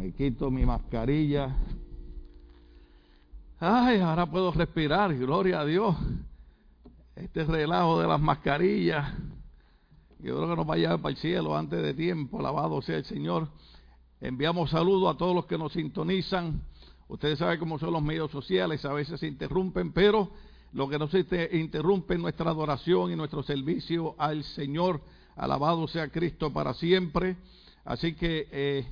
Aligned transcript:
Me 0.00 0.12
quito 0.12 0.50
mi 0.50 0.64
mascarilla. 0.64 1.54
Ay, 3.58 4.00
ahora 4.00 4.24
puedo 4.24 4.50
respirar, 4.50 5.14
gloria 5.14 5.60
a 5.60 5.66
Dios. 5.66 5.94
Este 7.14 7.44
relajo 7.44 8.00
de 8.00 8.08
las 8.08 8.18
mascarillas. 8.18 9.12
Yo 10.20 10.36
creo 10.36 10.48
que 10.48 10.56
nos 10.56 10.66
vaya 10.66 10.96
para 10.96 11.10
el 11.10 11.18
cielo 11.18 11.54
antes 11.54 11.82
de 11.82 11.92
tiempo. 11.92 12.38
Alabado 12.38 12.80
sea 12.80 12.96
el 12.96 13.04
Señor. 13.04 13.48
Enviamos 14.22 14.70
saludos 14.70 15.14
a 15.14 15.18
todos 15.18 15.34
los 15.34 15.44
que 15.44 15.58
nos 15.58 15.74
sintonizan. 15.74 16.62
Ustedes 17.08 17.38
saben 17.38 17.58
cómo 17.58 17.78
son 17.78 17.92
los 17.92 18.02
medios 18.02 18.30
sociales, 18.30 18.82
a 18.86 18.94
veces 18.94 19.20
se 19.20 19.26
interrumpen, 19.26 19.92
pero 19.92 20.30
lo 20.72 20.88
que 20.88 20.98
no 20.98 21.08
se 21.08 21.26
interrumpe 21.52 22.14
es 22.14 22.20
nuestra 22.20 22.50
adoración 22.50 23.12
y 23.12 23.16
nuestro 23.16 23.42
servicio 23.42 24.14
al 24.16 24.44
Señor. 24.44 25.02
Alabado 25.36 25.86
sea 25.88 26.08
Cristo 26.08 26.50
para 26.50 26.72
siempre. 26.72 27.36
Así 27.84 28.14
que 28.14 28.48
eh, 28.50 28.86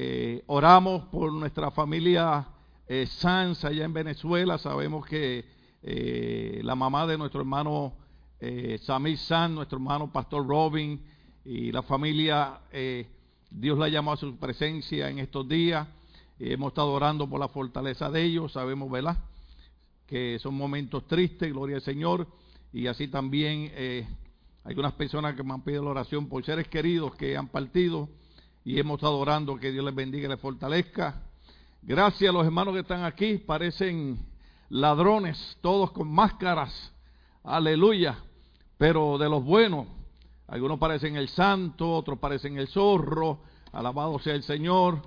eh, 0.00 0.44
oramos 0.46 1.06
por 1.06 1.32
nuestra 1.32 1.72
familia 1.72 2.46
eh, 2.86 3.04
Sanz 3.06 3.64
allá 3.64 3.84
en 3.84 3.92
Venezuela. 3.92 4.56
Sabemos 4.56 5.04
que 5.04 5.44
eh, 5.82 6.60
la 6.62 6.76
mamá 6.76 7.04
de 7.04 7.18
nuestro 7.18 7.40
hermano 7.40 7.94
eh, 8.38 8.78
Samir 8.82 9.18
Sanz, 9.18 9.52
nuestro 9.52 9.78
hermano 9.78 10.12
Pastor 10.12 10.46
Robin 10.46 11.02
y 11.44 11.72
la 11.72 11.82
familia, 11.82 12.60
eh, 12.70 13.08
Dios 13.50 13.76
la 13.76 13.88
llamó 13.88 14.12
a 14.12 14.16
su 14.16 14.36
presencia 14.36 15.10
en 15.10 15.18
estos 15.18 15.48
días. 15.48 15.88
hemos 16.38 16.68
estado 16.68 16.92
orando 16.92 17.28
por 17.28 17.40
la 17.40 17.48
fortaleza 17.48 18.08
de 18.08 18.22
ellos. 18.22 18.52
Sabemos, 18.52 18.88
¿verdad? 18.88 19.18
Que 20.06 20.38
son 20.38 20.54
momentos 20.54 21.08
tristes, 21.08 21.52
gloria 21.52 21.74
al 21.74 21.82
Señor. 21.82 22.28
Y 22.72 22.86
así 22.86 23.08
también 23.08 23.72
hay 24.62 24.74
unas 24.76 24.92
personas 24.92 25.34
que 25.34 25.42
me 25.42 25.54
han 25.54 25.62
pedido 25.62 25.82
la 25.82 25.90
oración 25.90 26.28
por 26.28 26.44
seres 26.44 26.68
queridos 26.68 27.16
que 27.16 27.36
han 27.36 27.48
partido 27.48 28.08
y 28.68 28.78
hemos 28.78 28.96
estado 28.96 29.16
orando 29.16 29.56
que 29.56 29.72
Dios 29.72 29.82
les 29.82 29.94
bendiga 29.94 30.26
y 30.26 30.28
les 30.28 30.38
fortalezca. 30.38 31.22
Gracias 31.80 32.28
a 32.28 32.32
los 32.34 32.44
hermanos 32.44 32.74
que 32.74 32.80
están 32.80 33.02
aquí, 33.02 33.38
parecen 33.38 34.18
ladrones, 34.68 35.56
todos 35.62 35.90
con 35.90 36.12
máscaras, 36.12 36.92
aleluya, 37.42 38.18
pero 38.76 39.16
de 39.16 39.26
los 39.30 39.42
buenos. 39.42 39.86
Algunos 40.48 40.78
parecen 40.78 41.16
el 41.16 41.30
santo, 41.30 41.90
otros 41.90 42.18
parecen 42.18 42.58
el 42.58 42.68
zorro, 42.68 43.40
alabado 43.72 44.18
sea 44.18 44.34
el 44.34 44.42
Señor. 44.42 45.00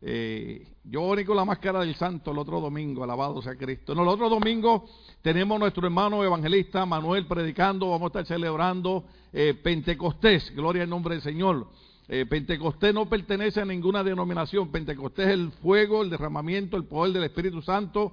Eh, 0.00 0.68
yo 0.84 1.02
oré 1.02 1.24
con 1.24 1.36
la 1.36 1.44
máscara 1.44 1.80
del 1.80 1.96
santo 1.96 2.30
el 2.30 2.38
otro 2.38 2.60
domingo, 2.60 3.02
alabado 3.02 3.42
sea 3.42 3.56
Cristo. 3.56 3.92
No, 3.92 4.02
el 4.02 4.08
otro 4.08 4.28
domingo 4.28 4.84
tenemos 5.20 5.58
nuestro 5.58 5.84
hermano 5.84 6.22
evangelista 6.22 6.86
Manuel 6.86 7.26
predicando, 7.26 7.90
vamos 7.90 8.02
a 8.02 8.20
estar 8.20 8.26
celebrando 8.26 9.04
eh, 9.32 9.54
Pentecostés, 9.60 10.54
gloria 10.54 10.84
al 10.84 10.90
nombre 10.90 11.16
del 11.16 11.22
Señor. 11.24 11.66
Eh, 12.12 12.26
Pentecostés 12.26 12.92
no 12.92 13.08
pertenece 13.08 13.60
a 13.60 13.64
ninguna 13.64 14.02
denominación. 14.02 14.72
Pentecostés 14.72 15.28
es 15.28 15.34
el 15.34 15.52
fuego, 15.52 16.02
el 16.02 16.10
derramamiento, 16.10 16.76
el 16.76 16.82
poder 16.82 17.12
del 17.12 17.22
Espíritu 17.22 17.62
Santo 17.62 18.10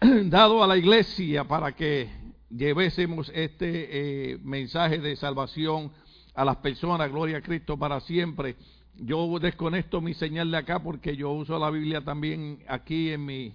dado 0.00 0.64
a 0.64 0.66
la 0.66 0.78
iglesia 0.78 1.44
para 1.44 1.72
que 1.72 2.08
llevésemos 2.48 3.30
este 3.34 4.32
eh, 4.32 4.38
mensaje 4.42 4.98
de 4.98 5.14
salvación 5.16 5.92
a 6.34 6.42
las 6.46 6.56
personas. 6.56 7.10
Gloria 7.10 7.36
a 7.36 7.42
Cristo 7.42 7.78
para 7.78 8.00
siempre. 8.00 8.56
Yo 8.94 9.38
desconecto 9.38 10.00
mi 10.00 10.14
señal 10.14 10.50
de 10.50 10.56
acá 10.56 10.82
porque 10.82 11.14
yo 11.14 11.32
uso 11.32 11.58
la 11.58 11.68
Biblia 11.68 12.00
también 12.00 12.64
aquí 12.66 13.10
en 13.10 13.26
mi, 13.26 13.52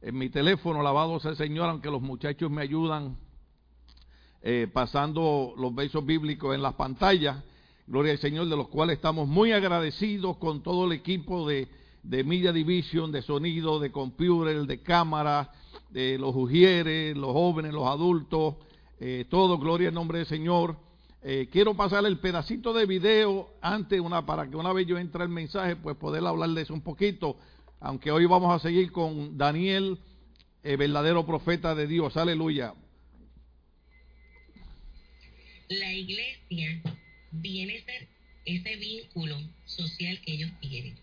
en 0.00 0.18
mi 0.18 0.28
teléfono. 0.28 0.80
Alabado 0.80 1.20
sea 1.20 1.30
el 1.30 1.36
Señor, 1.36 1.68
aunque 1.68 1.88
los 1.88 2.02
muchachos 2.02 2.50
me 2.50 2.62
ayudan 2.62 3.16
eh, 4.42 4.68
pasando 4.72 5.54
los 5.56 5.72
versos 5.72 6.04
bíblicos 6.04 6.52
en 6.52 6.62
las 6.62 6.74
pantallas. 6.74 7.44
Gloria 7.86 8.12
al 8.12 8.18
Señor, 8.18 8.48
de 8.48 8.56
los 8.56 8.68
cuales 8.68 8.96
estamos 8.96 9.26
muy 9.26 9.52
agradecidos 9.52 10.36
con 10.36 10.62
todo 10.62 10.86
el 10.86 10.92
equipo 10.92 11.48
de, 11.48 11.66
de 12.04 12.22
Media 12.22 12.52
Division, 12.52 13.10
de 13.10 13.22
sonido, 13.22 13.80
de 13.80 13.90
computer, 13.90 14.66
de 14.66 14.82
cámara, 14.82 15.50
de 15.90 16.16
los 16.16 16.34
ujieres, 16.34 17.16
los 17.16 17.32
jóvenes, 17.32 17.72
los 17.72 17.86
adultos, 17.88 18.54
eh, 19.00 19.26
todo, 19.28 19.58
gloria 19.58 19.88
al 19.88 19.94
nombre 19.94 20.18
del 20.18 20.28
Señor. 20.28 20.76
Eh, 21.22 21.48
quiero 21.50 21.74
pasarle 21.74 22.08
el 22.08 22.18
pedacito 22.18 22.72
de 22.72 22.86
video 22.86 23.50
antes, 23.60 24.00
una, 24.00 24.24
para 24.24 24.48
que 24.48 24.56
una 24.56 24.72
vez 24.72 24.86
yo 24.86 24.96
entre 24.96 25.24
el 25.24 25.28
mensaje, 25.28 25.74
pues 25.74 25.96
poder 25.96 26.24
hablarles 26.24 26.70
un 26.70 26.82
poquito, 26.82 27.36
aunque 27.80 28.12
hoy 28.12 28.26
vamos 28.26 28.54
a 28.54 28.60
seguir 28.60 28.92
con 28.92 29.36
Daniel, 29.36 29.98
el 30.62 30.76
verdadero 30.76 31.26
profeta 31.26 31.74
de 31.74 31.88
Dios, 31.88 32.16
aleluya. 32.16 32.74
La 35.68 35.92
iglesia 35.92 36.82
viene 37.32 37.78
a 37.78 37.84
ser 37.84 38.06
ese 38.44 38.76
vínculo 38.76 39.40
social 39.66 40.20
que 40.20 40.32
ellos 40.32 40.50
tienen. 40.60 40.94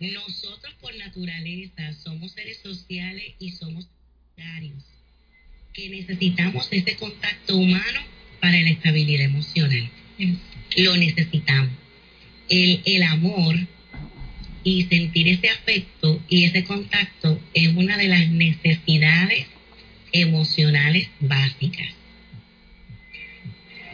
Nosotros 0.00 0.74
por 0.80 0.94
naturaleza 0.96 1.92
somos 2.02 2.32
seres 2.32 2.58
sociales 2.58 3.34
y 3.38 3.52
somos 3.52 3.86
solidarios, 4.36 4.84
que 5.72 5.88
necesitamos 5.88 6.68
ese 6.70 6.96
contacto 6.96 7.56
humano 7.56 8.00
para 8.40 8.60
la 8.60 8.70
estabilidad 8.70 9.26
emocional. 9.26 9.90
Lo 10.76 10.96
necesitamos. 10.96 11.72
El, 12.48 12.82
el 12.84 13.02
amor 13.04 13.56
y 14.64 14.84
sentir 14.84 15.28
ese 15.28 15.50
afecto 15.50 16.22
y 16.28 16.44
ese 16.44 16.64
contacto 16.64 17.40
es 17.54 17.74
una 17.74 17.96
de 17.96 18.08
las 18.08 18.28
necesidades 18.28 19.46
emocionales 20.12 21.08
básicas. 21.20 21.88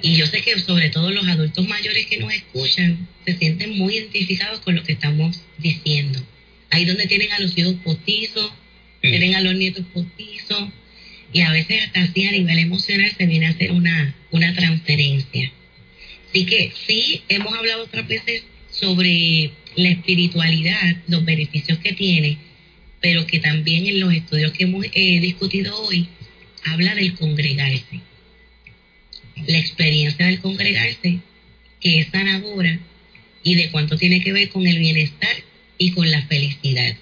Y 0.02 0.16
yo 0.16 0.26
sé 0.26 0.40
que 0.40 0.58
sobre 0.58 0.90
todo 0.90 1.10
los 1.10 1.26
adultos 1.26 1.66
mayores 1.68 2.06
que 2.06 2.18
nos 2.18 2.32
escuchan 2.32 3.06
se 3.26 3.36
sienten 3.36 3.76
muy 3.76 3.96
identificados 3.96 4.60
con 4.60 4.74
lo 4.74 4.82
que 4.82 4.92
estamos 4.92 5.42
diciendo. 5.58 6.20
Ahí 6.70 6.84
donde 6.84 7.06
tienen 7.06 7.32
a 7.32 7.40
los 7.40 7.56
hijos 7.58 7.74
postizos, 7.84 8.50
tienen 9.02 9.34
a 9.34 9.40
los 9.40 9.54
nietos 9.54 9.84
postizos, 9.92 10.68
y 11.32 11.42
a 11.42 11.52
veces 11.52 11.84
hasta 11.84 12.02
así 12.02 12.24
a 12.24 12.32
nivel 12.32 12.58
emocional 12.58 13.12
se 13.16 13.26
viene 13.26 13.46
a 13.46 13.50
hacer 13.50 13.72
una, 13.72 14.14
una 14.30 14.54
transferencia. 14.54 15.52
Así 16.28 16.46
que 16.46 16.72
sí, 16.86 17.22
hemos 17.28 17.52
hablado 17.52 17.84
otras 17.84 18.06
veces 18.08 18.44
sobre 18.70 19.50
la 19.76 19.88
espiritualidad, 19.90 20.96
los 21.08 21.24
beneficios 21.24 21.78
que 21.78 21.92
tiene, 21.92 22.38
pero 23.00 23.26
que 23.26 23.38
también 23.38 23.86
en 23.86 24.00
los 24.00 24.12
estudios 24.12 24.52
que 24.52 24.64
hemos 24.64 24.86
eh, 24.92 25.20
discutido 25.20 25.78
hoy 25.82 26.08
habla 26.64 26.94
del 26.94 27.14
congregarse 27.14 28.09
la 29.46 29.58
experiencia 29.58 30.26
del 30.26 30.40
congregarse, 30.40 31.20
que 31.80 32.00
es 32.00 32.08
sanadora, 32.08 32.78
y 33.42 33.54
de 33.54 33.70
cuánto 33.70 33.96
tiene 33.96 34.20
que 34.20 34.32
ver 34.32 34.50
con 34.50 34.66
el 34.66 34.78
bienestar 34.78 35.34
y 35.78 35.92
con 35.92 36.10
la 36.10 36.22
felicidad. 36.26 36.94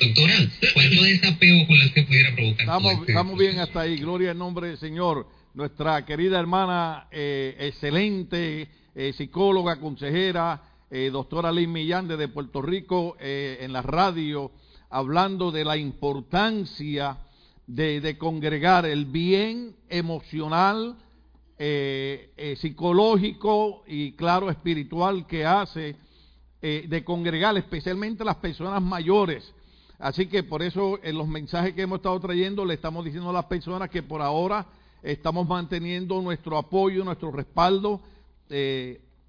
Doctora, 0.00 0.34
¿cuánto 0.72 1.02
desapego 1.02 1.66
con 1.66 1.78
las 1.78 1.90
que 1.92 2.02
pudiera 2.02 2.34
provocar? 2.34 2.60
Estamos, 2.60 2.92
este 2.94 3.12
estamos 3.12 3.38
bien 3.38 3.58
hasta 3.58 3.80
ahí, 3.82 3.96
gloria 3.96 4.32
al 4.32 4.38
nombre 4.38 4.68
del 4.68 4.78
Señor. 4.78 5.28
Nuestra 5.54 6.04
querida 6.04 6.40
hermana, 6.40 7.06
eh, 7.12 7.54
excelente 7.60 8.68
eh, 8.94 9.12
psicóloga, 9.16 9.78
consejera, 9.78 10.62
eh, 10.90 11.10
doctora 11.12 11.52
Liz 11.52 11.68
Millán 11.68 12.08
desde 12.08 12.28
Puerto 12.28 12.60
Rico, 12.60 13.16
eh, 13.20 13.58
en 13.60 13.72
la 13.72 13.82
radio, 13.82 14.50
hablando 14.90 15.52
de 15.52 15.64
la 15.64 15.76
importancia 15.76 17.18
de, 17.66 18.00
de 18.00 18.18
congregar 18.18 18.86
el 18.86 19.04
bien 19.04 19.76
emocional, 19.88 20.96
eh, 21.56 22.32
eh, 22.36 22.56
psicológico 22.56 23.84
y 23.86 24.12
claro 24.12 24.50
espiritual 24.50 25.24
que 25.24 25.46
hace 25.46 25.94
eh, 26.60 26.86
de 26.88 27.04
congregar, 27.04 27.56
especialmente 27.56 28.24
las 28.24 28.36
personas 28.36 28.82
mayores. 28.82 29.52
Así 30.00 30.26
que 30.26 30.42
por 30.42 30.62
eso 30.64 30.98
en 31.04 31.16
los 31.16 31.28
mensajes 31.28 31.72
que 31.74 31.82
hemos 31.82 31.98
estado 31.98 32.18
trayendo 32.18 32.64
le 32.64 32.74
estamos 32.74 33.04
diciendo 33.04 33.30
a 33.30 33.34
las 33.34 33.44
personas 33.44 33.88
que 33.88 34.02
por 34.02 34.20
ahora 34.20 34.66
estamos 35.00 35.46
manteniendo 35.46 36.20
nuestro 36.20 36.58
apoyo, 36.58 37.04
nuestro 37.04 37.30
respaldo. 37.30 38.00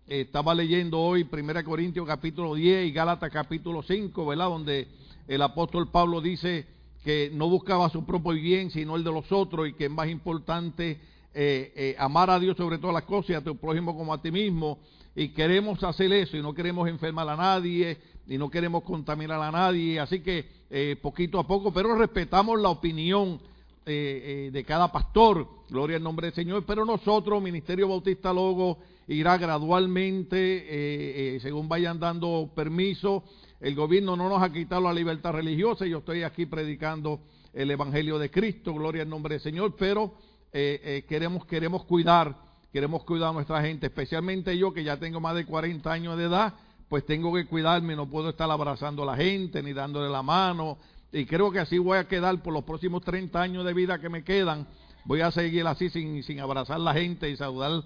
Estaba 0.07 0.55
leyendo 0.55 0.99
hoy 0.99 1.27
1 1.31 1.63
Corintios 1.63 2.07
capítulo 2.07 2.55
10 2.55 2.87
y 2.87 2.91
Gálatas 2.91 3.31
capítulo 3.31 3.83
5, 3.83 4.25
¿verdad? 4.25 4.49
Donde 4.49 4.87
el 5.27 5.41
apóstol 5.43 5.91
Pablo 5.91 6.21
dice 6.21 6.65
que 7.03 7.29
no 7.31 7.49
buscaba 7.49 7.87
su 7.89 8.03
propio 8.03 8.31
bien, 8.31 8.71
sino 8.71 8.95
el 8.95 9.03
de 9.03 9.11
los 9.11 9.31
otros 9.31 9.69
y 9.69 9.73
que 9.73 9.85
es 9.85 9.91
más 9.91 10.09
importante 10.09 10.99
eh, 11.35 11.73
eh, 11.75 11.95
amar 11.99 12.29
a 12.29 12.39
Dios 12.39 12.57
sobre 12.57 12.77
todas 12.77 12.93
las 12.93 13.03
cosas 13.03 13.29
y 13.29 13.33
a 13.33 13.43
tu 13.43 13.55
prójimo 13.57 13.95
como 13.95 14.13
a 14.13 14.21
ti 14.21 14.31
mismo. 14.31 14.79
Y 15.15 15.29
queremos 15.29 15.81
hacer 15.83 16.11
eso 16.11 16.35
y 16.35 16.41
no 16.41 16.53
queremos 16.53 16.89
enfermar 16.89 17.29
a 17.29 17.35
nadie 17.35 17.97
y 18.27 18.37
no 18.37 18.49
queremos 18.49 18.83
contaminar 18.83 19.41
a 19.41 19.51
nadie. 19.51 19.99
Así 19.99 20.21
que 20.21 20.45
eh, 20.69 20.97
poquito 21.01 21.39
a 21.39 21.47
poco, 21.47 21.71
pero 21.71 21.95
respetamos 21.95 22.59
la 22.59 22.69
opinión 22.69 23.39
eh, 23.85 24.47
eh, 24.47 24.51
de 24.51 24.63
cada 24.63 24.91
pastor, 24.91 25.47
gloria 25.69 25.97
al 25.97 26.03
nombre 26.03 26.27
del 26.27 26.33
Señor, 26.33 26.65
pero 26.65 26.85
nosotros, 26.85 27.41
Ministerio 27.41 27.87
Bautista 27.87 28.33
Logo, 28.33 28.79
irá 29.07 29.37
gradualmente, 29.37 31.37
según 31.39 31.69
vayan 31.69 31.99
dando 31.99 32.49
permiso, 32.55 33.23
el 33.61 33.75
gobierno 33.75 34.15
no 34.15 34.27
nos 34.27 34.41
ha 34.41 34.51
quitado 34.51 34.81
la 34.81 34.93
libertad 34.93 35.33
religiosa, 35.33 35.85
yo 35.85 35.99
estoy 35.99 36.23
aquí 36.23 36.47
predicando 36.47 37.19
el 37.53 37.69
Evangelio 37.69 38.17
de 38.17 38.31
Cristo, 38.31 38.73
gloria 38.73 39.03
al 39.03 39.09
nombre 39.09 39.35
del 39.35 39.41
Señor, 39.41 39.75
pero 39.77 40.15
eh, 40.57 40.79
eh, 40.85 41.05
queremos, 41.05 41.45
queremos 41.45 41.83
cuidar, 41.83 42.33
queremos 42.71 43.03
cuidar 43.03 43.31
a 43.31 43.33
nuestra 43.33 43.61
gente, 43.61 43.87
especialmente 43.87 44.57
yo 44.57 44.73
que 44.73 44.85
ya 44.85 44.95
tengo 44.95 45.19
más 45.19 45.35
de 45.35 45.45
40 45.45 45.91
años 45.91 46.17
de 46.17 46.23
edad, 46.23 46.53
pues 46.87 47.05
tengo 47.05 47.33
que 47.33 47.45
cuidarme, 47.45 47.93
no 47.93 48.09
puedo 48.09 48.29
estar 48.29 48.49
abrazando 48.49 49.03
a 49.03 49.05
la 49.05 49.17
gente 49.17 49.61
ni 49.61 49.73
dándole 49.73 50.09
la 50.09 50.23
mano. 50.23 50.77
Y 51.11 51.25
creo 51.25 51.51
que 51.51 51.59
así 51.59 51.77
voy 51.77 51.97
a 51.97 52.07
quedar 52.07 52.41
por 52.41 52.53
los 52.53 52.63
próximos 52.63 53.03
30 53.03 53.41
años 53.41 53.65
de 53.65 53.73
vida 53.73 53.99
que 53.99 54.07
me 54.07 54.23
quedan. 54.23 54.65
Voy 55.03 55.19
a 55.19 55.29
seguir 55.29 55.67
así 55.67 55.89
sin, 55.89 56.23
sin 56.23 56.39
abrazar 56.39 56.77
a 56.77 56.79
la 56.79 56.93
gente 56.93 57.29
y 57.29 57.35
saludar 57.35 57.83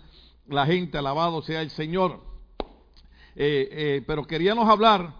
la 0.48 0.68
gente. 0.68 1.00
Alabado 1.00 1.42
sea 1.42 1.64
el 1.64 1.72
Señor. 1.72 2.20
Eh, 3.36 3.68
eh, 3.72 4.04
pero 4.06 4.28
queríamos 4.28 4.70
hablar 4.70 5.16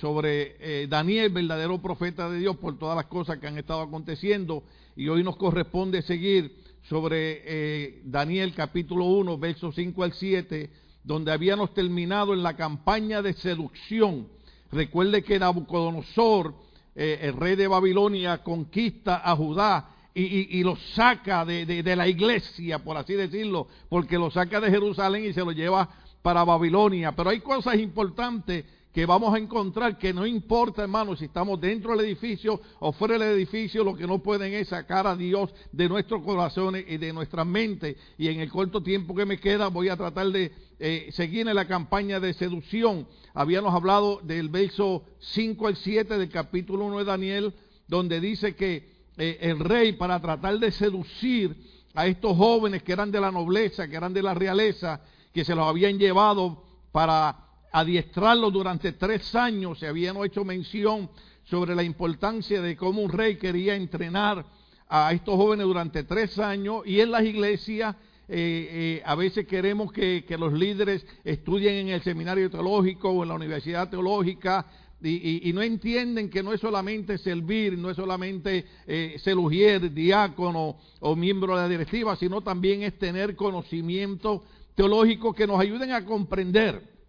sobre 0.00 0.86
Daniel, 0.88 1.30
verdadero 1.30 1.80
profeta 1.80 2.28
de 2.28 2.38
Dios, 2.38 2.56
por 2.56 2.76
todas 2.76 2.96
las 2.96 3.06
cosas 3.06 3.38
que 3.38 3.46
han 3.46 3.56
estado 3.56 3.82
aconteciendo. 3.82 4.64
Y 4.96 5.08
hoy 5.08 5.22
nos 5.22 5.36
corresponde 5.36 6.02
seguir 6.02 6.56
sobre 6.88 8.00
Daniel 8.04 8.52
capítulo 8.54 9.04
1, 9.04 9.38
versos 9.38 9.74
5 9.74 10.02
al 10.02 10.12
7 10.12 10.70
donde 11.02 11.32
habíamos 11.32 11.72
terminado 11.74 12.34
en 12.34 12.42
la 12.42 12.56
campaña 12.56 13.22
de 13.22 13.32
seducción. 13.34 14.28
Recuerde 14.70 15.22
que 15.22 15.38
Nabucodonosor, 15.38 16.54
eh, 16.94 17.18
el 17.22 17.34
rey 17.34 17.56
de 17.56 17.66
Babilonia, 17.66 18.38
conquista 18.38 19.22
a 19.24 19.34
Judá 19.34 19.90
y, 20.14 20.58
y, 20.58 20.62
lo 20.62 20.76
saca 20.94 21.44
de, 21.44 21.64
de, 21.64 21.96
la 21.96 22.08
iglesia, 22.08 22.80
por 22.80 22.96
así 22.96 23.14
decirlo, 23.14 23.68
porque 23.88 24.18
lo 24.18 24.30
saca 24.30 24.60
de 24.60 24.70
Jerusalén 24.70 25.24
y 25.24 25.32
se 25.32 25.40
lo 25.40 25.52
lleva 25.52 25.88
para 26.20 26.44
Babilonia. 26.44 27.12
Pero 27.12 27.30
hay 27.30 27.40
cosas 27.40 27.76
importantes 27.76 28.64
que 28.92 29.06
vamos 29.06 29.32
a 29.32 29.38
encontrar 29.38 29.98
que 29.98 30.12
no 30.12 30.26
importa, 30.26 30.82
hermanos, 30.82 31.20
si 31.20 31.26
estamos 31.26 31.60
dentro 31.60 31.92
del 31.92 32.06
edificio 32.06 32.60
o 32.80 32.92
fuera 32.92 33.18
del 33.18 33.36
edificio, 33.36 33.84
lo 33.84 33.94
que 33.94 34.06
no 34.06 34.18
pueden 34.18 34.52
es 34.52 34.68
sacar 34.68 35.06
a 35.06 35.14
Dios 35.14 35.50
de 35.70 35.88
nuestros 35.88 36.22
corazones 36.24 36.84
y 36.88 36.96
de 36.96 37.12
nuestras 37.12 37.46
mentes. 37.46 37.96
Y 38.18 38.28
en 38.28 38.40
el 38.40 38.50
corto 38.50 38.82
tiempo 38.82 39.14
que 39.14 39.24
me 39.24 39.38
queda 39.38 39.68
voy 39.68 39.88
a 39.88 39.96
tratar 39.96 40.26
de 40.28 40.50
eh, 40.80 41.08
seguir 41.12 41.46
en 41.46 41.54
la 41.54 41.68
campaña 41.68 42.18
de 42.18 42.34
seducción. 42.34 43.06
Habíamos 43.32 43.72
hablado 43.72 44.20
del 44.24 44.48
verso 44.48 45.04
5 45.20 45.68
al 45.68 45.76
7 45.76 46.18
del 46.18 46.28
capítulo 46.28 46.86
1 46.86 46.98
de 46.98 47.04
Daniel, 47.04 47.54
donde 47.86 48.20
dice 48.20 48.56
que 48.56 48.90
eh, 49.16 49.38
el 49.40 49.60
rey 49.60 49.92
para 49.92 50.20
tratar 50.20 50.58
de 50.58 50.72
seducir 50.72 51.54
a 51.94 52.08
estos 52.08 52.36
jóvenes 52.36 52.82
que 52.82 52.92
eran 52.92 53.12
de 53.12 53.20
la 53.20 53.30
nobleza, 53.30 53.86
que 53.86 53.96
eran 53.96 54.12
de 54.12 54.22
la 54.22 54.34
realeza, 54.34 55.00
que 55.32 55.44
se 55.44 55.54
los 55.54 55.66
habían 55.66 55.96
llevado 55.96 56.64
para 56.90 57.49
adiestrarlo 57.72 58.50
durante 58.50 58.92
tres 58.92 59.34
años. 59.34 59.78
Se 59.78 59.86
habían 59.86 60.16
hecho 60.24 60.44
mención 60.44 61.10
sobre 61.44 61.74
la 61.74 61.82
importancia 61.82 62.60
de 62.60 62.76
cómo 62.76 63.02
un 63.02 63.10
rey 63.10 63.36
quería 63.36 63.74
entrenar 63.74 64.44
a 64.88 65.12
estos 65.12 65.36
jóvenes 65.36 65.66
durante 65.66 66.02
tres 66.04 66.38
años 66.38 66.82
y 66.84 67.00
en 67.00 67.10
las 67.10 67.24
iglesias 67.24 67.94
eh, 68.28 68.68
eh, 68.98 69.02
a 69.04 69.16
veces 69.16 69.44
queremos 69.46 69.92
que, 69.92 70.24
los 70.38 70.52
líderes 70.52 71.04
estudien 71.24 71.74
en 71.74 71.88
el 71.88 72.02
seminario 72.02 72.48
teológico 72.48 73.10
o 73.10 73.22
en 73.24 73.28
la 73.28 73.34
universidad 73.34 73.90
teológica 73.90 74.66
y, 75.02 75.50
no 75.52 75.62
entienden 75.62 76.30
que 76.30 76.42
no 76.42 76.52
es 76.52 76.60
solamente 76.60 77.18
servir, 77.18 77.76
no 77.76 77.90
es 77.90 77.96
solamente 77.96 78.66
eh, 78.86 79.16
ser 79.18 79.36
ujier, 79.36 79.92
diácono 79.92 80.76
o 81.00 81.16
miembro 81.16 81.56
de 81.56 81.62
la 81.62 81.68
directiva, 81.68 82.14
sino 82.16 82.40
también 82.42 82.82
es 82.82 82.98
tener 82.98 83.34
conocimiento 83.34 84.44
teológico 84.76 85.32
que 85.32 85.46
nos 85.46 85.58
ayuden 85.58 85.90
a 85.92 86.04
comprender 86.04 86.99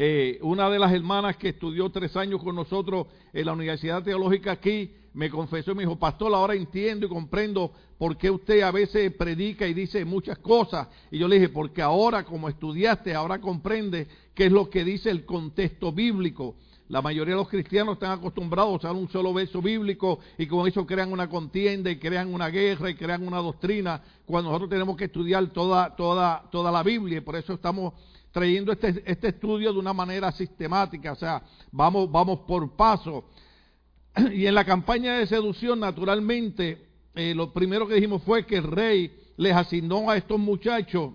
eh, 0.00 0.38
una 0.42 0.70
de 0.70 0.78
las 0.78 0.92
hermanas 0.92 1.36
que 1.38 1.48
estudió 1.48 1.90
tres 1.90 2.16
años 2.16 2.40
con 2.40 2.54
nosotros 2.54 3.08
en 3.32 3.44
la 3.44 3.52
Universidad 3.52 4.00
Teológica 4.00 4.52
aquí 4.52 4.92
me 5.12 5.28
confesó 5.28 5.72
y 5.72 5.74
me 5.74 5.82
dijo, 5.82 5.98
pastor, 5.98 6.32
ahora 6.32 6.54
entiendo 6.54 7.06
y 7.06 7.08
comprendo 7.08 7.72
por 7.98 8.16
qué 8.16 8.30
usted 8.30 8.60
a 8.60 8.70
veces 8.70 9.12
predica 9.14 9.66
y 9.66 9.74
dice 9.74 10.04
muchas 10.04 10.38
cosas. 10.38 10.86
Y 11.10 11.18
yo 11.18 11.26
le 11.26 11.40
dije, 11.40 11.48
porque 11.48 11.82
ahora 11.82 12.24
como 12.24 12.48
estudiaste, 12.48 13.12
ahora 13.12 13.40
comprende 13.40 14.06
qué 14.36 14.46
es 14.46 14.52
lo 14.52 14.70
que 14.70 14.84
dice 14.84 15.10
el 15.10 15.26
contexto 15.26 15.90
bíblico. 15.90 16.54
La 16.86 17.02
mayoría 17.02 17.34
de 17.34 17.40
los 17.40 17.48
cristianos 17.48 17.94
están 17.94 18.12
acostumbrados 18.12 18.84
a 18.84 18.92
un 18.92 19.08
solo 19.08 19.34
verso 19.34 19.60
bíblico 19.60 20.20
y 20.38 20.46
con 20.46 20.68
eso 20.68 20.86
crean 20.86 21.12
una 21.12 21.28
contienda 21.28 21.90
y 21.90 21.98
crean 21.98 22.32
una 22.32 22.50
guerra 22.50 22.88
y 22.88 22.94
crean 22.94 23.26
una 23.26 23.38
doctrina, 23.38 24.00
cuando 24.24 24.50
nosotros 24.50 24.70
tenemos 24.70 24.96
que 24.96 25.06
estudiar 25.06 25.44
toda, 25.48 25.96
toda, 25.96 26.48
toda 26.52 26.70
la 26.70 26.84
Biblia 26.84 27.18
y 27.18 27.22
por 27.22 27.34
eso 27.34 27.54
estamos 27.54 27.94
trayendo 28.32 28.72
este, 28.72 29.02
este 29.06 29.28
estudio 29.28 29.72
de 29.72 29.78
una 29.78 29.92
manera 29.92 30.30
sistemática, 30.32 31.12
o 31.12 31.16
sea, 31.16 31.42
vamos, 31.72 32.10
vamos 32.10 32.40
por 32.40 32.70
paso. 32.76 33.24
Y 34.32 34.46
en 34.46 34.54
la 34.54 34.64
campaña 34.64 35.14
de 35.14 35.26
seducción, 35.26 35.80
naturalmente, 35.80 36.86
eh, 37.14 37.34
lo 37.34 37.52
primero 37.52 37.86
que 37.86 37.94
dijimos 37.94 38.22
fue 38.22 38.46
que 38.46 38.56
el 38.56 38.64
rey 38.64 39.12
les 39.36 39.54
asignó 39.54 40.10
a 40.10 40.16
estos 40.16 40.38
muchachos 40.38 41.12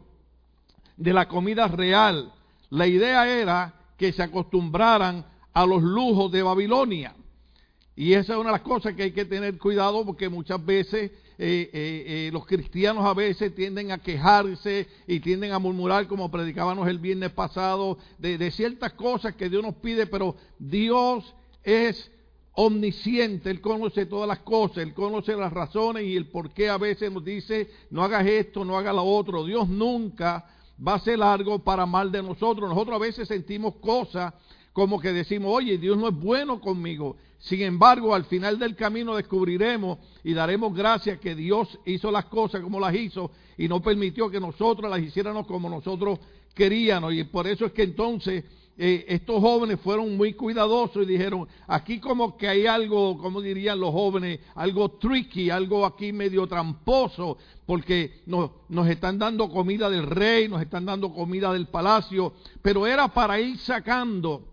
de 0.98 1.14
la 1.14 1.28
comida 1.28 1.68
real. 1.68 2.32
La 2.70 2.88
idea 2.88 3.28
era 3.28 3.74
que 3.98 4.12
se 4.12 4.24
acostumbraran 4.24 5.26
a 5.54 5.66
los 5.66 5.82
lujos 5.84 6.32
de 6.32 6.44
Babilonia. 6.44 7.16
Y 7.96 8.14
esa 8.14 8.34
es 8.34 8.40
una 8.40 8.50
de 8.50 8.54
las 8.54 8.62
cosas 8.62 8.96
que 8.96 9.04
hay 9.04 9.12
que 9.12 9.26
tener 9.26 9.58
cuidado 9.60 10.04
porque 10.04 10.28
muchas 10.28 10.64
veces 10.66 11.12
eh, 11.38 11.70
eh, 11.72 11.72
eh, 11.74 12.30
los 12.32 12.46
cristianos 12.46 13.06
a 13.06 13.14
veces 13.14 13.54
tienden 13.54 13.92
a 13.92 14.00
quejarse 14.00 14.88
y 15.08 15.20
tienden 15.20 15.52
a 15.52 15.60
murmurar, 15.60 16.08
como 16.08 16.32
predicábamos 16.32 16.88
el 16.88 16.98
viernes 16.98 17.32
pasado, 17.32 17.98
de, 18.18 18.50
ciertas 18.52 18.94
cosas 18.94 19.36
que 19.36 19.50
Dios 19.50 19.62
nos 19.62 19.76
pide, 19.76 20.08
pero 20.08 20.36
Dios 20.58 21.36
es 21.64 22.12
omnisciente, 22.54 23.52
Él 23.52 23.62
conoce 23.62 24.08
todas 24.08 24.28
las 24.28 24.40
cosas, 24.40 24.78
Él 24.78 24.94
conoce 24.94 25.36
las 25.36 25.54
razones 25.54 26.04
y 26.04 26.16
el 26.16 26.28
por 26.28 26.52
qué 26.52 26.70
a 26.70 26.78
veces 26.78 27.12
nos 27.12 27.24
dice, 27.24 27.70
no 27.92 28.04
hagas 28.04 28.26
esto, 28.26 28.66
no 28.66 28.78
hagas 28.78 28.96
lo 28.96 29.04
otro. 29.04 29.46
Dios 29.46 29.70
nunca 29.70 30.46
va 30.86 30.96
a 30.96 31.00
ser 31.00 31.20
largo 31.20 31.60
para 31.60 31.86
mal 31.86 32.12
de 32.12 32.24
nosotros. 32.24 32.70
Nosotros 32.70 32.96
a 32.96 33.00
veces 33.00 33.28
sentimos 33.28 33.76
cosas 33.76 34.34
como 34.74 35.00
que 35.00 35.14
decimos, 35.14 35.52
oye, 35.54 35.78
Dios 35.78 35.98
no 35.98 36.10
es 36.10 36.16
bueno 36.16 36.60
conmigo. 36.60 37.16
Sin 37.38 37.62
embargo, 37.62 38.16
al 38.16 38.26
final 38.26 38.58
del 38.58 38.76
camino 38.76 39.16
descubriremos 39.16 40.00
y 40.24 40.34
daremos 40.34 40.76
gracias 40.76 41.20
que 41.20 41.36
Dios 41.36 41.80
hizo 41.86 42.12
las 42.12 42.26
cosas 42.26 42.62
como 42.62 42.80
las 42.80 42.96
hizo 42.96 43.32
y 43.58 43.68
no 43.68 43.82
permitió 43.82 44.30
que 44.30 44.40
nosotros 44.40 44.90
las 44.90 45.00
hiciéramos 45.00 45.46
como 45.46 45.70
nosotros 45.70 46.20
queríamos. 46.56 47.14
Y 47.14 47.24
por 47.26 47.46
eso 47.46 47.66
es 47.66 47.74
que 47.74 47.84
entonces 47.84 48.46
eh, 48.76 49.06
estos 49.08 49.40
jóvenes 49.40 49.80
fueron 49.80 50.18
muy 50.18 50.34
cuidadosos 50.34 51.04
y 51.04 51.06
dijeron, 51.06 51.48
aquí 51.68 52.00
como 52.00 52.36
que 52.36 52.48
hay 52.48 52.66
algo, 52.66 53.20
como 53.20 53.42
dirían 53.42 53.80
los 53.80 53.92
jóvenes, 53.92 54.40
algo 54.56 54.90
tricky, 54.92 55.52
algo 55.52 55.86
aquí 55.86 56.12
medio 56.12 56.48
tramposo, 56.48 57.38
porque 57.68 58.22
nos, 58.26 58.50
nos 58.70 58.88
están 58.88 59.20
dando 59.20 59.50
comida 59.50 59.90
del 59.92 60.08
rey, 60.08 60.48
nos 60.48 60.62
están 60.62 60.86
dando 60.86 61.14
comida 61.14 61.54
del 61.54 61.68
palacio, 61.68 62.34
pero 62.64 62.88
era 62.88 63.10
para 63.10 63.40
ir 63.40 63.60
sacando 63.60 64.53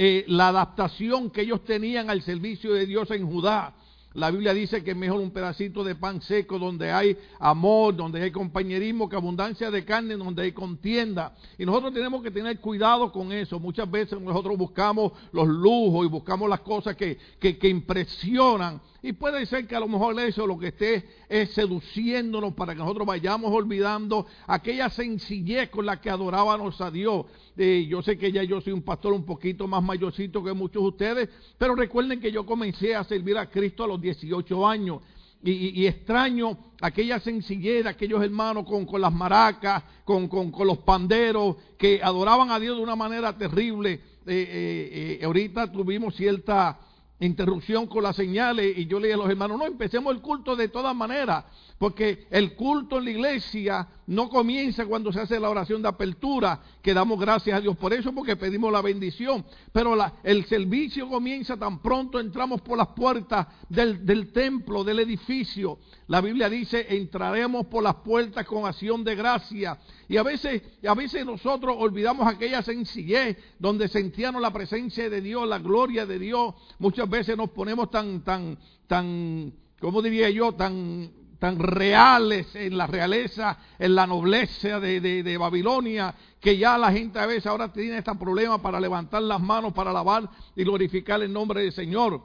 eh, 0.00 0.24
la 0.28 0.48
adaptación 0.48 1.28
que 1.28 1.40
ellos 1.40 1.64
tenían 1.64 2.08
al 2.08 2.22
servicio 2.22 2.72
de 2.72 2.86
Dios 2.86 3.10
en 3.10 3.26
Judá. 3.26 3.74
La 4.14 4.30
Biblia 4.30 4.54
dice 4.54 4.84
que 4.84 4.92
es 4.92 4.96
mejor 4.96 5.18
un 5.20 5.32
pedacito 5.32 5.82
de 5.82 5.96
pan 5.96 6.22
seco 6.22 6.56
donde 6.56 6.92
hay 6.92 7.16
amor, 7.40 7.96
donde 7.96 8.22
hay 8.22 8.30
compañerismo, 8.30 9.08
que 9.08 9.16
abundancia 9.16 9.72
de 9.72 9.84
carne 9.84 10.16
donde 10.16 10.44
hay 10.44 10.52
contienda. 10.52 11.34
Y 11.58 11.66
nosotros 11.66 11.92
tenemos 11.92 12.22
que 12.22 12.30
tener 12.30 12.60
cuidado 12.60 13.10
con 13.10 13.32
eso. 13.32 13.58
Muchas 13.58 13.90
veces 13.90 14.20
nosotros 14.20 14.56
buscamos 14.56 15.12
los 15.32 15.48
lujos 15.48 16.06
y 16.06 16.08
buscamos 16.08 16.48
las 16.48 16.60
cosas 16.60 16.94
que, 16.94 17.18
que, 17.40 17.58
que 17.58 17.68
impresionan. 17.68 18.80
Y 19.00 19.12
puede 19.12 19.46
ser 19.46 19.66
que 19.68 19.76
a 19.76 19.80
lo 19.80 19.86
mejor 19.86 20.18
eso 20.18 20.44
lo 20.44 20.58
que 20.58 20.68
esté 20.68 21.04
es 21.28 21.52
seduciéndonos 21.52 22.54
para 22.54 22.72
que 22.74 22.80
nosotros 22.80 23.06
vayamos 23.06 23.52
olvidando 23.52 24.26
aquella 24.46 24.90
sencillez 24.90 25.70
con 25.70 25.86
la 25.86 26.00
que 26.00 26.10
adorábamos 26.10 26.80
a 26.80 26.90
Dios. 26.90 27.26
Eh, 27.56 27.86
yo 27.88 28.02
sé 28.02 28.18
que 28.18 28.32
ya 28.32 28.42
yo 28.42 28.60
soy 28.60 28.72
un 28.72 28.82
pastor 28.82 29.12
un 29.12 29.24
poquito 29.24 29.68
más 29.68 29.84
mayorcito 29.84 30.42
que 30.42 30.52
muchos 30.52 30.82
de 30.82 30.88
ustedes, 30.88 31.28
pero 31.56 31.76
recuerden 31.76 32.20
que 32.20 32.32
yo 32.32 32.44
comencé 32.44 32.96
a 32.96 33.04
servir 33.04 33.38
a 33.38 33.48
Cristo 33.48 33.84
a 33.84 33.88
los 33.88 34.00
18 34.00 34.66
años. 34.66 35.00
Y, 35.40 35.86
extraño 35.86 36.58
aquella 36.80 37.20
sencillez 37.20 37.86
aquellos 37.86 38.20
hermanos 38.24 38.66
con, 38.66 38.84
con 38.84 39.00
las 39.00 39.12
maracas, 39.12 39.84
con, 40.04 40.26
con, 40.26 40.50
con, 40.50 40.66
los 40.66 40.78
panderos, 40.78 41.54
que 41.78 42.00
adoraban 42.02 42.50
a 42.50 42.58
Dios 42.58 42.76
de 42.76 42.82
una 42.82 42.96
manera 42.96 43.38
terrible. 43.38 44.00
Eh, 44.26 45.18
eh, 45.20 45.24
ahorita 45.24 45.70
tuvimos 45.70 46.16
cierta 46.16 46.76
interrupción 47.20 47.86
con 47.86 48.02
las 48.02 48.16
señales. 48.16 48.76
Y 48.76 48.86
yo 48.86 48.98
le 49.00 49.08
dije 49.08 49.14
a 49.14 49.22
los 49.22 49.30
hermanos, 49.30 49.58
no, 49.58 49.66
empecemos 49.66 50.14
el 50.14 50.20
culto 50.20 50.56
de 50.56 50.68
todas 50.68 50.94
maneras, 50.94 51.44
porque 51.78 52.26
el 52.30 52.54
culto 52.54 52.98
en 52.98 53.04
la 53.04 53.10
iglesia 53.10 53.88
no 54.08 54.28
comienza 54.28 54.84
cuando 54.86 55.12
se 55.12 55.20
hace 55.20 55.38
la 55.38 55.48
oración 55.48 55.80
de 55.80 55.88
apertura, 55.88 56.60
que 56.82 56.92
damos 56.92 57.20
gracias 57.20 57.56
a 57.56 57.60
Dios 57.60 57.76
por 57.76 57.92
eso, 57.92 58.12
porque 58.12 58.36
pedimos 58.36 58.72
la 58.72 58.82
bendición, 58.82 59.44
pero 59.70 59.94
la, 59.94 60.14
el 60.24 60.44
servicio 60.46 61.08
comienza 61.08 61.56
tan 61.56 61.80
pronto 61.80 62.18
entramos 62.18 62.62
por 62.62 62.76
las 62.76 62.88
puertas 62.88 63.46
del, 63.68 64.32
templo, 64.32 64.82
del 64.82 64.98
edificio. 65.00 65.78
La 66.08 66.20
Biblia 66.20 66.48
dice, 66.48 66.86
entraremos 66.96 67.66
por 67.66 67.84
las 67.84 67.96
puertas 67.96 68.44
con 68.46 68.66
acción 68.66 69.04
de 69.04 69.14
gracia. 69.14 69.78
Y 70.08 70.16
a 70.16 70.22
veces, 70.22 70.62
a 70.86 70.94
veces 70.94 71.24
nosotros 71.24 71.76
olvidamos 71.78 72.26
aquella 72.26 72.62
sencillez 72.62 73.36
donde 73.58 73.88
sentíamos 73.88 74.42
la 74.42 74.52
presencia 74.52 75.08
de 75.08 75.20
Dios, 75.20 75.46
la 75.46 75.58
gloria 75.58 76.06
de 76.06 76.18
Dios. 76.18 76.54
Muchas 76.78 77.08
veces 77.08 77.36
nos 77.36 77.50
ponemos 77.50 77.90
tan, 77.90 78.24
tan, 78.24 78.58
tan, 78.86 79.52
¿cómo 79.78 80.02
diría 80.02 80.30
yo? 80.30 80.54
Tan 80.54 81.17
tan 81.38 81.58
reales 81.58 82.54
en 82.54 82.76
la 82.76 82.86
realeza, 82.86 83.58
en 83.78 83.94
la 83.94 84.06
nobleza 84.06 84.80
de, 84.80 85.00
de, 85.00 85.38
Babilonia, 85.38 86.14
que 86.40 86.56
ya 86.56 86.76
la 86.76 86.92
gente 86.92 87.18
a 87.18 87.26
veces 87.26 87.46
ahora 87.46 87.72
tiene 87.72 87.98
este 87.98 88.14
problema 88.16 88.60
para 88.60 88.80
levantar 88.80 89.22
las 89.22 89.40
manos, 89.40 89.72
para 89.72 89.90
alabar 89.90 90.28
y 90.56 90.64
glorificar 90.64 91.22
el 91.22 91.32
nombre 91.32 91.62
del 91.62 91.72
Señor. 91.72 92.22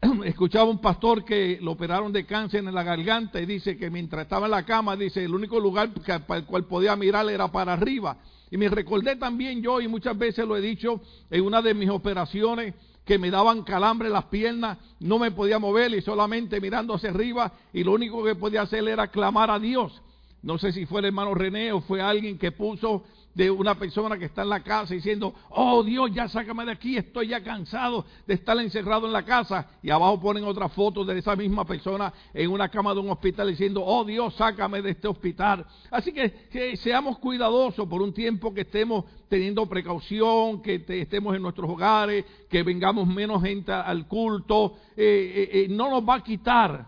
Escuchaba 0.24 0.64
un 0.64 0.80
pastor 0.80 1.24
que 1.24 1.58
lo 1.60 1.72
operaron 1.72 2.12
de 2.12 2.26
cáncer 2.26 2.60
en 2.60 2.74
la 2.74 2.82
garganta 2.82 3.40
y 3.40 3.46
dice 3.46 3.76
que 3.76 3.90
mientras 3.90 4.22
estaba 4.22 4.46
en 4.46 4.52
la 4.52 4.66
cama, 4.66 4.96
dice, 4.96 5.24
el 5.24 5.34
único 5.34 5.60
lugar 5.60 5.90
para 6.26 6.40
el 6.40 6.46
cual 6.46 6.64
podía 6.64 6.96
mirar 6.96 7.28
era 7.30 7.48
para 7.48 7.74
arriba. 7.74 8.18
Y 8.50 8.56
me 8.56 8.68
recordé 8.68 9.16
también 9.16 9.62
yo, 9.62 9.80
y 9.80 9.88
muchas 9.88 10.16
veces 10.18 10.46
lo 10.46 10.56
he 10.56 10.60
dicho, 10.60 11.00
en 11.30 11.42
una 11.42 11.62
de 11.62 11.74
mis 11.74 11.88
operaciones, 11.88 12.74
que 13.04 13.18
me 13.18 13.30
daban 13.30 13.62
calambre 13.62 14.08
las 14.08 14.24
piernas, 14.24 14.78
no 15.00 15.18
me 15.18 15.30
podía 15.30 15.58
mover 15.58 15.92
y 15.94 16.00
solamente 16.00 16.60
mirando 16.60 16.94
hacia 16.94 17.10
arriba 17.10 17.52
y 17.72 17.84
lo 17.84 17.92
único 17.92 18.24
que 18.24 18.34
podía 18.34 18.62
hacer 18.62 18.88
era 18.88 19.08
clamar 19.08 19.50
a 19.50 19.58
Dios. 19.58 20.00
No 20.42 20.58
sé 20.58 20.72
si 20.72 20.86
fue 20.86 21.00
el 21.00 21.06
hermano 21.06 21.34
René 21.34 21.72
o 21.72 21.80
fue 21.80 22.00
alguien 22.00 22.38
que 22.38 22.52
puso 22.52 23.04
de 23.34 23.50
una 23.50 23.74
persona 23.74 24.16
que 24.16 24.26
está 24.26 24.42
en 24.42 24.48
la 24.48 24.62
casa 24.62 24.94
diciendo, 24.94 25.34
oh 25.50 25.82
Dios, 25.82 26.10
ya 26.12 26.28
sácame 26.28 26.64
de 26.64 26.72
aquí, 26.72 26.96
estoy 26.96 27.28
ya 27.28 27.42
cansado 27.42 28.04
de 28.26 28.34
estar 28.34 28.56
encerrado 28.58 29.06
en 29.06 29.12
la 29.12 29.24
casa. 29.24 29.68
Y 29.82 29.90
abajo 29.90 30.20
ponen 30.20 30.44
otra 30.44 30.68
foto 30.68 31.04
de 31.04 31.18
esa 31.18 31.34
misma 31.34 31.64
persona 31.64 32.12
en 32.32 32.50
una 32.50 32.68
cama 32.68 32.94
de 32.94 33.00
un 33.00 33.10
hospital 33.10 33.48
diciendo, 33.48 33.82
oh 33.84 34.04
Dios, 34.04 34.34
sácame 34.34 34.80
de 34.82 34.90
este 34.90 35.08
hospital. 35.08 35.66
Así 35.90 36.12
que, 36.12 36.76
seamos 36.76 37.18
cuidadosos 37.18 37.88
por 37.88 38.02
un 38.02 38.12
tiempo 38.12 38.54
que 38.54 38.62
estemos 38.62 39.04
teniendo 39.28 39.66
precaución, 39.66 40.62
que 40.62 40.84
estemos 40.88 41.34
en 41.34 41.42
nuestros 41.42 41.68
hogares, 41.68 42.24
que 42.48 42.62
vengamos 42.62 43.06
menos 43.08 43.42
gente 43.42 43.72
al 43.72 44.06
culto. 44.06 44.76
Eh, 44.96 45.32
eh, 45.34 45.64
eh, 45.64 45.66
no 45.68 45.90
nos 45.90 46.08
va 46.08 46.16
a 46.16 46.22
quitar 46.22 46.86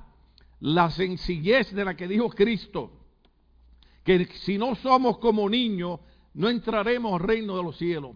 la 0.60 0.90
sencillez 0.90 1.74
de 1.74 1.84
la 1.84 1.96
que 1.96 2.06
dijo 2.06 2.30
Cristo, 2.30 2.92
que 4.04 4.26
si 4.44 4.56
no 4.56 4.76
somos 4.76 5.18
como 5.18 5.48
niños, 5.50 5.98
no 6.36 6.50
entraremos 6.50 7.14
al 7.14 7.26
reino 7.26 7.56
de 7.56 7.62
los 7.62 7.76
cielos. 7.78 8.12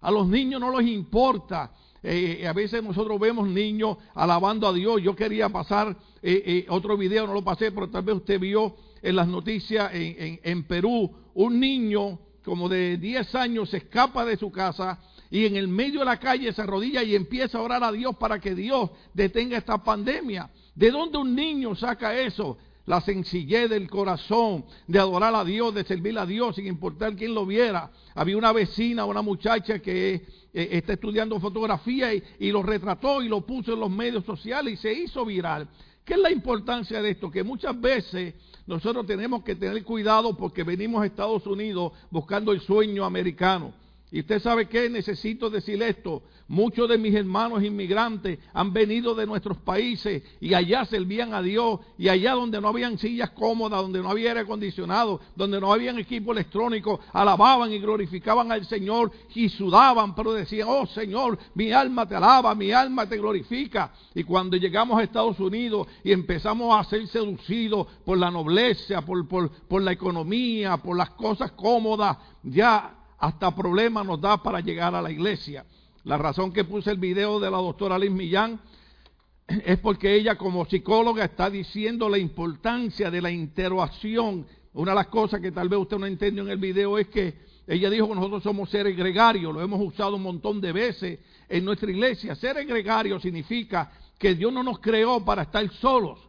A 0.00 0.10
los 0.10 0.26
niños 0.28 0.60
no 0.60 0.78
les 0.78 0.88
importa. 0.88 1.72
Eh, 2.02 2.46
a 2.46 2.52
veces 2.52 2.82
nosotros 2.82 3.18
vemos 3.18 3.48
niños 3.48 3.98
alabando 4.14 4.68
a 4.68 4.72
Dios. 4.72 5.02
Yo 5.02 5.16
quería 5.16 5.48
pasar 5.48 5.96
eh, 6.22 6.42
eh, 6.46 6.66
otro 6.68 6.96
video, 6.96 7.26
no 7.26 7.34
lo 7.34 7.42
pasé, 7.42 7.72
pero 7.72 7.90
tal 7.90 8.04
vez 8.04 8.16
usted 8.16 8.38
vio 8.38 8.76
en 9.02 9.16
las 9.16 9.26
noticias 9.26 9.90
en, 9.92 10.40
en 10.42 10.62
Perú, 10.64 11.10
un 11.34 11.58
niño 11.58 12.18
como 12.44 12.68
de 12.68 12.96
10 12.98 13.34
años 13.34 13.70
se 13.70 13.78
escapa 13.78 14.24
de 14.24 14.36
su 14.36 14.52
casa 14.52 15.00
y 15.30 15.46
en 15.46 15.56
el 15.56 15.66
medio 15.66 16.00
de 16.00 16.06
la 16.06 16.20
calle 16.20 16.52
se 16.52 16.62
arrodilla 16.62 17.02
y 17.02 17.16
empieza 17.16 17.58
a 17.58 17.62
orar 17.62 17.82
a 17.82 17.90
Dios 17.90 18.16
para 18.16 18.38
que 18.38 18.54
Dios 18.54 18.90
detenga 19.12 19.58
esta 19.58 19.82
pandemia. 19.82 20.48
¿De 20.74 20.92
dónde 20.92 21.18
un 21.18 21.34
niño 21.34 21.74
saca 21.74 22.16
eso? 22.16 22.56
La 22.86 23.00
sencillez 23.00 23.68
del 23.68 23.90
corazón 23.90 24.64
de 24.86 24.98
adorar 24.98 25.34
a 25.34 25.44
Dios, 25.44 25.74
de 25.74 25.84
servir 25.84 26.18
a 26.18 26.24
Dios 26.24 26.56
sin 26.56 26.66
importar 26.66 27.14
quién 27.16 27.34
lo 27.34 27.44
viera. 27.44 27.90
Había 28.14 28.36
una 28.36 28.52
vecina, 28.52 29.04
una 29.04 29.22
muchacha 29.22 29.80
que 29.80 30.14
eh, 30.14 30.68
está 30.72 30.94
estudiando 30.94 31.38
fotografía 31.40 32.14
y, 32.14 32.50
lo 32.50 32.62
retrató 32.62 33.22
y 33.22 33.28
lo 33.28 33.42
puso 33.42 33.74
en 33.74 33.80
los 33.80 33.90
medios 33.90 34.24
sociales 34.24 34.74
y 34.74 34.76
se 34.76 34.92
hizo 34.92 35.24
viral. 35.24 35.68
¿Qué 36.04 36.14
es 36.14 36.20
la 36.20 36.30
importancia 36.30 37.02
de 37.02 37.10
esto? 37.10 37.30
Que 37.30 37.42
muchas 37.42 37.78
veces 37.80 38.34
nosotros 38.66 39.04
tenemos 39.04 39.42
que 39.42 39.56
tener 39.56 39.82
cuidado 39.82 40.36
porque 40.36 40.62
venimos 40.62 41.02
a 41.02 41.06
Estados 41.06 41.44
Unidos 41.46 41.92
buscando 42.10 42.52
el 42.52 42.60
sueño 42.60 43.04
americano. 43.04 43.74
Y 44.12 44.20
usted 44.20 44.40
sabe 44.40 44.68
que 44.68 44.88
necesito 44.88 45.50
decir 45.50 45.82
esto. 45.82 46.22
Muchos 46.48 46.88
de 46.88 46.96
mis 46.96 47.12
hermanos 47.12 47.64
inmigrantes 47.64 48.38
han 48.54 48.72
venido 48.72 49.16
de 49.16 49.26
nuestros 49.26 49.56
países 49.58 50.22
y 50.40 50.54
allá 50.54 50.84
servían 50.84 51.34
a 51.34 51.42
Dios. 51.42 51.80
Y 51.98 52.08
allá 52.08 52.34
donde 52.34 52.60
no 52.60 52.68
habían 52.68 52.98
sillas 52.98 53.30
cómodas, 53.30 53.82
donde 53.82 54.00
no 54.00 54.10
había 54.10 54.30
aire 54.30 54.40
acondicionado, 54.40 55.20
donde 55.34 55.60
no 55.60 55.72
había 55.72 55.92
equipo 55.98 56.32
electrónico, 56.32 57.00
alababan 57.12 57.72
y 57.72 57.78
glorificaban 57.78 58.52
al 58.52 58.64
Señor 58.66 59.10
y 59.34 59.48
sudaban, 59.48 60.14
pero 60.14 60.32
decían, 60.32 60.68
oh 60.70 60.86
Señor, 60.86 61.38
mi 61.54 61.72
alma 61.72 62.06
te 62.06 62.14
alaba, 62.14 62.54
mi 62.54 62.72
alma 62.72 63.08
te 63.08 63.18
glorifica. 63.18 63.92
Y 64.14 64.24
cuando 64.24 64.56
llegamos 64.56 64.98
a 64.98 65.02
Estados 65.02 65.38
Unidos 65.40 65.86
y 66.04 66.12
empezamos 66.12 66.78
a 66.78 66.88
ser 66.88 67.06
seducidos 67.08 67.86
por 68.04 68.18
la 68.18 68.30
nobleza, 68.30 69.02
por, 69.02 69.26
por, 69.28 69.50
por 69.50 69.82
la 69.82 69.92
economía, 69.92 70.76
por 70.76 70.96
las 70.96 71.10
cosas 71.10 71.52
cómodas, 71.52 72.16
ya 72.42 72.94
hasta 73.18 73.54
problemas 73.54 74.06
nos 74.06 74.20
da 74.20 74.36
para 74.42 74.60
llegar 74.60 74.94
a 74.94 75.02
la 75.02 75.10
iglesia. 75.10 75.64
La 76.06 76.16
razón 76.16 76.52
que 76.52 76.62
puse 76.62 76.92
el 76.92 76.98
video 76.98 77.40
de 77.40 77.50
la 77.50 77.56
doctora 77.56 77.98
Liz 77.98 78.12
Millán 78.12 78.60
es 79.48 79.76
porque 79.80 80.14
ella 80.14 80.36
como 80.36 80.64
psicóloga 80.64 81.24
está 81.24 81.50
diciendo 81.50 82.08
la 82.08 82.16
importancia 82.16 83.10
de 83.10 83.20
la 83.20 83.32
interacción. 83.32 84.46
Una 84.74 84.92
de 84.92 84.94
las 84.94 85.08
cosas 85.08 85.40
que 85.40 85.50
tal 85.50 85.68
vez 85.68 85.80
usted 85.80 85.98
no 85.98 86.06
entendió 86.06 86.44
en 86.44 86.50
el 86.50 86.58
video 86.58 86.96
es 86.96 87.08
que 87.08 87.34
ella 87.66 87.90
dijo 87.90 88.06
que 88.06 88.14
nosotros 88.14 88.44
somos 88.44 88.70
seres 88.70 88.96
gregarios, 88.96 89.52
lo 89.52 89.60
hemos 89.60 89.80
usado 89.80 90.14
un 90.14 90.22
montón 90.22 90.60
de 90.60 90.70
veces 90.70 91.18
en 91.48 91.64
nuestra 91.64 91.90
iglesia. 91.90 92.36
Ser 92.36 92.64
gregario 92.64 93.18
significa 93.18 93.90
que 94.16 94.36
Dios 94.36 94.52
no 94.52 94.62
nos 94.62 94.78
creó 94.78 95.24
para 95.24 95.42
estar 95.42 95.68
solos, 95.72 96.20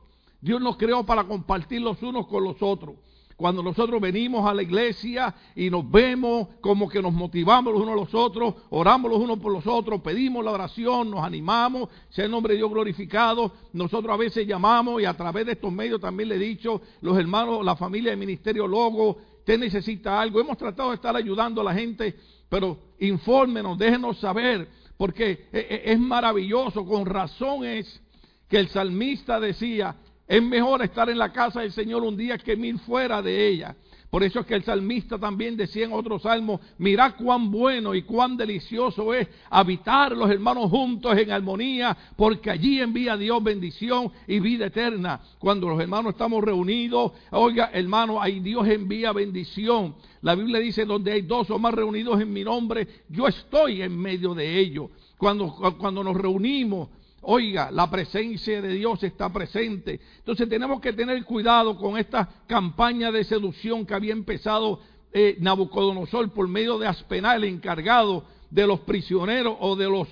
Dios 0.42 0.60
nos 0.60 0.78
creó 0.78 1.06
para 1.06 1.26
compartir 1.26 1.82
los 1.82 2.02
unos 2.02 2.26
con 2.26 2.44
los 2.44 2.64
otros. 2.64 2.96
Cuando 3.38 3.62
nosotros 3.62 4.02
venimos 4.02 4.50
a 4.50 4.54
la 4.54 4.64
iglesia 4.64 5.34
y 5.56 5.70
nos 5.70 5.90
vemos 5.92 6.48
como 6.60 6.90
que 6.90 7.04
nos 7.04 7.14
motivamos 7.14 7.72
los 7.72 7.84
unos 7.84 7.94
a 7.94 7.96
los 7.96 8.16
otros, 8.16 8.56
oramos 8.72 9.12
los 9.12 9.20
unos 9.20 9.38
por 9.38 9.54
los 9.54 9.68
otros, 9.68 10.02
pedimos 10.02 10.44
la 10.44 10.52
oración, 10.52 11.12
nos 11.12 11.24
animamos, 11.24 11.88
sea 12.10 12.26
el 12.26 12.32
nombre 12.32 12.56
de 12.56 12.58
Dios 12.58 12.72
glorificado. 12.72 13.54
Nosotros 13.74 14.12
a 14.12 14.18
veces 14.18 14.48
llamamos 14.48 15.00
y 15.04 15.06
a 15.06 15.14
través 15.14 15.46
de 15.46 15.52
estos 15.52 15.72
medios 15.72 16.02
también 16.02 16.30
le 16.30 16.36
he 16.36 16.40
dicho, 16.40 16.82
los 17.02 17.16
hermanos, 17.16 17.64
la 17.64 17.76
familia 17.76 18.10
del 18.10 18.20
Ministerio 18.20 18.66
Logo, 18.66 19.18
usted 19.38 19.60
necesita 19.60 20.20
algo. 20.20 20.42
Hemos 20.42 20.58
tratado 20.58 20.90
de 20.90 20.96
estar 20.96 21.16
ayudando 21.16 21.62
a 21.62 21.66
la 21.66 21.76
gente, 21.76 22.16
pero 22.50 22.80
infórmenos, 23.00 23.78
déjenos 23.78 24.18
saber, 24.18 24.68
porque 24.98 25.48
e, 25.54 25.60
e, 25.60 25.92
es 25.92 26.00
maravilloso, 26.00 26.84
con 26.88 27.06
razón 27.06 27.66
es 27.66 28.02
que 28.50 28.58
el 28.58 28.70
salmista 28.70 29.40
decía, 29.40 29.96
es 30.28 30.44
mejor 30.44 30.82
estar 30.84 31.10
en 31.10 31.18
la 31.18 31.32
casa 31.32 31.62
del 31.62 31.72
Señor 31.72 32.04
un 32.04 32.18
día 32.18 32.38
que 32.38 32.56
mil 32.56 32.80
fuera 32.80 33.22
de 33.22 33.48
ella. 33.48 33.76
Por 34.10 34.24
eso 34.24 34.40
es 34.40 34.46
que 34.46 34.56
el 34.56 34.64
salmista 34.64 35.20
también 35.20 35.58
decía 35.58 35.86
en 35.86 35.92
otro 35.92 36.18
salmo, 36.18 36.62
mirad 36.78 37.16
cuán 37.18 37.52
bueno 37.52 37.94
y 37.94 38.04
cuán 38.04 38.38
delicioso 38.38 39.14
es 39.14 39.28
habitar 39.50 40.16
los 40.16 40.30
hermanos 40.30 40.70
juntos 40.70 41.18
en 41.18 41.30
armonía, 41.30 41.96
porque 42.16 42.50
allí 42.50 42.80
envía 42.80 43.18
Dios 43.18 43.44
bendición 43.44 44.12
y 44.26 44.40
vida 44.40 44.68
eterna. 44.68 45.20
Cuando 45.40 45.68
los 45.68 45.80
hermanos 45.80 46.14
estamos 46.14 46.42
reunidos, 46.42 47.12
oiga 47.32 47.70
hermano, 47.74 48.22
ahí 48.22 48.40
Dios 48.40 48.66
envía 48.68 49.12
bendición. 49.12 49.96
La 50.22 50.36
Biblia 50.36 50.60
dice, 50.60 50.86
donde 50.86 51.12
hay 51.12 51.24
dos 51.24 51.50
o 51.50 51.60
más 51.60 51.74
reunidos 51.74 52.22
en 52.22 52.32
mi 52.32 52.46
nombre, 52.46 52.88
yo 53.10 53.28
estoy 53.28 53.82
en 53.82 53.98
medio 53.98 54.34
de 54.34 54.58
ellos. 54.58 54.90
Cuando, 55.18 55.54
cuando 55.78 56.02
nos 56.04 56.16
reunimos, 56.16 56.90
Oiga, 57.22 57.72
la 57.72 57.90
presencia 57.90 58.62
de 58.62 58.74
Dios 58.74 59.02
está 59.04 59.32
presente. 59.32 60.00
Entonces 60.20 60.48
tenemos 60.48 60.80
que 60.80 60.94
tener 60.94 61.24
cuidado 61.26 61.76
con 61.78 61.98
esta 61.98 62.30
campaña 62.46 63.12
de 63.12 63.24
seducción 63.24 63.86
que 63.86 63.96
había 63.96 64.14
empezado 64.14 64.80
eh, 65.12 65.36
Nabucodonosor 65.40 66.32
por 66.32 66.48
medio 66.48 66.78
de 66.78 66.88
Aspenal, 66.88 67.44
el 67.44 67.56
encargado 67.56 68.26
de 68.52 68.68
los 68.68 68.82
prisioneros 68.82 69.58
o 69.60 69.76
de 69.76 69.90
los 69.90 70.08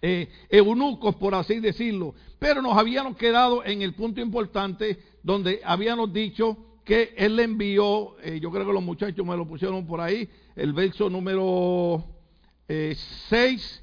eh, 0.00 0.28
eunucos, 0.48 1.16
por 1.16 1.34
así 1.34 1.58
decirlo. 1.58 2.14
Pero 2.38 2.62
nos 2.62 2.78
habíamos 2.78 3.16
quedado 3.16 3.64
en 3.64 3.82
el 3.82 3.94
punto 3.94 4.20
importante 4.20 4.98
donde 5.22 5.60
habíamos 5.64 6.12
dicho 6.12 6.56
que 6.84 7.12
él 7.16 7.36
le 7.36 7.42
envió, 7.42 8.16
eh, 8.22 8.38
yo 8.40 8.50
creo 8.50 8.66
que 8.66 8.72
los 8.72 8.82
muchachos 8.82 9.26
me 9.26 9.36
lo 9.36 9.46
pusieron 9.46 9.84
por 9.86 10.00
ahí, 10.00 10.28
el 10.54 10.72
verso 10.72 11.10
número 11.10 12.04
6 12.68 13.82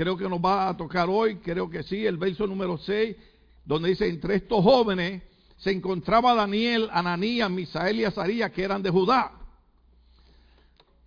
creo 0.00 0.16
que 0.16 0.30
nos 0.30 0.40
va 0.40 0.70
a 0.70 0.76
tocar 0.78 1.10
hoy, 1.10 1.36
creo 1.36 1.68
que 1.68 1.82
sí, 1.82 2.06
el 2.06 2.16
verso 2.16 2.46
número 2.46 2.78
6, 2.78 3.16
donde 3.66 3.90
dice, 3.90 4.08
entre 4.08 4.36
estos 4.36 4.64
jóvenes 4.64 5.22
se 5.58 5.72
encontraba 5.72 6.34
Daniel, 6.34 6.88
Ananías, 6.90 7.50
Misael 7.50 8.00
y 8.00 8.04
Azarías, 8.04 8.50
que 8.50 8.62
eran 8.62 8.82
de 8.82 8.88
Judá 8.88 9.39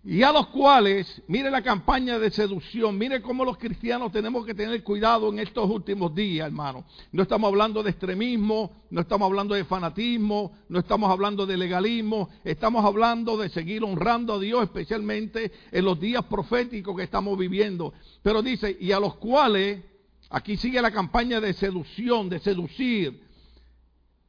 y 0.06 0.22
a 0.22 0.32
los 0.32 0.48
cuales, 0.48 1.22
mire 1.28 1.50
la 1.50 1.62
campaña 1.62 2.18
de 2.18 2.30
seducción, 2.30 2.98
mire 2.98 3.22
cómo 3.22 3.42
los 3.42 3.56
cristianos 3.56 4.12
tenemos 4.12 4.44
que 4.44 4.52
tener 4.52 4.84
cuidado 4.84 5.32
en 5.32 5.38
estos 5.38 5.70
últimos 5.70 6.14
días, 6.14 6.46
hermano. 6.46 6.84
No 7.10 7.22
estamos 7.22 7.48
hablando 7.48 7.82
de 7.82 7.90
extremismo, 7.90 8.84
no 8.90 9.00
estamos 9.00 9.24
hablando 9.24 9.54
de 9.54 9.64
fanatismo, 9.64 10.58
no 10.68 10.78
estamos 10.78 11.10
hablando 11.10 11.46
de 11.46 11.56
legalismo, 11.56 12.28
estamos 12.44 12.84
hablando 12.84 13.38
de 13.38 13.48
seguir 13.48 13.82
honrando 13.82 14.34
a 14.34 14.38
Dios, 14.38 14.64
especialmente 14.64 15.50
en 15.72 15.84
los 15.86 15.98
días 15.98 16.22
proféticos 16.26 16.94
que 16.94 17.04
estamos 17.04 17.38
viviendo. 17.38 17.94
Pero 18.22 18.42
dice, 18.42 18.76
y 18.78 18.92
a 18.92 19.00
los 19.00 19.14
cuales, 19.14 19.82
aquí 20.28 20.58
sigue 20.58 20.82
la 20.82 20.90
campaña 20.90 21.40
de 21.40 21.54
seducción, 21.54 22.28
de 22.28 22.40
seducir. 22.40 23.22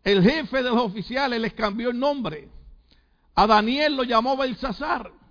El 0.06 0.24
jefe 0.24 0.64
de 0.64 0.70
los 0.70 0.80
oficiales 0.80 1.42
les 1.42 1.52
cambió 1.52 1.90
el 1.90 2.00
nombre. 2.00 2.48
A 3.34 3.46
Daniel 3.46 3.98
lo 3.98 4.04
llamó 4.04 4.38
Belsasar 4.38 5.25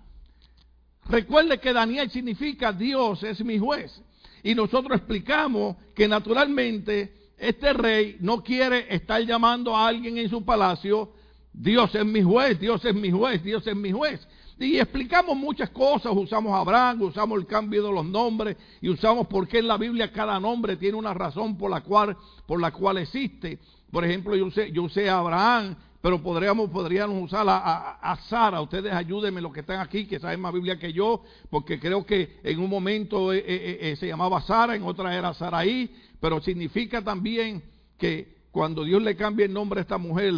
Recuerde 1.07 1.59
que 1.59 1.73
Daniel 1.73 2.09
significa 2.09 2.71
Dios 2.71 3.21
es 3.23 3.43
mi 3.43 3.59
juez. 3.59 4.01
Y 4.43 4.55
nosotros 4.55 4.97
explicamos 4.97 5.75
que 5.95 6.07
naturalmente 6.07 7.13
este 7.37 7.73
rey 7.73 8.17
no 8.19 8.43
quiere 8.43 8.93
estar 8.93 9.21
llamando 9.21 9.75
a 9.75 9.87
alguien 9.87 10.17
en 10.17 10.29
su 10.29 10.43
palacio, 10.43 11.11
Dios 11.51 11.93
es 11.95 12.05
mi 12.05 12.21
juez, 12.21 12.59
Dios 12.59 12.83
es 12.85 12.93
mi 12.93 13.11
juez, 13.11 13.43
Dios 13.43 13.65
es 13.65 13.75
mi 13.75 13.91
juez. 13.91 14.27
Y 14.57 14.77
explicamos 14.77 15.35
muchas 15.35 15.69
cosas, 15.69 16.13
usamos 16.15 16.53
Abraham, 16.53 17.01
usamos 17.01 17.37
el 17.39 17.45
cambio 17.45 17.83
de 17.83 17.91
los 17.91 18.05
nombres 18.05 18.55
y 18.81 18.87
usamos 18.89 19.27
por 19.27 19.47
qué 19.47 19.59
en 19.59 19.67
la 19.67 19.77
Biblia 19.77 20.11
cada 20.11 20.39
nombre 20.39 20.77
tiene 20.77 20.97
una 20.97 21.13
razón 21.13 21.57
por 21.57 21.69
la 21.69 21.81
cual, 21.81 22.15
por 22.47 22.61
la 22.61 22.71
cual 22.71 22.97
existe. 22.99 23.59
Por 23.91 24.05
ejemplo, 24.05 24.35
yo 24.35 24.45
usé, 24.45 24.71
yo 24.71 24.83
usé 24.83 25.09
Abraham, 25.09 25.75
pero 26.05 26.21
podríamos, 26.21 26.69
podríamos 26.69 27.23
usar 27.23 27.47
a, 27.49 28.15
Sara. 28.29 28.61
Ustedes 28.61 28.93
ayúdenme 28.93 29.41
los 29.41 29.51
que 29.51 29.61
están 29.61 29.79
aquí, 29.79 30.05
que 30.05 30.19
saben 30.19 30.39
más 30.39 30.53
Biblia 30.53 30.77
que 30.77 30.93
yo, 30.93 31.23
porque 31.49 31.79
creo 31.79 32.05
que 32.05 32.37
en 32.43 32.59
un 32.59 32.69
momento 32.69 33.33
eh, 33.33 33.39
eh, 33.39 33.77
eh, 33.81 33.95
se 33.95 34.05
llamaba 34.05 34.39
Sara, 34.43 34.75
en 34.75 34.83
otra 34.83 35.17
era 35.17 35.33
Saraí, 35.33 35.89
pero 36.19 36.39
significa 36.41 37.03
también 37.03 37.63
que 37.97 38.35
cuando 38.51 38.83
Dios 38.83 39.01
le 39.01 39.15
cambia 39.15 39.47
el 39.47 39.53
nombre 39.53 39.79
a 39.79 39.81
esta 39.81 39.97
mujer, 39.97 40.31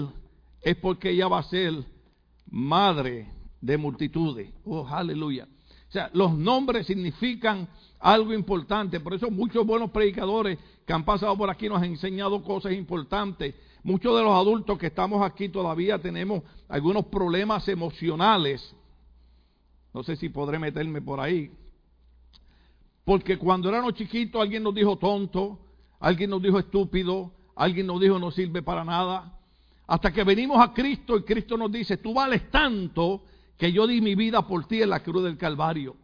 es 0.62 0.78
porque 0.78 1.10
ella 1.10 1.28
va 1.28 1.40
a 1.40 1.44
ser 1.44 1.74
madre 2.50 3.28
de 3.60 3.78
multitudes. 3.78 4.50
Oh, 4.64 4.88
aleluya. 4.88 5.50
O 5.90 5.92
sea, 5.92 6.10
los 6.14 6.34
nombres 6.34 6.88
significan 6.88 7.68
algo 8.00 8.34
importante. 8.34 9.02
Por 9.02 9.16
eso 9.16 9.30
muchos 9.30 9.66
buenos 9.66 9.92
predicadores 9.92 10.58
que 10.86 10.94
han 10.94 11.04
pasado 11.04 11.38
por 11.38 11.50
aquí 11.50 11.68
nos 11.68 11.80
han 11.80 11.90
enseñado 11.90 12.42
cosas 12.42 12.72
importantes. 12.72 13.54
Muchos 13.84 14.16
de 14.18 14.24
los 14.24 14.34
adultos 14.34 14.78
que 14.78 14.88
estamos 14.88 15.22
aquí 15.22 15.50
todavía 15.50 16.00
tenemos 16.00 16.44
algunos 16.68 17.06
problemas 17.06 17.68
emocionales. 17.68 18.76
No 19.94 20.04
sé 20.04 20.16
si 20.16 20.30
podré 20.30 20.60
meterme 20.60 21.02
por 21.02 21.20
ahí. 21.20 21.52
Porque 23.04 23.38
cuando 23.38 23.70
éramos 23.70 23.94
chiquitos 23.94 24.42
alguien 24.42 24.64
nos 24.64 24.76
dijo 24.76 24.98
tonto, 24.98 25.60
alguien 26.00 26.30
nos 26.30 26.42
dijo 26.42 26.60
estúpido, 26.60 27.32
alguien 27.56 27.88
nos 27.88 28.02
dijo 28.02 28.20
no 28.20 28.32
sirve 28.32 28.62
para 28.62 28.84
nada. 28.84 29.40
Hasta 29.88 30.12
que 30.12 30.24
venimos 30.24 30.60
a 30.60 30.74
Cristo 30.74 31.16
y 31.16 31.24
Cristo 31.24 31.58
nos 31.58 31.72
dice, 31.72 31.98
tú 31.98 32.14
vales 32.14 32.52
tanto 32.52 33.24
que 33.58 33.72
yo 33.72 33.88
di 33.88 34.02
mi 34.02 34.16
vida 34.16 34.46
por 34.46 34.66
ti 34.66 34.82
en 34.82 34.90
la 34.90 35.02
cruz 35.02 35.24
del 35.24 35.38
Calvario. 35.38 35.96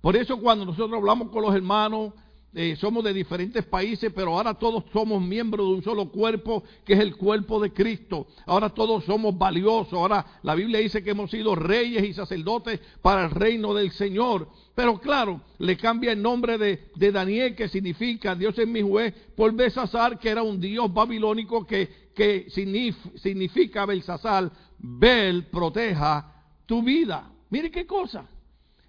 Por 0.00 0.16
eso 0.16 0.40
cuando 0.40 0.64
nosotros 0.64 0.98
hablamos 0.98 1.28
con 1.30 1.42
los 1.42 1.54
hermanos, 1.54 2.12
eh, 2.52 2.74
somos 2.74 3.04
de 3.04 3.12
diferentes 3.14 3.64
países, 3.64 4.12
pero 4.12 4.34
ahora 4.34 4.54
todos 4.54 4.84
somos 4.92 5.22
miembros 5.22 5.68
de 5.68 5.74
un 5.74 5.82
solo 5.84 6.10
cuerpo, 6.10 6.64
que 6.84 6.94
es 6.94 7.00
el 7.00 7.16
cuerpo 7.16 7.60
de 7.60 7.72
Cristo. 7.72 8.26
Ahora 8.46 8.70
todos 8.70 9.04
somos 9.04 9.38
valiosos. 9.38 9.92
Ahora 9.92 10.40
la 10.42 10.56
Biblia 10.56 10.80
dice 10.80 11.04
que 11.04 11.10
hemos 11.10 11.30
sido 11.30 11.54
reyes 11.54 12.02
y 12.02 12.12
sacerdotes 12.12 12.80
para 13.02 13.24
el 13.26 13.30
reino 13.30 13.72
del 13.72 13.92
Señor. 13.92 14.48
Pero 14.74 14.98
claro, 14.98 15.40
le 15.58 15.76
cambia 15.76 16.10
el 16.10 16.22
nombre 16.22 16.58
de, 16.58 16.90
de 16.96 17.12
Daniel, 17.12 17.54
que 17.54 17.68
significa 17.68 18.34
Dios 18.34 18.58
es 18.58 18.66
mi 18.66 18.82
juez, 18.82 19.14
por 19.36 19.52
Besasar, 19.54 20.18
que 20.18 20.30
era 20.30 20.42
un 20.42 20.60
dios 20.60 20.92
babilónico 20.92 21.64
que, 21.64 22.10
que 22.14 22.48
significa 22.50 23.86
Belsasar, 23.86 24.50
Bel 24.78 25.44
proteja 25.44 26.44
tu 26.66 26.82
vida. 26.82 27.30
Mire 27.50 27.70
qué 27.70 27.86
cosa. 27.86 28.26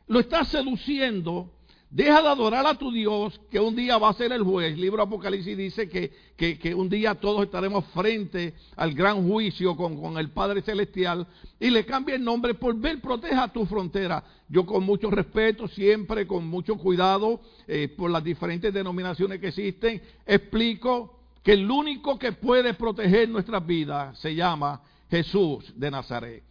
Lo 0.07 0.19
estás 0.19 0.47
seduciendo. 0.47 1.60
Deja 1.91 2.21
de 2.21 2.29
adorar 2.29 2.65
a 2.65 2.75
tu 2.75 2.89
Dios, 2.89 3.37
que 3.51 3.59
un 3.59 3.75
día 3.75 3.97
va 3.97 4.07
a 4.07 4.13
ser 4.13 4.31
el 4.31 4.43
juez. 4.43 4.73
El 4.73 4.79
libro 4.79 5.03
Apocalipsis 5.03 5.57
dice 5.57 5.89
que, 5.89 6.09
que, 6.37 6.73
un 6.73 6.87
día 6.87 7.15
todos 7.15 7.43
estaremos 7.43 7.83
frente 7.87 8.53
al 8.77 8.93
gran 8.93 9.27
juicio 9.27 9.75
con, 9.75 9.99
con, 9.99 10.17
el 10.17 10.29
Padre 10.29 10.61
Celestial. 10.61 11.27
Y 11.59 11.69
le 11.69 11.85
cambia 11.85 12.15
el 12.15 12.23
nombre 12.23 12.53
por 12.53 12.77
ver, 12.77 13.01
proteja 13.01 13.51
tu 13.51 13.65
frontera. 13.65 14.23
Yo 14.47 14.65
con 14.65 14.85
mucho 14.85 15.11
respeto, 15.11 15.67
siempre 15.67 16.25
con 16.25 16.47
mucho 16.47 16.77
cuidado, 16.77 17.41
eh, 17.67 17.89
por 17.89 18.09
las 18.09 18.23
diferentes 18.23 18.73
denominaciones 18.73 19.41
que 19.41 19.49
existen, 19.49 20.01
explico 20.25 21.19
que 21.43 21.53
el 21.53 21.69
único 21.69 22.17
que 22.17 22.31
puede 22.31 22.73
proteger 22.73 23.27
nuestras 23.27 23.67
vidas 23.67 24.17
se 24.17 24.33
llama 24.33 24.81
Jesús 25.09 25.73
de 25.75 25.91
Nazaret 25.91 26.50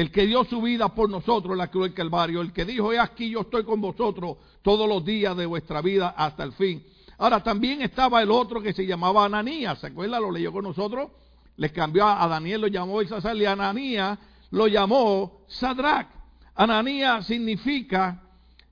el 0.00 0.10
que 0.10 0.26
dio 0.26 0.44
su 0.44 0.62
vida 0.62 0.88
por 0.94 1.10
nosotros 1.10 1.54
la 1.54 1.68
cruz 1.68 1.84
del 1.84 1.94
Calvario, 1.94 2.40
el 2.40 2.54
que 2.54 2.64
dijo, 2.64 2.90
he 2.90 2.98
aquí 2.98 3.28
yo 3.28 3.42
estoy 3.42 3.64
con 3.64 3.82
vosotros 3.82 4.38
todos 4.62 4.88
los 4.88 5.04
días 5.04 5.36
de 5.36 5.44
vuestra 5.44 5.82
vida 5.82 6.14
hasta 6.16 6.42
el 6.42 6.52
fin. 6.52 6.82
Ahora 7.18 7.42
también 7.42 7.82
estaba 7.82 8.22
el 8.22 8.30
otro 8.30 8.62
que 8.62 8.72
se 8.72 8.86
llamaba 8.86 9.26
Ananías, 9.26 9.78
¿se 9.78 9.88
acuerdan? 9.88 10.22
Lo 10.22 10.30
leyó 10.30 10.52
con 10.52 10.64
nosotros, 10.64 11.10
les 11.56 11.70
cambió 11.72 12.06
a 12.06 12.26
Daniel, 12.26 12.62
lo 12.62 12.66
llamó 12.68 13.02
Isasal 13.02 13.42
y 13.42 13.44
Ananías 13.44 14.18
lo 14.50 14.68
llamó 14.68 15.42
Sadrach. 15.48 16.08
Ananías 16.54 17.26
significa 17.26 18.22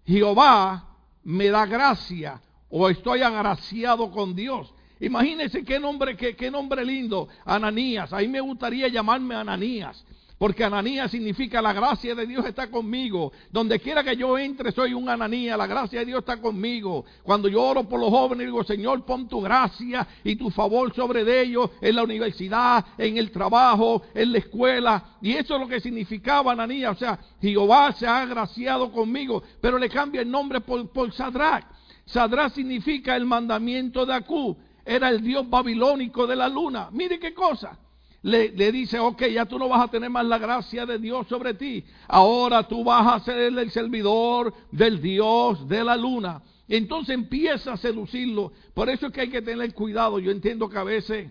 Jehová 0.06 0.96
me 1.24 1.48
da 1.50 1.66
gracia 1.66 2.40
o 2.70 2.88
estoy 2.88 3.20
agraciado 3.20 4.10
con 4.10 4.34
Dios. 4.34 4.72
Imagínense 5.00 5.62
qué 5.62 5.78
nombre, 5.78 6.16
qué, 6.16 6.34
qué 6.34 6.50
nombre 6.50 6.86
lindo, 6.86 7.28
Ananías. 7.44 8.14
Ahí 8.14 8.28
me 8.28 8.40
gustaría 8.40 8.88
llamarme 8.88 9.34
Ananías. 9.34 10.06
Porque 10.38 10.62
Ananías 10.62 11.10
significa 11.10 11.60
la 11.60 11.72
gracia 11.72 12.14
de 12.14 12.24
Dios 12.24 12.46
está 12.46 12.70
conmigo. 12.70 13.32
Donde 13.50 13.80
quiera 13.80 14.04
que 14.04 14.16
yo 14.16 14.38
entre, 14.38 14.70
soy 14.70 14.94
un 14.94 15.08
Ananías. 15.08 15.58
La 15.58 15.66
gracia 15.66 15.98
de 15.98 16.06
Dios 16.06 16.20
está 16.20 16.40
conmigo. 16.40 17.04
Cuando 17.24 17.48
yo 17.48 17.60
oro 17.60 17.88
por 17.88 17.98
los 17.98 18.10
jóvenes, 18.10 18.46
digo, 18.46 18.62
Señor, 18.62 19.04
pon 19.04 19.28
tu 19.28 19.40
gracia 19.40 20.06
y 20.22 20.36
tu 20.36 20.48
favor 20.50 20.94
sobre 20.94 21.42
ellos 21.42 21.70
en 21.80 21.96
la 21.96 22.04
universidad, 22.04 22.86
en 22.96 23.16
el 23.18 23.32
trabajo, 23.32 24.02
en 24.14 24.30
la 24.30 24.38
escuela. 24.38 25.04
Y 25.20 25.32
eso 25.32 25.56
es 25.56 25.60
lo 25.60 25.66
que 25.66 25.80
significaba 25.80 26.52
Ananías. 26.52 26.92
O 26.92 26.98
sea, 26.98 27.18
Jehová 27.42 27.90
se 27.92 28.06
ha 28.06 28.20
agraciado 28.20 28.92
conmigo. 28.92 29.42
Pero 29.60 29.76
le 29.76 29.88
cambia 29.88 30.20
el 30.20 30.30
nombre 30.30 30.60
por, 30.60 30.88
por 30.90 31.12
Sadrach. 31.12 31.64
Sadrach 32.06 32.52
significa 32.52 33.16
el 33.16 33.26
mandamiento 33.26 34.06
de 34.06 34.14
Acú. 34.14 34.56
Era 34.84 35.08
el 35.08 35.20
dios 35.20 35.50
babilónico 35.50 36.28
de 36.28 36.36
la 36.36 36.48
luna. 36.48 36.90
Mire 36.92 37.18
qué 37.18 37.34
cosa 37.34 37.76
le, 38.22 38.72
dice, 38.72 38.98
ok, 38.98 39.26
ya 39.26 39.46
tú 39.46 39.58
no 39.58 39.68
vas 39.68 39.84
a 39.84 39.90
tener 39.90 40.10
más 40.10 40.26
la 40.26 40.38
gracia 40.38 40.84
de 40.84 40.98
Dios 40.98 41.26
sobre 41.28 41.54
ti. 41.54 41.84
Ahora 42.08 42.66
tú 42.66 42.82
vas 42.82 43.06
a 43.06 43.24
ser 43.24 43.38
el 43.38 43.70
servidor 43.70 44.52
del 44.72 45.00
Dios 45.00 45.68
de 45.68 45.84
la 45.84 45.96
luna. 45.96 46.42
Entonces 46.68 47.14
empieza 47.14 47.72
a 47.72 47.76
seducirlo. 47.76 48.52
Por 48.74 48.90
eso 48.90 49.06
es 49.06 49.12
que 49.12 49.22
hay 49.22 49.30
que 49.30 49.42
tener 49.42 49.72
cuidado. 49.72 50.18
Yo 50.18 50.30
entiendo 50.30 50.68
que 50.68 50.78
a 50.78 50.84
veces 50.84 51.30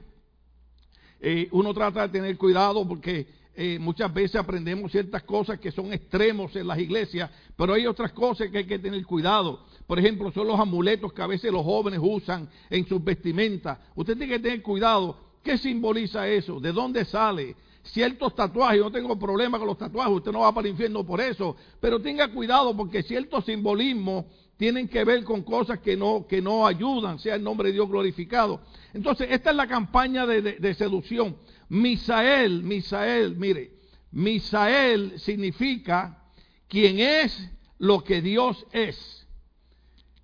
eh, 1.19 1.47
uno 1.51 1.73
trata 1.73 2.03
de 2.03 2.09
tener 2.09 2.37
cuidado 2.37 2.87
porque 2.87 3.27
eh, 3.53 3.77
muchas 3.79 4.13
veces 4.13 4.35
aprendemos 4.35 4.91
ciertas 4.91 5.23
cosas 5.23 5.59
que 5.59 5.71
son 5.71 5.91
extremos 5.91 6.55
en 6.55 6.67
las 6.67 6.79
iglesias, 6.79 7.29
pero 7.55 7.73
hay 7.73 7.85
otras 7.85 8.13
cosas 8.13 8.49
que 8.49 8.59
hay 8.59 8.65
que 8.65 8.79
tener 8.79 9.05
cuidado. 9.05 9.65
Por 9.85 9.99
ejemplo, 9.99 10.31
son 10.31 10.47
los 10.47 10.59
amuletos 10.59 11.11
que 11.11 11.21
a 11.21 11.27
veces 11.27 11.51
los 11.51 11.63
jóvenes 11.63 11.99
usan 12.01 12.49
en 12.69 12.87
sus 12.87 13.03
vestimentas. 13.03 13.77
Usted 13.95 14.15
tiene 14.17 14.33
que 14.33 14.39
tener 14.39 14.61
cuidado 14.61 15.26
¿Qué 15.47 15.57
simboliza 15.57 16.27
eso? 16.27 16.59
¿De 16.59 16.73
dónde 16.73 17.05
sale? 17.05 17.55
Ciertos 17.81 18.35
tatuajes, 18.35 18.81
no 18.81 18.91
tengo 18.91 19.17
problema 19.17 19.57
con 19.57 19.67
los 19.67 19.77
tatuajes, 19.77 20.15
usted 20.15 20.33
no 20.33 20.41
va 20.41 20.53
para 20.53 20.67
el 20.67 20.73
infierno 20.73 21.05
por 21.05 21.21
eso, 21.21 21.55
pero 21.79 22.01
tenga 22.01 22.27
cuidado 22.33 22.75
porque 22.75 23.01
ciertos 23.01 23.45
simbolismos 23.45 24.25
tienen 24.57 24.89
que 24.89 25.05
ver 25.05 25.23
con 25.23 25.43
cosas 25.43 25.79
que 25.79 25.95
no, 25.95 26.27
que 26.27 26.41
no 26.41 26.67
ayudan, 26.67 27.17
sea 27.17 27.35
el 27.35 27.43
nombre 27.45 27.69
de 27.69 27.75
Dios 27.75 27.87
glorificado. 27.87 28.59
Entonces, 28.93 29.29
esta 29.31 29.51
es 29.51 29.55
la 29.55 29.67
campaña 29.67 30.25
de, 30.25 30.41
de 30.41 30.73
seducción. 30.73 31.37
Misael, 31.69 32.63
Misael, 32.63 33.37
mire, 33.37 33.71
Misael 34.11 35.17
significa 35.17 36.25
quien 36.67 36.99
es 36.99 37.49
lo 37.77 38.03
que 38.03 38.21
Dios 38.21 38.65
es. 38.73 39.25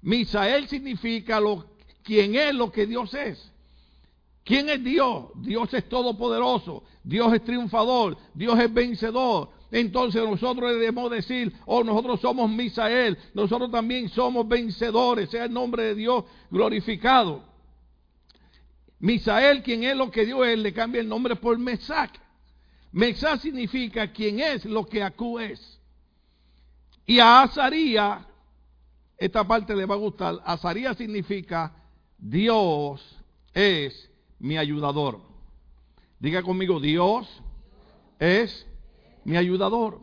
Misael 0.01 0.67
significa 0.67 1.39
lo, 1.39 1.77
quien 2.03 2.35
es 2.35 2.53
lo 2.53 2.73
que 2.73 2.85
Dios 2.85 3.13
es. 3.13 3.52
¿Quién 4.43 4.69
es 4.69 4.83
Dios? 4.83 5.27
Dios 5.35 5.73
es 5.73 5.87
todopoderoso, 5.87 6.83
Dios 7.03 7.33
es 7.33 7.43
triunfador, 7.43 8.17
Dios 8.33 8.59
es 8.59 8.73
vencedor. 8.73 9.49
Entonces 9.71 10.21
nosotros 10.21 10.71
debemos 10.71 11.09
decir, 11.09 11.53
oh, 11.65 11.83
nosotros 11.83 12.19
somos 12.19 12.49
Misael, 12.49 13.17
nosotros 13.33 13.71
también 13.71 14.09
somos 14.09 14.47
vencedores, 14.47 15.29
sea 15.29 15.45
el 15.45 15.53
nombre 15.53 15.83
de 15.83 15.95
Dios 15.95 16.25
glorificado. 16.51 17.43
Misael, 18.99 19.63
quien 19.63 19.83
es 19.83 19.95
lo 19.95 20.11
que 20.11 20.25
Dios 20.25 20.45
es, 20.45 20.59
le 20.59 20.73
cambia 20.73 21.01
el 21.01 21.07
nombre 21.07 21.35
por 21.37 21.57
Mesac. 21.57 22.11
Mesac 22.91 23.39
significa 23.39 24.11
quien 24.11 24.39
es 24.39 24.65
lo 24.65 24.85
que 24.85 25.01
Acú 25.01 25.39
es. 25.39 25.79
Y 27.05 27.19
a 27.19 27.41
Azaría, 27.41 28.27
esta 29.17 29.45
parte 29.45 29.75
le 29.75 29.85
va 29.85 29.95
a 29.95 29.97
gustar, 29.97 30.39
Azaría 30.45 30.93
significa 30.93 31.73
Dios 32.17 33.01
es 33.53 34.12
mi 34.43 34.57
ayudador. 34.57 35.21
Diga 36.19 36.43
conmigo, 36.43 36.81
Dios 36.81 37.27
es 38.19 38.67
mi 39.23 39.37
ayudador. 39.37 39.99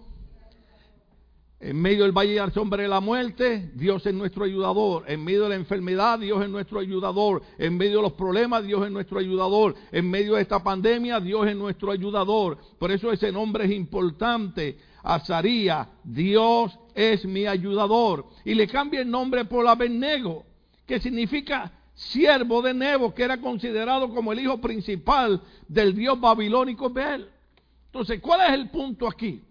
En 1.60 1.76
medio 1.76 2.04
del 2.04 2.12
valle 2.12 2.36
la 2.36 2.50
sombra 2.50 2.82
de 2.82 2.88
la 2.88 3.00
muerte, 3.00 3.70
Dios 3.74 4.04
es 4.06 4.14
nuestro 4.14 4.44
ayudador. 4.44 5.04
En 5.06 5.22
medio 5.22 5.42
de 5.42 5.50
la 5.50 5.54
enfermedad, 5.56 6.18
Dios 6.18 6.42
es 6.42 6.48
nuestro 6.48 6.80
ayudador. 6.80 7.42
En 7.58 7.76
medio 7.76 7.98
de 7.98 8.02
los 8.04 8.14
problemas, 8.14 8.64
Dios 8.64 8.82
es 8.86 8.90
nuestro 8.90 9.18
ayudador. 9.18 9.74
En 9.92 10.08
medio 10.08 10.36
de 10.36 10.42
esta 10.42 10.62
pandemia, 10.62 11.20
Dios 11.20 11.46
es 11.46 11.54
nuestro 11.54 11.90
ayudador. 11.90 12.56
Por 12.78 12.90
eso 12.90 13.12
ese 13.12 13.30
nombre 13.30 13.66
es 13.66 13.72
importante. 13.72 14.78
Azaría, 15.02 15.86
Dios 16.02 16.78
es 16.94 17.26
mi 17.26 17.46
ayudador. 17.46 18.24
Y 18.46 18.54
le 18.54 18.66
cambia 18.66 19.02
el 19.02 19.10
nombre 19.10 19.44
por 19.44 19.68
Abednego, 19.68 20.46
que 20.86 20.98
significa 20.98 21.70
siervo 22.00 22.62
de 22.62 22.72
Nebo, 22.72 23.14
que 23.14 23.22
era 23.22 23.38
considerado 23.38 24.08
como 24.08 24.32
el 24.32 24.40
hijo 24.40 24.58
principal 24.58 25.42
del 25.68 25.94
dios 25.94 26.18
babilónico 26.18 26.88
Bel. 26.88 27.28
Entonces, 27.86 28.20
¿cuál 28.20 28.40
es 28.48 28.54
el 28.54 28.70
punto 28.70 29.06
aquí? 29.06 29.42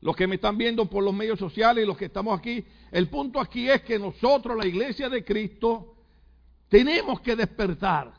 Los 0.00 0.16
que 0.16 0.26
me 0.26 0.36
están 0.36 0.56
viendo 0.56 0.86
por 0.86 1.04
los 1.04 1.12
medios 1.12 1.38
sociales 1.38 1.84
y 1.84 1.86
los 1.86 1.98
que 1.98 2.06
estamos 2.06 2.38
aquí, 2.38 2.64
el 2.90 3.08
punto 3.08 3.38
aquí 3.38 3.68
es 3.68 3.82
que 3.82 3.98
nosotros, 3.98 4.56
la 4.56 4.66
iglesia 4.66 5.10
de 5.10 5.22
Cristo, 5.22 5.94
tenemos 6.68 7.20
que 7.20 7.36
despertar. 7.36 8.14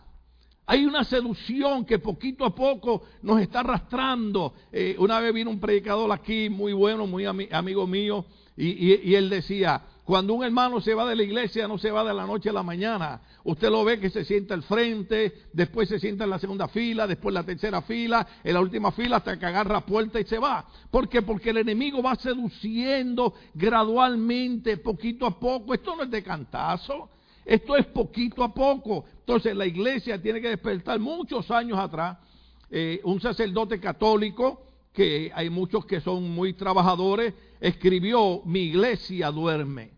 Hay 0.68 0.86
una 0.86 1.04
seducción 1.04 1.86
que 1.86 1.98
poquito 1.98 2.46
a 2.46 2.54
poco 2.54 3.02
nos 3.24 3.42
está 3.42 3.62
arrastrando. 3.62 4.54
Eh, 4.72 4.96
una 5.00 5.20
vez 5.20 5.34
vino 5.34 5.50
un 5.50 5.60
predicador 5.60 6.12
aquí 6.12 6.50
muy 6.50 6.72
bueno, 6.72 7.08
muy 7.08 7.26
amigo 7.26 7.88
mío, 7.88 8.26
y 8.56 9.16
él 9.16 9.32
decía, 9.32 9.82
cuando 10.04 10.34
un 10.34 10.44
hermano 10.44 10.82
se 10.82 10.94
va 10.94 11.08
de 11.08 11.16
la 11.16 11.24
iglesia, 11.24 11.66
no 11.66 11.78
se 11.78 11.90
va 11.90 12.04
de 12.04 12.14
la 12.14 12.26
noche 12.26 12.50
a 12.50 12.54
la 12.54 12.64
mañana. 12.64 13.22
Usted 13.46 13.70
lo 13.70 13.86
ve 13.86 14.02
que 14.02 14.10
se 14.10 14.26
sienta 14.26 14.54
al 14.54 14.64
frente, 14.64 15.46
después 15.54 15.88
se 15.88 15.98
sienta 15.98 16.26
en 16.26 16.30
la 16.30 16.40
segunda 16.40 16.68
fila, 16.68 17.08
después 17.08 17.32
en 17.32 17.36
la 17.36 17.44
tercera 17.44 17.82
fila, 17.82 18.28
en 18.44 18.54
la 18.54 18.60
última 18.60 18.92
fila 18.92 19.18
hasta 19.18 19.40
que 19.40 19.46
agarra 19.46 19.86
puerta 19.86 20.20
y 20.20 20.26
se 20.26 20.40
va. 20.40 20.66
¿Por 20.92 21.08
qué? 21.08 21.22
Porque 21.22 21.52
el 21.52 21.58
enemigo 21.58 22.04
va 22.04 22.16
seduciendo 22.16 23.34
gradualmente, 23.54 24.76
poquito 24.76 25.26
a 25.26 25.40
poco. 25.40 25.74
Esto 25.74 25.96
no 25.96 26.04
es 26.04 26.12
de 26.12 26.22
cantazo, 26.22 27.10
esto 27.46 27.78
es 27.78 27.86
poquito 27.86 28.44
a 28.44 28.54
poco. 28.54 29.06
Entonces 29.20 29.56
la 29.56 29.66
iglesia 29.66 30.22
tiene 30.22 30.42
que 30.42 30.50
despertar 30.50 31.00
muchos 31.00 31.50
años 31.50 31.80
atrás. 31.80 32.18
Eh, 32.70 33.00
un 33.06 33.22
sacerdote 33.22 33.80
católico 33.80 34.64
que 34.92 35.32
hay 35.34 35.50
muchos 35.50 35.86
que 35.86 36.02
son 36.02 36.30
muy 36.30 36.54
trabajadores, 36.54 37.34
escribió, 37.62 38.42
mi 38.44 38.64
iglesia 38.64 39.32
duerme. 39.32 39.93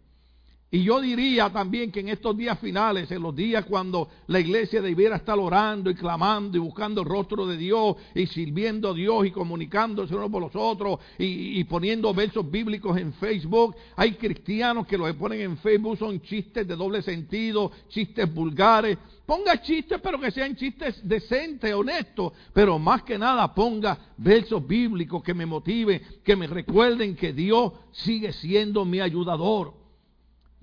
Y 0.76 0.84
yo 0.84 1.00
diría 1.00 1.50
también 1.50 1.90
que 1.90 2.02
en 2.02 2.10
estos 2.10 2.36
días 2.36 2.60
finales, 2.60 3.10
en 3.10 3.22
los 3.22 3.34
días 3.34 3.64
cuando 3.64 4.10
la 4.28 4.42
iglesia 4.42 4.82
debiera 4.82 5.16
estar 5.16 5.40
orando 5.40 5.90
y 5.90 5.96
clamando 5.96 6.58
y 6.58 6.60
buscando 6.60 7.00
el 7.00 7.08
rostro 7.08 7.48
de 7.48 7.56
Dios 7.56 7.96
y 8.14 8.28
sirviendo 8.28 8.90
a 8.90 8.94
Dios 8.94 9.26
y 9.26 9.32
comunicándose 9.32 10.14
unos 10.14 10.30
por 10.30 10.42
los 10.42 10.54
otros 10.54 11.00
y, 11.18 11.64
poniendo 11.64 12.14
versos 12.14 12.52
bíblicos 12.52 12.98
en 12.98 13.14
Facebook, 13.14 13.74
hay 13.96 14.16
cristianos 14.16 14.86
que 14.86 14.98
lo 14.98 15.06
que 15.06 15.14
ponen 15.14 15.40
en 15.40 15.58
Facebook 15.60 15.98
son 15.98 16.20
chistes 16.20 16.68
de 16.68 16.76
doble 16.76 17.02
sentido, 17.02 17.72
chistes 17.88 18.34
vulgares. 18.34 18.98
Ponga 19.26 19.62
chistes, 19.62 20.02
pero 20.04 20.20
que 20.20 20.30
sean 20.30 20.58
chistes 20.58 21.00
decentes, 21.08 21.74
honestos, 21.74 22.34
pero 22.52 22.78
más 22.78 23.02
que 23.04 23.18
nada 23.18 23.56
ponga 23.56 23.98
versos 24.18 24.68
bíblicos 24.68 25.24
que 25.24 25.34
me 25.34 25.46
motiven, 25.46 26.02
que 26.22 26.36
me 26.36 26.48
recuerden 26.48 27.16
que 27.16 27.32
Dios 27.32 27.72
sigue 27.94 28.34
siendo 28.34 28.84
mi 28.84 29.00
ayudador. 29.00 29.85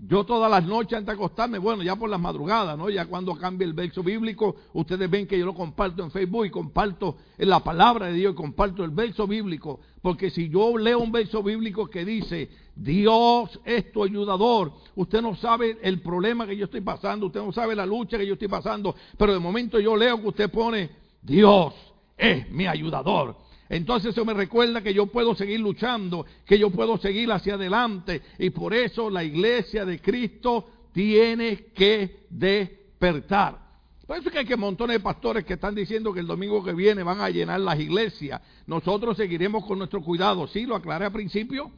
Yo 0.05 0.25
todas 0.25 0.51
las 0.51 0.65
noches 0.65 0.95
antes 0.95 1.07
de 1.07 1.13
acostarme, 1.13 1.59
bueno, 1.59 1.85
ya 1.85 1.95
por 1.95 2.11
las 2.11 2.19
madrugadas, 2.19 2.77
¿no? 2.77 2.91
Ya 2.91 3.07
cuando 3.07 3.37
cambie 3.37 3.69
el 3.69 3.73
verso 3.73 4.03
bíblico, 4.03 4.57
ustedes 4.73 5.09
ven 5.09 5.29
que 5.29 5.39
yo 5.39 5.47
lo 5.47 5.55
comparto 5.55 6.03
en 6.03 6.11
Facebook 6.11 6.45
y 6.45 6.51
comparto 6.51 7.19
en 7.39 7.49
la 7.49 7.61
palabra 7.61 8.07
de 8.07 8.15
Dios 8.15 8.33
y 8.33 8.37
comparto 8.37 8.83
el 8.83 8.91
verso 8.91 9.29
bíblico. 9.29 9.79
Porque 10.01 10.31
si 10.31 10.49
yo 10.49 10.77
leo 10.77 10.99
un 10.99 11.13
verso 11.13 11.41
bíblico 11.41 11.87
que 11.87 12.05
dice, 12.05 12.51
Dios 12.75 13.61
es 13.65 13.93
tu 13.93 14.03
ayudador, 14.03 14.73
usted 14.97 15.23
no 15.23 15.37
sabe 15.37 15.79
el 15.83 16.01
problema 16.01 16.49
que 16.49 16.57
yo 16.57 16.65
estoy 16.65 16.81
pasando, 16.81 17.27
usted 17.27 17.41
no 17.41 17.53
sabe 17.53 17.77
la 17.77 17.87
lucha 17.87 18.19
que 18.19 18.27
yo 18.27 18.33
estoy 18.33 18.49
pasando, 18.49 18.97
pero 19.17 19.33
de 19.33 19.39
momento 19.39 19.79
yo 19.79 19.97
leo 19.97 20.21
que 20.21 20.27
usted 20.27 20.51
pone, 20.51 20.91
Dios 21.23 21.75
es 22.17 22.51
mi 22.51 22.67
ayudador. 22.67 23.37
Entonces 23.73 24.11
eso 24.11 24.27
me 24.27 24.35
recuerda 24.35 24.83
que 24.83 24.93
yo 24.93 25.07
puedo 25.07 25.35
seguir 25.35 25.59
luchando, 25.59 26.27
que 26.45 26.59
yo 26.59 26.69
puedo 26.69 26.99
seguir 26.99 27.33
hacia 27.33 27.55
adelante. 27.55 28.21
Y 28.39 28.51
por 28.51 28.75
eso 28.75 29.09
la 29.09 29.25
iglesia 29.25 29.87
de 29.87 29.99
Cristo 29.99 30.69
tiene 30.93 31.69
que 31.75 32.27
despertar. 32.29 33.59
Por 34.07 34.19
eso 34.19 34.29
es 34.29 34.33
que 34.33 34.41
hay 34.41 34.45
que 34.45 34.59
montones 34.59 34.99
de 34.99 35.01
pastores 35.01 35.47
que 35.47 35.55
están 35.55 35.75
diciendo 35.75 36.13
que 36.13 36.21
el 36.21 36.27
domingo 36.27 36.63
que 36.63 36.75
viene 36.75 37.03
van 37.03 37.23
a 37.23 37.31
llenar 37.31 37.61
las 37.61 37.81
iglesias. 37.81 38.43
Nosotros 38.67 39.17
seguiremos 39.17 39.65
con 39.65 39.79
nuestro 39.79 40.03
cuidado. 40.03 40.47
Sí, 40.49 40.67
lo 40.67 40.77
aclaré 40.77 41.07
al 41.07 41.13
principio. 41.13 41.73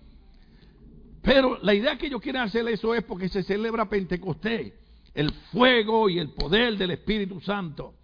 Pero 1.23 1.61
la 1.63 1.75
idea 1.75 1.97
que 1.97 2.11
yo 2.11 2.19
quiero 2.19 2.41
hacer 2.41 2.67
eso 2.67 2.93
es 2.93 3.05
porque 3.05 3.29
se 3.29 3.45
celebra 3.45 3.89
Pentecostés, 3.89 4.73
el 5.15 5.31
fuego 5.53 6.09
y 6.09 6.19
el 6.19 6.31
poder 6.31 6.77
del 6.77 6.91
Espíritu 6.91 7.41
Santo. 7.41 7.95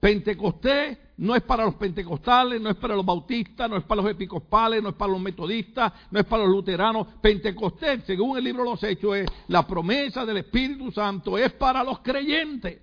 Pentecostés 0.00 0.96
no 1.18 1.36
es 1.36 1.42
para 1.42 1.66
los 1.66 1.74
pentecostales, 1.74 2.58
no 2.58 2.70
es 2.70 2.76
para 2.76 2.96
los 2.96 3.04
bautistas, 3.04 3.68
no 3.68 3.76
es 3.76 3.84
para 3.84 4.00
los 4.00 4.10
episcopales, 4.10 4.82
no 4.82 4.88
es 4.88 4.94
para 4.94 5.12
los 5.12 5.20
metodistas, 5.20 5.92
no 6.10 6.18
es 6.18 6.24
para 6.24 6.44
los 6.44 6.52
luteranos. 6.52 7.06
Pentecostés, 7.20 8.04
según 8.06 8.38
el 8.38 8.44
libro 8.44 8.64
de 8.64 8.70
los 8.70 8.82
Hechos, 8.82 9.16
es 9.16 9.26
la 9.48 9.66
promesa 9.66 10.24
del 10.24 10.38
Espíritu 10.38 10.90
Santo, 10.90 11.36
es 11.36 11.52
para 11.52 11.84
los 11.84 11.98
creyentes. 11.98 12.78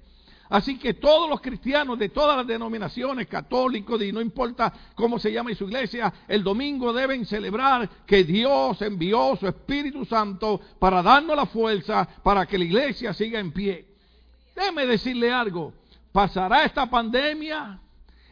Así 0.49 0.77
que 0.77 0.93
todos 0.93 1.27
los 1.27 1.41
cristianos 1.41 1.97
de 1.97 2.09
todas 2.09 2.37
las 2.37 2.47
denominaciones, 2.47 3.27
católicos, 3.27 4.01
y 4.03 4.11
no 4.11 4.21
importa 4.21 4.71
cómo 4.93 5.17
se 5.17 5.31
llame 5.31 5.55
su 5.55 5.65
iglesia, 5.65 6.13
el 6.27 6.43
domingo 6.43 6.93
deben 6.93 7.25
celebrar 7.25 7.89
que 8.05 8.23
Dios 8.23 8.79
envió 8.83 9.35
su 9.35 9.47
Espíritu 9.47 10.05
Santo 10.05 10.61
para 10.77 11.01
darnos 11.01 11.35
la 11.35 11.47
fuerza 11.47 12.07
para 12.23 12.45
que 12.45 12.59
la 12.59 12.65
iglesia 12.65 13.13
siga 13.13 13.39
en 13.39 13.51
pie. 13.51 13.87
Déjeme 14.55 14.85
decirle 14.85 15.33
algo 15.33 15.73
pasará 16.17 16.63
esta 16.63 16.87
pandemia 16.87 17.79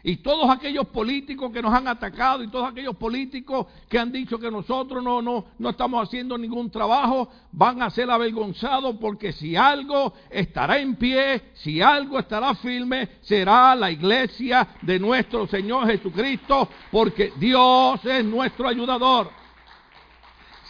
y 0.01 0.15
todos 0.15 0.49
aquellos 0.49 0.87
políticos 0.87 1.51
que 1.51 1.61
nos 1.61 1.71
han 1.71 1.87
atacado 1.87 2.41
y 2.41 2.47
todos 2.47 2.67
aquellos 2.67 2.95
políticos 2.95 3.67
que 3.87 3.99
han 3.99 4.11
dicho 4.11 4.39
que 4.39 4.49
nosotros 4.49 5.03
no, 5.03 5.21
no, 5.21 5.45
no 5.59 5.69
estamos 5.69 6.01
haciendo 6.01 6.35
ningún 6.35 6.71
trabajo 6.71 7.29
van 7.51 7.83
a 7.83 7.91
ser 7.91 8.09
avergonzados 8.09 8.95
porque 8.99 9.33
si 9.33 9.55
algo 9.55 10.15
estará 10.31 10.79
en 10.79 10.95
pie, 10.95 11.51
si 11.53 11.79
algo 11.79 12.17
estará 12.17 12.55
firme, 12.55 13.07
será 13.21 13.75
la 13.75 13.91
iglesia 13.91 14.67
de 14.81 14.97
nuestro 14.97 15.45
Señor 15.45 15.85
Jesucristo 15.85 16.67
porque 16.91 17.33
Dios 17.37 18.03
es 18.03 18.25
nuestro 18.25 18.67
ayudador. 18.67 19.29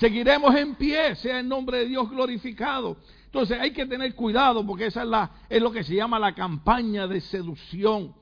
Seguiremos 0.02 0.54
en 0.54 0.76
pie, 0.76 1.16
sea 1.16 1.40
el 1.40 1.48
nombre 1.48 1.78
de 1.78 1.86
Dios 1.86 2.10
glorificado. 2.10 2.98
Entonces 3.36 3.60
hay 3.60 3.72
que 3.72 3.86
tener 3.86 4.16
cuidado 4.16 4.66
porque 4.66 4.86
esa 4.86 5.02
es, 5.02 5.10
la, 5.10 5.30
es 5.50 5.62
lo 5.62 5.70
que 5.70 5.84
se 5.84 5.94
llama 5.94 6.18
la 6.18 6.34
campaña 6.34 7.06
de 7.06 7.20
seducción. 7.20 8.14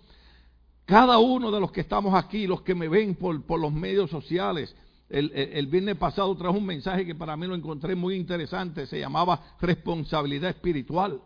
Cada 0.86 1.20
uno 1.20 1.52
de 1.52 1.60
los 1.60 1.72
que 1.72 1.82
estamos 1.82 2.16
aquí, 2.16 2.48
los 2.48 2.64
que 2.64 2.74
me 2.74 2.88
ven 2.88 3.14
por, 3.14 3.60
los 3.60 3.72
medios 3.72 4.10
sociales, 4.10 4.76
el, 5.10 5.32
el, 5.32 5.68
viernes 5.68 5.98
pasado 5.98 6.36
trajo 6.36 6.58
un 6.58 6.66
mensaje 6.66 7.06
que 7.06 7.14
para 7.14 7.38
mí 7.38 7.46
lo 7.46 7.54
encontré 7.54 7.94
muy 7.94 8.16
interesante, 8.16 8.88
se 8.88 9.00
llamaba 9.00 9.40
responsabilidad 9.62 10.50
espiritual. 10.50 11.22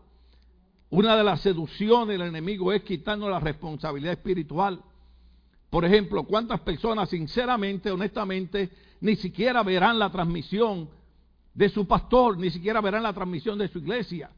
Una 0.89 1.15
de 1.15 1.23
las 1.23 1.39
seducciones 1.39 2.19
del 2.19 2.27
enemigo 2.27 2.73
es 2.73 2.83
quitarnos 2.83 3.29
la 3.29 3.39
responsabilidad 3.39 4.11
espiritual. 4.11 4.81
Por 5.69 5.85
ejemplo, 5.85 6.23
¿cuántas 6.23 6.59
personas 6.59 7.07
sinceramente, 7.09 7.89
honestamente, 7.89 8.69
ni 8.99 9.15
siquiera 9.15 9.63
verán 9.63 9.97
la 9.97 10.09
transmisión 10.09 10.89
de 11.57 11.69
su 11.69 11.87
pastor, 11.87 12.37
ni 12.37 12.51
siquiera 12.51 12.79
verán 12.81 13.01
la 13.01 13.11
transmisión 13.11 13.57
de 13.57 13.67
su 13.67 13.79
iglesia. 13.79 14.29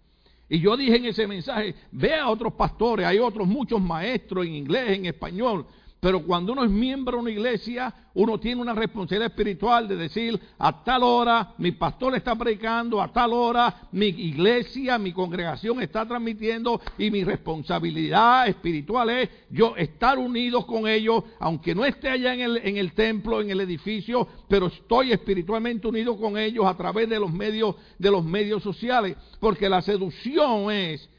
Y 0.47 0.59
yo 0.61 0.77
dije 0.77 0.95
en 0.95 1.05
ese 1.05 1.27
mensaje, 1.27 1.75
ve 1.91 2.15
a 2.15 2.29
otros 2.29 2.53
pastores, 2.53 3.05
hay 3.05 3.19
otros 3.19 3.45
muchos 3.45 3.81
maestros 3.81 4.45
en 4.45 4.55
inglés, 4.55 4.97
en 4.97 5.05
español, 5.05 5.65
pero 5.99 6.23
cuando 6.23 6.53
uno 6.53 6.63
es 6.63 6.69
miembro 6.69 7.17
de 7.17 7.23
una 7.23 7.31
iglesia, 7.31 7.93
uno 8.13 8.39
tiene 8.39 8.61
una 8.61 8.73
responsabilidad 8.73 9.31
espiritual 9.31 9.87
de 9.87 9.97
decir, 9.97 10.39
a 10.57 10.83
tal 10.83 11.03
hora 11.03 11.53
mi 11.57 11.73
pastor 11.73 12.15
está 12.15 12.35
predicando, 12.35 13.01
a 13.01 13.11
tal 13.11 13.33
hora 13.33 13.89
mi 13.91 14.07
iglesia, 14.07 14.97
mi 14.97 15.11
congregación 15.11 15.81
está 15.81 16.07
transmitiendo 16.07 16.79
y 16.97 17.11
mi 17.11 17.25
responsabilidad 17.25 18.47
espiritual 18.47 19.09
es 19.09 19.29
yo 19.49 19.75
estar 19.75 20.17
unidos 20.17 20.65
con 20.65 20.87
ellos, 20.87 21.23
aunque 21.37 21.75
no 21.75 21.83
esté 21.83 22.09
allá 22.09 22.33
en 22.33 22.41
el, 22.41 22.57
en 22.57 22.77
el 22.77 22.93
templo, 22.93 23.41
en 23.41 23.49
el 23.49 23.59
edificio, 23.59 24.25
pero 24.47 24.67
estoy 24.67 25.11
espiritualmente 25.11 25.87
unido 25.87 26.17
con 26.17 26.37
ellos 26.37 26.65
a 26.65 26.77
través 26.77 27.09
de 27.09 27.19
los 27.19 27.31
medios, 27.31 27.75
de 27.97 28.09
los 28.09 28.23
medios 28.23 28.63
sociales, 28.63 29.17
porque 29.41 29.67
la 29.67 29.81
seducción 29.81 30.71
es 30.71 31.09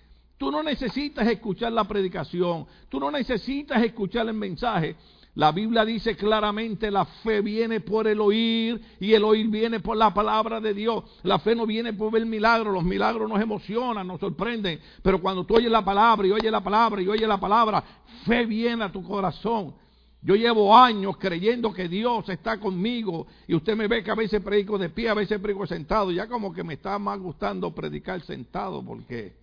Tú 0.40 0.50
no 0.50 0.62
necesitas 0.62 1.28
escuchar 1.28 1.70
la 1.70 1.84
predicación, 1.84 2.64
tú 2.88 2.98
no 2.98 3.10
necesitas 3.10 3.84
escuchar 3.84 4.26
el 4.26 4.32
mensaje. 4.32 4.96
La 5.34 5.52
Biblia 5.52 5.84
dice 5.84 6.16
claramente, 6.16 6.90
la 6.90 7.04
fe 7.04 7.42
viene 7.42 7.80
por 7.80 8.08
el 8.08 8.18
oír 8.22 8.80
y 9.00 9.12
el 9.12 9.22
oír 9.22 9.48
viene 9.48 9.80
por 9.80 9.98
la 9.98 10.14
palabra 10.14 10.58
de 10.58 10.72
Dios. 10.72 11.04
La 11.24 11.38
fe 11.40 11.54
no 11.54 11.66
viene 11.66 11.92
por 11.92 12.10
ver 12.10 12.24
milagros, 12.24 12.72
los 12.72 12.84
milagros 12.84 13.28
nos 13.28 13.38
emocionan, 13.38 14.06
nos 14.06 14.18
sorprenden, 14.18 14.80
pero 15.02 15.20
cuando 15.20 15.44
tú 15.44 15.56
oyes 15.56 15.70
la 15.70 15.84
palabra 15.84 16.26
y 16.26 16.30
oyes 16.30 16.50
la 16.50 16.64
palabra 16.64 17.02
y 17.02 17.08
oyes 17.08 17.28
la 17.28 17.38
palabra, 17.38 17.84
fe 18.24 18.46
viene 18.46 18.84
a 18.84 18.90
tu 18.90 19.02
corazón. 19.02 19.74
Yo 20.22 20.36
llevo 20.36 20.74
años 20.74 21.18
creyendo 21.18 21.70
que 21.70 21.86
Dios 21.86 22.26
está 22.30 22.58
conmigo 22.58 23.26
y 23.46 23.54
usted 23.54 23.76
me 23.76 23.88
ve 23.88 24.02
que 24.02 24.10
a 24.10 24.14
veces 24.14 24.40
predico 24.40 24.78
de 24.78 24.88
pie, 24.88 25.10
a 25.10 25.14
veces 25.14 25.38
predico 25.38 25.66
sentado. 25.66 26.10
Ya 26.10 26.26
como 26.28 26.50
que 26.50 26.64
me 26.64 26.74
está 26.74 26.98
más 26.98 27.18
gustando 27.18 27.74
predicar 27.74 28.22
sentado 28.22 28.82
porque 28.82 29.39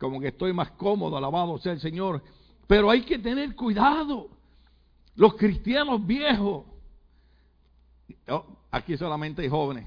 como 0.00 0.18
que 0.18 0.28
estoy 0.28 0.52
más 0.52 0.70
cómodo, 0.72 1.16
alabado 1.16 1.58
sea 1.58 1.72
el 1.72 1.80
Señor. 1.80 2.22
Pero 2.66 2.90
hay 2.90 3.02
que 3.02 3.18
tener 3.18 3.54
cuidado. 3.54 4.30
Los 5.14 5.34
cristianos 5.34 6.04
viejos, 6.06 6.64
oh, 8.28 8.46
aquí 8.70 8.96
solamente 8.96 9.42
hay 9.42 9.48
jóvenes, 9.48 9.86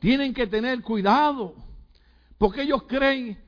tienen 0.00 0.32
que 0.32 0.46
tener 0.46 0.80
cuidado, 0.82 1.54
porque 2.38 2.62
ellos 2.62 2.84
creen 2.84 3.38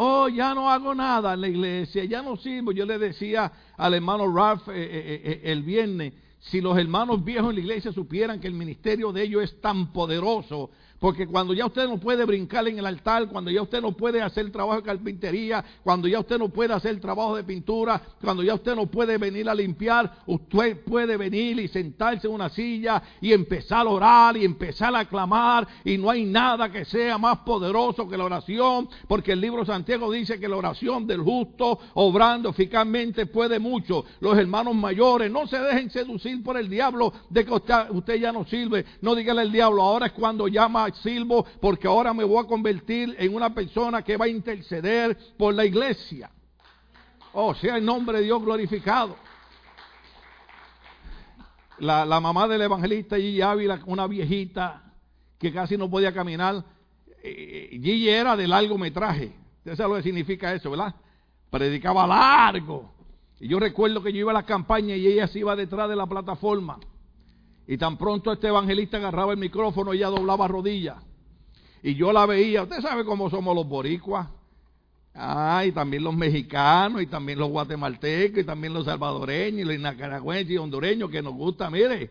Oh, 0.00 0.28
ya 0.28 0.54
no 0.54 0.70
hago 0.70 0.94
nada 0.94 1.34
en 1.34 1.40
la 1.40 1.48
iglesia, 1.48 2.04
ya 2.04 2.22
no 2.22 2.36
sirvo. 2.36 2.70
Yo 2.70 2.86
le 2.86 2.98
decía 2.98 3.50
al 3.76 3.94
hermano 3.94 4.32
Ralph 4.32 4.68
eh, 4.68 4.72
eh, 4.76 5.22
eh, 5.24 5.40
el 5.46 5.64
viernes, 5.64 6.12
si 6.38 6.60
los 6.60 6.78
hermanos 6.78 7.24
viejos 7.24 7.50
en 7.50 7.56
la 7.56 7.60
iglesia 7.62 7.90
supieran 7.90 8.38
que 8.38 8.46
el 8.46 8.54
ministerio 8.54 9.10
de 9.10 9.24
ellos 9.24 9.42
es 9.42 9.60
tan 9.60 9.92
poderoso, 9.92 10.70
porque 10.98 11.26
cuando 11.26 11.54
ya 11.54 11.66
usted 11.66 11.88
no 11.88 11.98
puede 11.98 12.24
brincar 12.24 12.66
en 12.66 12.78
el 12.78 12.86
altar, 12.86 13.28
cuando 13.28 13.50
ya 13.50 13.62
usted 13.62 13.80
no 13.80 13.92
puede 13.92 14.20
hacer 14.20 14.50
trabajo 14.50 14.80
de 14.80 14.86
carpintería, 14.86 15.64
cuando 15.84 16.08
ya 16.08 16.18
usted 16.18 16.38
no 16.38 16.48
puede 16.48 16.74
hacer 16.74 16.98
trabajo 17.00 17.36
de 17.36 17.44
pintura, 17.44 18.00
cuando 18.20 18.42
ya 18.42 18.54
usted 18.54 18.74
no 18.74 18.86
puede 18.86 19.16
venir 19.16 19.48
a 19.48 19.54
limpiar, 19.54 20.22
usted 20.26 20.82
puede 20.84 21.16
venir 21.16 21.60
y 21.60 21.68
sentarse 21.68 22.26
en 22.26 22.32
una 22.32 22.48
silla 22.48 23.02
y 23.20 23.32
empezar 23.32 23.86
a 23.86 23.90
orar 23.90 24.36
y 24.36 24.44
empezar 24.44 24.94
a 24.96 25.04
clamar. 25.04 25.68
Y 25.84 25.98
no 25.98 26.10
hay 26.10 26.24
nada 26.24 26.70
que 26.70 26.84
sea 26.84 27.16
más 27.16 27.38
poderoso 27.38 28.08
que 28.08 28.18
la 28.18 28.24
oración, 28.24 28.88
porque 29.06 29.32
el 29.32 29.40
libro 29.40 29.64
Santiago 29.64 30.10
dice 30.10 30.40
que 30.40 30.48
la 30.48 30.56
oración 30.56 31.06
del 31.06 31.20
justo, 31.20 31.78
obrando 31.94 32.48
eficazmente, 32.48 33.26
puede 33.26 33.60
mucho. 33.60 34.04
Los 34.18 34.36
hermanos 34.36 34.74
mayores, 34.74 35.30
no 35.30 35.46
se 35.46 35.60
dejen 35.60 35.90
seducir 35.90 36.42
por 36.42 36.56
el 36.56 36.68
diablo 36.68 37.12
de 37.30 37.44
que 37.44 37.52
usted, 37.52 37.90
usted 37.90 38.16
ya 38.16 38.32
no 38.32 38.44
sirve. 38.44 38.84
No 39.00 39.14
dígale 39.14 39.42
al 39.42 39.52
diablo, 39.52 39.82
ahora 39.82 40.06
es 40.06 40.12
cuando 40.12 40.48
llama 40.48 40.87
silbo 40.94 41.44
porque 41.60 41.86
ahora 41.86 42.12
me 42.12 42.24
voy 42.24 42.44
a 42.44 42.48
convertir 42.48 43.14
en 43.18 43.34
una 43.34 43.54
persona 43.54 44.02
que 44.02 44.16
va 44.16 44.26
a 44.26 44.28
interceder 44.28 45.16
por 45.36 45.54
la 45.54 45.64
iglesia. 45.64 46.30
Oh, 47.32 47.54
sea 47.54 47.76
el 47.76 47.84
nombre 47.84 48.18
de 48.18 48.24
Dios 48.24 48.42
glorificado. 48.42 49.16
La, 51.78 52.20
mamá 52.20 52.48
del 52.48 52.62
evangelista 52.62 53.16
Gigi 53.16 53.40
Ávila, 53.40 53.80
una 53.86 54.06
viejita 54.06 54.82
que 55.38 55.52
casi 55.52 55.76
no 55.76 55.88
podía 55.88 56.12
caminar. 56.12 56.64
Eh, 57.22 57.70
Gigi 57.72 58.08
era 58.08 58.36
de 58.36 58.48
largometraje. 58.48 59.32
Usted 59.58 59.76
sabe 59.76 59.90
lo 59.90 59.96
que 59.96 60.02
significa 60.02 60.52
eso, 60.52 60.70
¿verdad? 60.70 60.94
Predicaba 61.50 62.06
largo. 62.06 62.92
Y 63.40 63.48
yo 63.48 63.60
recuerdo 63.60 64.02
que 64.02 64.12
yo 64.12 64.20
iba 64.20 64.32
a 64.32 64.34
la 64.34 64.42
campaña 64.44 64.96
y 64.96 65.06
ella 65.06 65.28
se 65.28 65.38
iba 65.38 65.54
detrás 65.54 65.88
de 65.88 65.96
la 65.96 66.06
plataforma. 66.06 66.80
Y 67.70 67.76
tan 67.76 67.98
pronto 67.98 68.32
este 68.32 68.48
evangelista 68.48 68.96
agarraba 68.96 69.32
el 69.32 69.38
micrófono, 69.38 69.92
ella 69.92 70.08
doblaba 70.08 70.48
rodillas. 70.48 70.96
Y 71.82 71.94
yo 71.94 72.14
la 72.14 72.24
veía. 72.24 72.62
Usted 72.62 72.80
sabe 72.80 73.04
cómo 73.04 73.28
somos 73.28 73.54
los 73.54 73.68
boricuas. 73.68 74.26
Ah, 75.14 75.62
también 75.74 76.02
los 76.02 76.16
mexicanos, 76.16 77.02
y 77.02 77.06
también 77.06 77.38
los 77.38 77.50
guatemaltecos, 77.50 78.38
y 78.38 78.44
también 78.44 78.72
los 78.72 78.86
salvadoreños, 78.86 79.60
y 79.60 79.64
los 79.64 79.92
nicaragüenses 79.92 80.50
y 80.50 80.56
hondureños, 80.56 81.10
que 81.10 81.20
nos 81.20 81.34
gusta, 81.34 81.68
mire, 81.68 82.10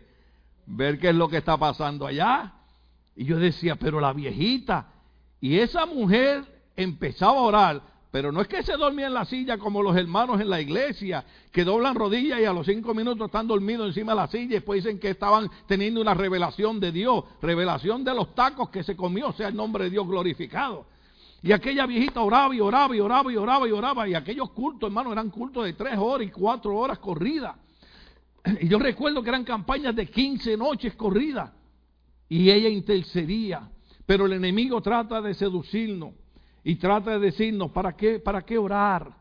ver 0.67 0.99
qué 0.99 1.09
es 1.09 1.15
lo 1.15 1.27
que 1.27 1.37
está 1.37 1.57
pasando 1.57 2.05
allá. 2.05 2.53
Y 3.15 3.25
yo 3.25 3.39
decía, 3.39 3.77
pero 3.77 3.99
la 3.99 4.13
viejita, 4.13 4.91
y 5.41 5.57
esa 5.57 5.87
mujer 5.87 6.43
empezaba 6.75 7.39
a 7.39 7.41
orar, 7.41 7.81
pero 8.11 8.31
no 8.31 8.41
es 8.41 8.47
que 8.47 8.63
se 8.63 8.77
dormía 8.77 9.07
en 9.07 9.13
la 9.13 9.25
silla 9.25 9.57
como 9.57 9.83
los 9.83 9.95
hermanos 9.95 10.39
en 10.39 10.49
la 10.49 10.61
iglesia, 10.61 11.25
que 11.51 11.63
doblan 11.63 11.95
rodillas 11.95 12.39
y 12.39 12.45
a 12.45 12.53
los 12.53 12.65
cinco 12.65 12.93
minutos 12.93 13.25
están 13.25 13.47
dormidos 13.47 13.87
encima 13.87 14.13
de 14.13 14.17
la 14.17 14.27
silla 14.27 14.43
y 14.43 14.47
después 14.47 14.83
dicen 14.83 14.99
que 14.99 15.09
estaban 15.09 15.49
teniendo 15.67 15.99
una 15.99 16.13
revelación 16.13 16.79
de 16.79 16.91
Dios, 16.91 17.25
revelación 17.41 18.03
de 18.03 18.15
los 18.15 18.33
tacos 18.33 18.69
que 18.69 18.83
se 18.83 18.95
comió, 18.95 19.33
sea 19.33 19.49
el 19.49 19.55
nombre 19.55 19.85
de 19.85 19.89
Dios 19.89 20.07
glorificado. 20.07 20.85
Y 21.43 21.51
aquella 21.51 21.85
viejita 21.85 22.21
oraba 22.21 22.55
y 22.55 22.59
oraba 22.59 22.95
y 22.95 22.99
oraba 22.99 23.31
y 23.31 23.35
oraba 23.35 23.67
y 23.67 23.71
oraba. 23.71 24.07
Y 24.07 24.15
aquellos 24.15 24.49
cultos, 24.51 24.87
hermano, 24.87 25.11
eran 25.11 25.29
cultos 25.29 25.65
de 25.65 25.73
tres 25.73 25.97
horas 25.97 26.27
y 26.27 26.31
cuatro 26.31 26.75
horas 26.75 26.99
corridas. 26.99 27.55
Y 28.61 28.67
yo 28.67 28.79
recuerdo 28.79 29.21
que 29.21 29.29
eran 29.29 29.43
campañas 29.43 29.95
de 29.95 30.07
15 30.07 30.57
noches 30.57 30.95
corridas. 30.95 31.51
Y 32.27 32.49
ella 32.49 32.69
intercedía. 32.69 33.69
Pero 34.05 34.25
el 34.25 34.33
enemigo 34.33 34.81
trata 34.81 35.21
de 35.21 35.33
seducirnos. 35.33 36.13
Y 36.67 36.75
trata 36.75 37.11
de 37.11 37.19
decirnos, 37.19 37.71
¿para 37.71 37.95
qué, 37.95 38.19
para 38.19 38.41
qué 38.41 38.57
orar? 38.57 39.15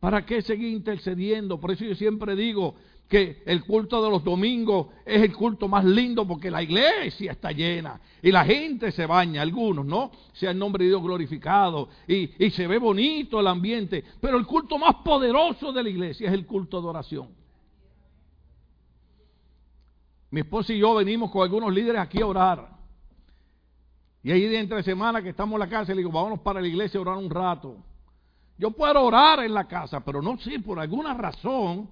¿Para 0.00 0.24
qué 0.24 0.40
seguir 0.40 0.72
intercediendo? 0.72 1.60
Por 1.60 1.72
eso 1.72 1.84
yo 1.84 1.94
siempre 1.94 2.34
digo 2.34 2.74
que 3.06 3.42
el 3.44 3.64
culto 3.64 4.02
de 4.02 4.08
los 4.08 4.24
domingos 4.24 4.86
es 5.04 5.20
el 5.20 5.36
culto 5.36 5.68
más 5.68 5.84
lindo 5.84 6.26
porque 6.26 6.50
la 6.50 6.62
iglesia 6.62 7.32
está 7.32 7.52
llena 7.52 8.00
y 8.22 8.32
la 8.32 8.46
gente 8.46 8.90
se 8.92 9.04
baña, 9.04 9.42
algunos, 9.42 9.84
¿no? 9.84 10.10
Sea 10.32 10.52
el 10.52 10.58
nombre 10.58 10.84
de 10.84 10.88
Dios 10.88 11.02
glorificado 11.02 11.90
y, 12.08 12.30
y 12.42 12.48
se 12.48 12.66
ve 12.66 12.78
bonito 12.78 13.40
el 13.40 13.46
ambiente, 13.46 14.02
pero 14.18 14.38
el 14.38 14.46
culto 14.46 14.78
más 14.78 14.94
poderoso 15.04 15.74
de 15.74 15.82
la 15.82 15.90
iglesia 15.90 16.28
es 16.28 16.32
el 16.32 16.46
culto 16.46 16.80
de 16.80 16.88
oración. 16.88 17.28
Mi 20.30 20.40
esposa 20.40 20.72
y 20.72 20.78
yo 20.78 20.94
venimos 20.94 21.30
con 21.30 21.42
algunos 21.42 21.74
líderes 21.74 22.00
aquí 22.00 22.22
a 22.22 22.26
orar. 22.26 22.75
Y 24.26 24.32
ahí 24.32 24.42
de 24.48 24.58
entre 24.58 24.82
semana 24.82 25.22
que 25.22 25.28
estamos 25.28 25.52
en 25.54 25.60
la 25.60 25.68
casa, 25.68 25.92
le 25.92 25.98
digo, 25.98 26.10
vámonos 26.10 26.40
para 26.40 26.60
la 26.60 26.66
iglesia 26.66 26.98
a 26.98 27.02
orar 27.02 27.16
un 27.16 27.30
rato. 27.30 27.76
Yo 28.58 28.72
puedo 28.72 29.00
orar 29.00 29.38
en 29.44 29.54
la 29.54 29.68
casa, 29.68 30.04
pero 30.04 30.20
no 30.20 30.36
sé, 30.38 30.58
por 30.58 30.80
alguna 30.80 31.14
razón, 31.14 31.88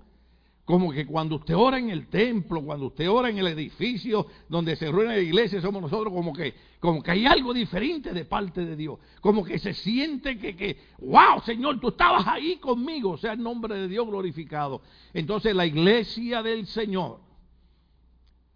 como 0.65 0.91
que 0.91 1.07
cuando 1.07 1.37
usted 1.37 1.55
ora 1.55 1.79
en 1.79 1.91
el 1.91 2.09
templo, 2.09 2.61
cuando 2.65 2.87
usted 2.87 3.09
ora 3.09 3.31
en 3.31 3.39
el 3.39 3.47
edificio 3.47 4.27
donde 4.49 4.75
se 4.75 4.87
reúne 4.87 5.15
la 5.15 5.19
iglesia, 5.21 5.61
somos 5.61 5.81
nosotros 5.81 6.13
como 6.13 6.33
que, 6.33 6.55
como 6.81 7.05
que 7.05 7.13
hay 7.13 7.25
algo 7.25 7.55
diferente 7.55 8.13
de 8.13 8.25
parte 8.25 8.67
de 8.67 8.75
Dios. 8.75 8.99
Como 9.21 9.45
que 9.45 9.61
se 9.61 9.73
siente 9.73 10.37
que, 10.37 10.57
que, 10.57 10.77
wow, 11.03 11.41
Señor, 11.47 11.79
tú 11.79 11.91
estabas 11.91 12.27
ahí 12.27 12.57
conmigo, 12.57 13.17
sea, 13.17 13.35
el 13.35 13.45
nombre 13.45 13.77
de 13.77 13.87
Dios 13.87 14.09
glorificado. 14.09 14.83
Entonces 15.13 15.55
la 15.55 15.67
iglesia 15.67 16.43
del 16.43 16.67
Señor, 16.67 17.21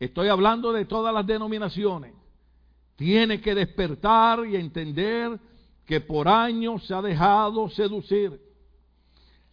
estoy 0.01 0.27
hablando 0.27 0.73
de 0.73 0.85
todas 0.85 1.15
las 1.15 1.25
denominaciones, 1.25 2.19
tiene 2.99 3.41
que 3.41 3.55
despertar 3.55 4.45
y 4.45 4.57
entender 4.57 5.39
que 5.87 6.01
por 6.01 6.27
años 6.27 6.85
se 6.85 6.93
ha 6.93 7.01
dejado 7.01 7.71
seducir. 7.71 8.41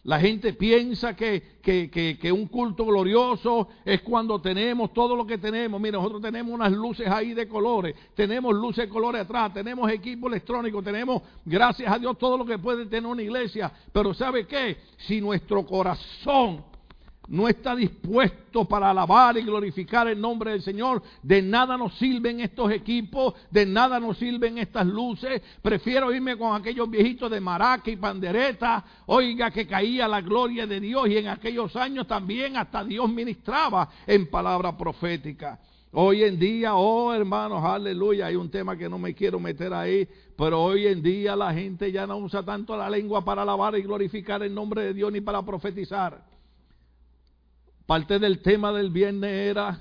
La 0.02 0.18
gente 0.18 0.52
piensa 0.52 1.14
que, 1.14 1.60
que, 1.62 1.88
que, 2.20 2.32
un 2.32 2.46
culto 2.48 2.84
glorioso 2.84 3.68
es 3.84 4.02
cuando 4.02 4.40
tenemos 4.40 4.92
todo 4.92 5.14
lo 5.14 5.24
que 5.24 5.38
tenemos. 5.38 5.80
Mira, 5.80 5.98
nosotros 5.98 6.22
tenemos 6.22 6.52
unas 6.52 6.72
luces 6.72 7.06
ahí 7.06 7.34
de 7.34 7.46
colores, 7.46 7.94
tenemos 8.16 8.52
luces 8.52 8.86
de 8.86 8.88
colores 8.88 9.22
atrás, 9.22 9.54
tenemos 9.54 9.88
equipo 9.92 10.26
electrónico, 10.26 10.82
tenemos, 10.82 11.22
gracias 11.44 11.92
a 11.92 12.00
Dios, 12.00 12.18
todo 12.18 12.36
lo 12.36 12.44
que 12.44 12.58
puede 12.58 12.86
tener 12.86 13.08
una 13.08 13.22
iglesia. 13.22 13.72
Pero 13.92 14.12
¿sabe 14.12 14.44
qué? 14.44 14.76
Si 14.98 15.20
nuestro 15.20 15.64
corazón 15.64 16.64
no 17.28 17.48
está 17.48 17.74
dispuesto 17.74 18.64
para 18.64 18.90
alabar 18.90 19.36
y 19.36 19.42
glorificar 19.42 20.08
el 20.08 20.20
nombre 20.20 20.52
del 20.52 20.62
Señor, 20.62 21.02
de 21.22 21.42
nada 21.42 21.76
nos 21.76 21.94
sirven 21.98 22.40
estos 22.40 22.70
equipos, 22.70 23.34
de 23.50 23.66
nada 23.66 23.98
nos 24.00 24.18
sirven 24.18 24.58
estas 24.58 24.86
luces. 24.86 25.42
Prefiero 25.62 26.12
irme 26.12 26.36
con 26.36 26.54
aquellos 26.54 26.88
viejitos 26.88 27.30
de 27.30 27.40
maraca 27.40 27.90
y 27.90 27.96
pandereta, 27.96 28.84
oiga 29.06 29.50
que 29.50 29.66
caía 29.66 30.08
la 30.08 30.20
gloria 30.20 30.66
de 30.66 30.80
Dios 30.80 31.08
y 31.08 31.18
en 31.18 31.28
aquellos 31.28 31.74
años 31.76 32.06
también 32.06 32.56
hasta 32.56 32.84
Dios 32.84 33.10
ministraba 33.10 33.88
en 34.06 34.28
palabra 34.30 34.76
profética. 34.76 35.58
Hoy 35.92 36.24
en 36.24 36.38
día, 36.38 36.74
oh 36.74 37.14
hermanos, 37.14 37.64
aleluya, 37.64 38.26
hay 38.26 38.36
un 38.36 38.50
tema 38.50 38.76
que 38.76 38.88
no 38.88 38.98
me 38.98 39.14
quiero 39.14 39.38
meter 39.38 39.72
ahí, 39.72 40.06
pero 40.36 40.62
hoy 40.62 40.86
en 40.86 41.02
día 41.02 41.34
la 41.34 41.54
gente 41.54 41.90
ya 41.90 42.06
no 42.06 42.18
usa 42.18 42.42
tanto 42.42 42.76
la 42.76 42.90
lengua 42.90 43.24
para 43.24 43.42
alabar 43.42 43.78
y 43.78 43.82
glorificar 43.82 44.42
el 44.42 44.54
nombre 44.54 44.82
de 44.82 44.92
Dios 44.92 45.10
ni 45.10 45.22
para 45.22 45.42
profetizar. 45.42 46.35
Parte 47.86 48.18
del 48.18 48.40
tema 48.40 48.72
del 48.72 48.90
viernes 48.90 49.30
era 49.30 49.80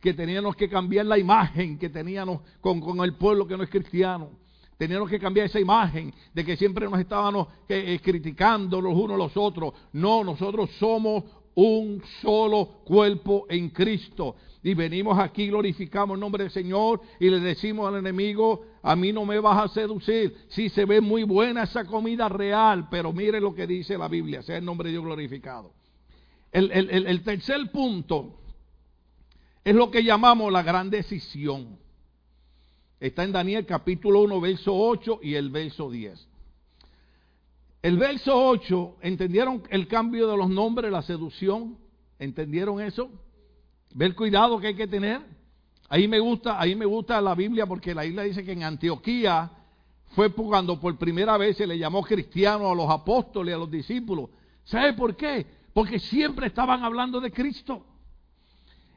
que 0.00 0.12
teníamos 0.14 0.56
que 0.56 0.68
cambiar 0.68 1.06
la 1.06 1.16
imagen 1.16 1.78
que 1.78 1.88
teníamos 1.88 2.40
con, 2.60 2.82
el 3.04 3.14
pueblo 3.14 3.46
que 3.46 3.56
no 3.56 3.62
es 3.62 3.70
cristiano. 3.70 4.30
Teníamos 4.76 5.08
que 5.08 5.20
cambiar 5.20 5.46
esa 5.46 5.60
imagen 5.60 6.12
de 6.34 6.44
que 6.44 6.56
siempre 6.56 6.88
nos 6.88 6.98
estábamos 6.98 7.48
eh, 7.68 7.94
eh, 7.94 8.00
criticando 8.02 8.80
los 8.80 8.94
unos 8.94 9.14
a 9.14 9.18
los 9.18 9.36
otros. 9.36 9.74
No, 9.92 10.24
nosotros 10.24 10.70
somos 10.78 11.24
un 11.54 12.02
solo 12.20 12.80
cuerpo 12.84 13.46
en 13.48 13.68
Cristo. 13.68 14.36
Y 14.62 14.74
venimos 14.74 15.18
aquí, 15.18 15.48
glorificamos 15.48 16.14
el 16.14 16.20
nombre 16.20 16.44
del 16.44 16.52
Señor 16.52 17.00
y 17.20 17.30
le 17.30 17.40
decimos 17.40 17.88
al 17.88 17.98
enemigo, 17.98 18.62
a 18.82 18.96
mí 18.96 19.12
no 19.12 19.24
me 19.24 19.38
vas 19.38 19.64
a 19.64 19.68
seducir. 19.68 20.34
Sí, 20.48 20.68
se 20.68 20.84
ve 20.84 21.00
muy 21.00 21.22
buena 21.22 21.62
esa 21.62 21.84
comida 21.84 22.28
real, 22.28 22.88
pero 22.90 23.12
mire 23.12 23.40
lo 23.40 23.54
que 23.54 23.66
dice 23.66 23.96
la 23.96 24.08
Biblia, 24.08 24.42
sea 24.42 24.56
el 24.56 24.64
nombre 24.64 24.88
de 24.88 24.92
Dios 24.92 25.04
glorificado. 25.04 25.79
El, 26.52 27.22
tercer 27.22 27.70
punto 27.70 28.40
es 29.62 29.74
lo 29.74 29.90
que 29.90 30.02
llamamos 30.02 30.52
la 30.52 30.62
gran 30.62 30.90
decisión. 30.90 31.78
Está 32.98 33.24
en 33.24 33.32
Daniel 33.32 33.64
capítulo 33.66 34.22
1, 34.22 34.40
verso 34.40 34.76
8 34.76 35.20
y 35.22 35.34
el 35.34 35.50
verso 35.50 35.90
10. 35.90 36.28
El 37.82 37.96
verso 37.96 38.48
8, 38.48 38.96
¿entendieron 39.00 39.62
el 39.70 39.88
cambio 39.88 40.28
de 40.28 40.36
los 40.36 40.50
nombres, 40.50 40.92
la 40.92 41.02
seducción? 41.02 41.78
¿Entendieron 42.18 42.80
eso? 42.80 43.10
Ve 43.94 44.06
el 44.06 44.14
cuidado 44.14 44.60
que 44.60 44.68
hay 44.68 44.74
que 44.74 44.86
tener. 44.86 45.22
Ahí 45.88 46.06
me 46.06 46.20
gusta, 46.20 46.60
ahí 46.60 46.74
me 46.74 46.84
gusta 46.84 47.20
la 47.20 47.34
Biblia 47.34 47.66
porque 47.66 47.94
la 47.94 48.02
Biblia 48.02 48.24
dice 48.24 48.44
que 48.44 48.52
en 48.52 48.64
Antioquía 48.64 49.50
fue 50.08 50.30
cuando 50.32 50.78
por 50.78 50.98
primera 50.98 51.38
vez 51.38 51.56
se 51.56 51.66
le 51.66 51.78
llamó 51.78 52.02
cristiano 52.02 52.70
a 52.70 52.74
los 52.74 52.90
apóstoles, 52.90 53.54
a 53.54 53.58
los 53.58 53.70
discípulos. 53.70 54.30
¿Sabe 54.64 54.92
por 54.92 55.16
qué? 55.16 55.46
Porque 55.72 55.98
siempre 55.98 56.46
estaban 56.46 56.82
hablando 56.82 57.20
de 57.20 57.30
Cristo. 57.30 57.86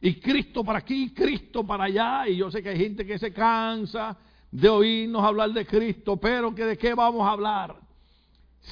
Y 0.01 0.15
Cristo 0.15 0.63
para 0.63 0.79
aquí, 0.79 1.13
Cristo 1.13 1.65
para 1.65 1.85
allá. 1.85 2.27
Y 2.27 2.37
yo 2.37 2.51
sé 2.51 2.61
que 2.61 2.69
hay 2.69 2.77
gente 2.77 3.05
que 3.05 3.17
se 3.17 3.31
cansa 3.31 4.17
de 4.51 4.69
oírnos 4.69 5.23
hablar 5.23 5.51
de 5.51 5.65
Cristo, 5.65 6.17
pero 6.17 6.53
que 6.53 6.65
de 6.65 6.77
qué 6.77 6.93
vamos 6.93 7.27
a 7.27 7.31
hablar. 7.31 7.81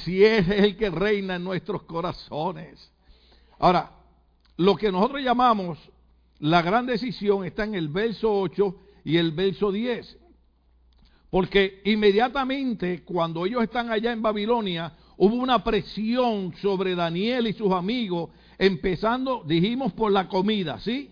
si 0.03 0.23
es 0.23 0.47
el 0.47 0.77
que 0.77 0.89
reina 0.89 1.35
en 1.35 1.43
nuestros 1.43 1.83
corazones. 1.83 2.91
Ahora, 3.59 3.91
lo 4.55 4.75
que 4.77 4.89
nosotros 4.89 5.21
llamamos 5.21 5.77
la 6.39 6.61
gran 6.61 6.85
decisión 6.85 7.45
está 7.45 7.65
en 7.65 7.75
el 7.75 7.87
verso 7.89 8.33
8 8.33 8.75
y 9.03 9.17
el 9.17 9.31
verso 9.31 9.71
10. 9.71 10.17
Porque 11.29 11.81
inmediatamente 11.85 13.03
cuando 13.03 13.45
ellos 13.45 13.63
están 13.63 13.91
allá 13.91 14.11
en 14.11 14.21
Babilonia, 14.21 14.93
hubo 15.23 15.35
una 15.35 15.63
presión 15.63 16.51
sobre 16.63 16.95
Daniel 16.95 17.45
y 17.45 17.53
sus 17.53 17.71
amigos, 17.71 18.31
empezando, 18.57 19.43
dijimos, 19.45 19.93
por 19.93 20.11
la 20.11 20.27
comida, 20.27 20.79
¿sí? 20.79 21.11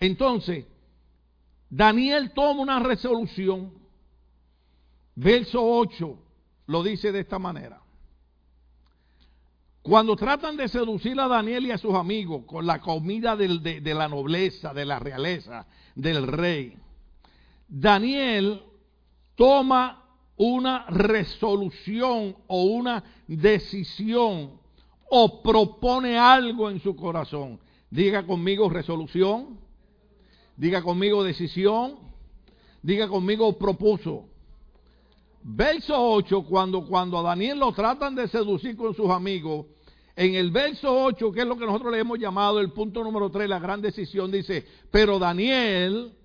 Entonces, 0.00 0.64
Daniel 1.68 2.32
toma 2.34 2.62
una 2.62 2.78
resolución, 2.80 3.70
verso 5.14 5.62
8 5.62 6.18
lo 6.68 6.82
dice 6.82 7.12
de 7.12 7.20
esta 7.20 7.38
manera. 7.38 7.82
Cuando 9.82 10.16
tratan 10.16 10.56
de 10.56 10.66
seducir 10.66 11.20
a 11.20 11.28
Daniel 11.28 11.66
y 11.66 11.72
a 11.72 11.78
sus 11.78 11.94
amigos 11.94 12.44
con 12.46 12.64
la 12.64 12.80
comida 12.80 13.36
de, 13.36 13.58
de 13.82 13.94
la 13.94 14.08
nobleza, 14.08 14.72
de 14.72 14.86
la 14.86 14.98
realeza, 14.98 15.66
del 15.94 16.26
rey, 16.26 16.78
Daniel 17.68 18.62
toma 19.34 20.05
una 20.36 20.86
resolución 20.86 22.36
o 22.46 22.64
una 22.64 23.02
decisión 23.26 24.60
o 25.08 25.42
propone 25.42 26.18
algo 26.18 26.70
en 26.70 26.80
su 26.80 26.94
corazón. 26.96 27.60
Diga 27.90 28.26
conmigo 28.26 28.68
resolución, 28.68 29.58
diga 30.56 30.82
conmigo 30.82 31.22
decisión, 31.22 31.96
diga 32.82 33.08
conmigo 33.08 33.56
propuso. 33.56 34.24
Verso 35.42 35.94
8, 35.96 36.42
cuando, 36.42 36.84
cuando 36.86 37.18
a 37.18 37.22
Daniel 37.22 37.60
lo 37.60 37.72
tratan 37.72 38.16
de 38.16 38.26
seducir 38.26 38.76
con 38.76 38.94
sus 38.94 39.08
amigos, 39.10 39.66
en 40.16 40.34
el 40.34 40.50
verso 40.50 41.04
8, 41.04 41.30
que 41.30 41.42
es 41.42 41.46
lo 41.46 41.56
que 41.56 41.66
nosotros 41.66 41.92
le 41.92 42.00
hemos 42.00 42.18
llamado 42.18 42.58
el 42.58 42.72
punto 42.72 43.04
número 43.04 43.30
3, 43.30 43.48
la 43.48 43.60
gran 43.60 43.80
decisión, 43.80 44.32
dice, 44.32 44.66
pero 44.90 45.18
Daniel, 45.18 46.15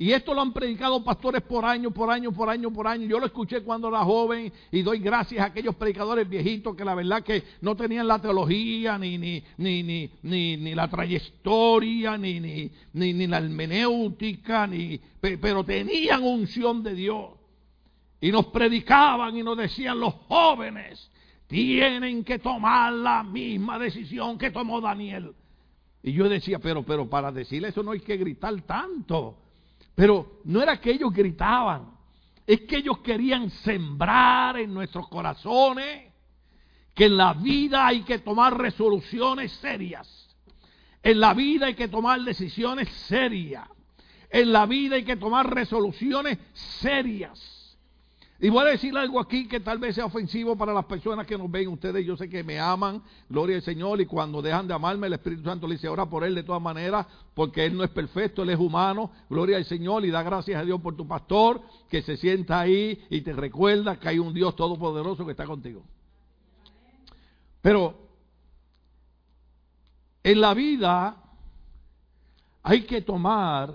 y 0.00 0.12
esto 0.12 0.32
lo 0.32 0.40
han 0.40 0.52
predicado 0.52 1.02
pastores 1.02 1.42
por 1.42 1.64
año, 1.64 1.90
por 1.90 2.08
año, 2.08 2.30
por 2.30 2.48
año, 2.48 2.72
por 2.72 2.86
año. 2.86 3.08
Yo 3.08 3.18
lo 3.18 3.26
escuché 3.26 3.62
cuando 3.62 3.88
era 3.88 4.04
joven 4.04 4.52
y 4.70 4.82
doy 4.82 5.00
gracias 5.00 5.42
a 5.42 5.46
aquellos 5.46 5.74
predicadores 5.74 6.28
viejitos 6.28 6.76
que 6.76 6.84
la 6.84 6.94
verdad 6.94 7.24
que 7.24 7.42
no 7.62 7.74
tenían 7.74 8.06
la 8.06 8.20
teología, 8.20 8.96
ni, 8.96 9.18
ni, 9.18 9.42
ni, 9.56 10.08
ni, 10.22 10.74
la 10.76 10.86
trayectoria, 10.86 12.16
ni, 12.16 12.38
ni, 12.38 12.70
ni, 12.92 13.26
la 13.26 13.38
hermenéutica, 13.38 14.68
ni, 14.68 15.00
pero 15.20 15.64
tenían 15.64 16.22
unción 16.22 16.80
de 16.84 16.94
Dios. 16.94 17.30
Y 18.20 18.30
nos 18.30 18.46
predicaban 18.46 19.36
y 19.36 19.42
nos 19.42 19.56
decían 19.56 19.98
los 19.98 20.14
jóvenes 20.28 21.10
tienen 21.48 22.22
que 22.22 22.38
tomar 22.38 22.92
la 22.92 23.24
misma 23.24 23.80
decisión 23.80 24.38
que 24.38 24.52
tomó 24.52 24.80
Daniel. 24.80 25.34
Y 26.04 26.12
yo 26.12 26.28
decía, 26.28 26.60
pero, 26.60 26.84
pero 26.84 27.08
para 27.08 27.32
decirle 27.32 27.68
eso 27.68 27.82
no 27.82 27.90
hay 27.90 28.00
que 28.00 28.16
gritar 28.16 28.62
tanto. 28.62 29.47
Pero 29.98 30.42
no 30.44 30.62
era 30.62 30.80
que 30.80 30.92
ellos 30.92 31.12
gritaban, 31.12 31.90
es 32.46 32.60
que 32.60 32.76
ellos 32.76 32.98
querían 32.98 33.50
sembrar 33.50 34.56
en 34.56 34.72
nuestros 34.72 35.08
corazones 35.08 36.12
que 36.94 37.06
en 37.06 37.16
la 37.16 37.32
vida 37.32 37.84
hay 37.84 38.02
que 38.02 38.20
tomar 38.20 38.56
resoluciones 38.56 39.50
serias. 39.54 40.08
En 41.02 41.18
la 41.18 41.34
vida 41.34 41.66
hay 41.66 41.74
que 41.74 41.88
tomar 41.88 42.20
decisiones 42.20 42.88
serias. 43.08 43.68
En 44.30 44.52
la 44.52 44.66
vida 44.66 44.94
hay 44.94 45.04
que 45.04 45.16
tomar 45.16 45.52
resoluciones 45.52 46.38
serias. 46.52 47.57
Y 48.40 48.50
voy 48.50 48.62
a 48.62 48.70
decir 48.70 48.96
algo 48.96 49.18
aquí 49.18 49.48
que 49.48 49.58
tal 49.58 49.78
vez 49.78 49.96
sea 49.96 50.04
ofensivo 50.04 50.56
para 50.56 50.72
las 50.72 50.84
personas 50.84 51.26
que 51.26 51.36
nos 51.36 51.50
ven. 51.50 51.68
Ustedes, 51.68 52.06
yo 52.06 52.16
sé 52.16 52.28
que 52.28 52.44
me 52.44 52.60
aman, 52.60 53.02
gloria 53.28 53.56
al 53.56 53.62
Señor, 53.62 54.00
y 54.00 54.06
cuando 54.06 54.40
dejan 54.40 54.68
de 54.68 54.74
amarme, 54.74 55.08
el 55.08 55.14
Espíritu 55.14 55.42
Santo 55.42 55.66
le 55.66 55.74
dice, 55.74 55.88
ora 55.88 56.06
por 56.06 56.22
Él 56.22 56.36
de 56.36 56.44
todas 56.44 56.62
maneras, 56.62 57.04
porque 57.34 57.66
Él 57.66 57.76
no 57.76 57.82
es 57.82 57.90
perfecto, 57.90 58.44
Él 58.44 58.50
es 58.50 58.58
humano, 58.58 59.10
gloria 59.28 59.56
al 59.56 59.64
Señor, 59.64 60.04
y 60.04 60.10
da 60.10 60.22
gracias 60.22 60.60
a 60.60 60.64
Dios 60.64 60.80
por 60.80 60.96
tu 60.96 61.08
pastor, 61.08 61.60
que 61.90 62.00
se 62.02 62.16
sienta 62.16 62.60
ahí 62.60 63.04
y 63.10 63.22
te 63.22 63.32
recuerda 63.32 63.98
que 63.98 64.08
hay 64.08 64.20
un 64.20 64.32
Dios 64.32 64.54
todopoderoso 64.54 65.24
que 65.24 65.32
está 65.32 65.44
contigo. 65.44 65.82
Pero 67.60 67.98
en 70.22 70.40
la 70.40 70.54
vida 70.54 71.16
hay 72.62 72.82
que 72.82 73.02
tomar 73.02 73.74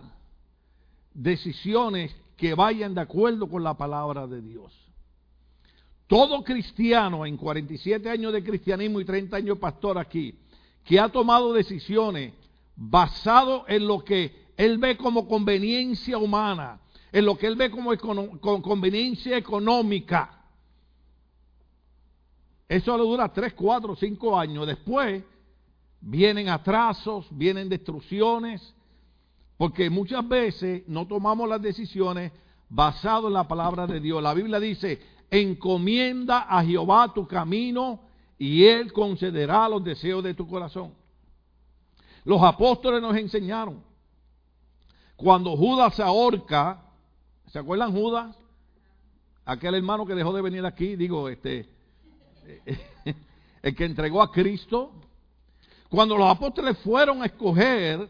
decisiones 1.14 2.16
que 2.38 2.54
vayan 2.54 2.94
de 2.94 3.02
acuerdo 3.02 3.48
con 3.48 3.64
la 3.64 3.76
palabra 3.76 4.28
de 4.28 4.42
Dios. 4.42 4.74
Todo 6.08 6.44
cristiano 6.44 7.26
en 7.26 7.38
47 7.38 8.10
años 8.10 8.34
de 8.34 8.44
cristianismo 8.44 9.00
y 9.00 9.06
30 9.06 9.38
años 9.38 9.58
pastor 9.58 9.98
aquí, 9.98 10.38
que 10.84 11.00
ha 11.00 11.10
tomado 11.10 11.54
decisiones 11.54 12.34
basado 12.76 13.66
en 13.68 13.88
lo 13.88 14.04
que 14.04 14.52
él 14.58 14.78
ve 14.78 14.98
como 14.98 15.28
conveniencia 15.28 16.18
humana, 16.18 16.80
en 17.12 17.26
lo 17.26 17.38
que 17.38 17.48
él 17.48 17.56
ve 17.56 17.72
como 17.72 17.96
conveniencia 18.62 19.38
económica. 19.38 20.40
Eso 22.68 22.98
le 22.98 23.04
dura 23.04 23.32
3, 23.32 23.54
4, 23.54 23.96
5 23.96 24.40
años. 24.40 24.68
Después 24.68 25.24
vienen 26.02 26.50
atrasos, 26.50 27.28
vienen 27.32 27.70
destrucciones, 27.70 28.74
porque 29.58 29.90
muchas 29.90 30.28
veces 30.28 30.84
no 30.88 31.08
tomamos 31.08 31.48
las 31.48 31.62
decisiones 31.62 32.32
basado 32.70 33.28
en 33.28 33.34
la 33.34 33.48
palabra 33.48 33.86
de 33.86 34.00
Dios. 34.00 34.22
La 34.22 34.34
Biblia 34.34 34.60
dice, 34.60 35.00
encomienda 35.30 36.48
a 36.50 36.64
Jehová 36.64 37.14
tu 37.14 37.28
camino 37.28 38.02
y 38.38 38.66
Él 38.66 38.92
concederá 38.92 39.70
los 39.70 39.84
deseos 39.84 40.24
de 40.24 40.34
tu 40.34 40.48
corazón. 40.48 40.94
Los 42.26 42.42
apóstoles 42.42 43.02
nos 43.02 43.16
enseñaron. 43.16 43.84
Cuando 45.16 45.56
Judas 45.56 45.96
se 45.96 46.04
ahorca, 46.04 46.82
¿se 47.48 47.60
acuerdan 47.60 47.94
Judas? 47.94 48.36
Aquel 49.46 49.76
hermano 49.76 50.06
que 50.06 50.16
dejó 50.16 50.34
de 50.34 50.42
venir 50.42 50.66
aquí, 50.66 50.96
digo, 50.96 51.30
este, 51.30 51.70
el 53.62 53.76
que 53.76 53.86
entregó 53.86 54.22
a 54.22 54.32
Cristo. 54.32 54.92
Cuando 55.90 56.18
los 56.18 56.30
apóstoles 56.30 56.78
fueron 56.80 57.22
a 57.22 57.28
escoger 57.28 58.10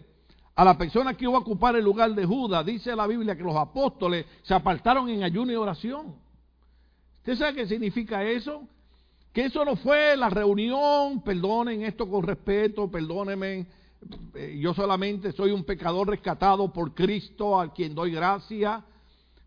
a 0.56 0.64
la 0.64 0.78
persona 0.78 1.16
que 1.16 1.26
iba 1.26 1.36
a 1.36 1.40
ocupar 1.40 1.76
el 1.76 1.84
lugar 1.84 2.14
de 2.14 2.26
Judas, 2.26 2.66
dice 2.66 2.96
la 2.96 3.08
Biblia 3.08 3.36
que 3.36 3.44
los 3.44 3.56
apóstoles 3.56 4.26
se 4.44 4.54
apartaron 4.54 5.10
en 5.10 5.24
ayuno 5.24 5.52
y 5.52 5.56
oración. 5.56 6.16
¿Usted 7.20 7.36
sabe 7.38 7.56
qué 7.56 7.68
significa 7.68 8.24
eso? 8.24 8.68
Que 9.32 9.46
eso 9.46 9.66
no 9.66 9.76
fue 9.78 10.16
la 10.16 10.30
reunión, 10.30 11.24
perdonen 11.24 11.84
esto 11.84 12.08
con 12.08 12.22
respeto, 12.22 12.90
perdónenme, 12.92 13.66
eh, 14.36 14.60
yo 14.62 14.76
solamente 14.76 15.32
soy 15.32 15.52
un 15.52 15.64
pecador 15.64 16.10
rescatado 16.10 16.72
por 16.72 16.94
Cristo 16.94 17.60
a 17.60 17.74
quien 17.74 17.96
doy 17.96 18.12
gracia. 18.12 18.84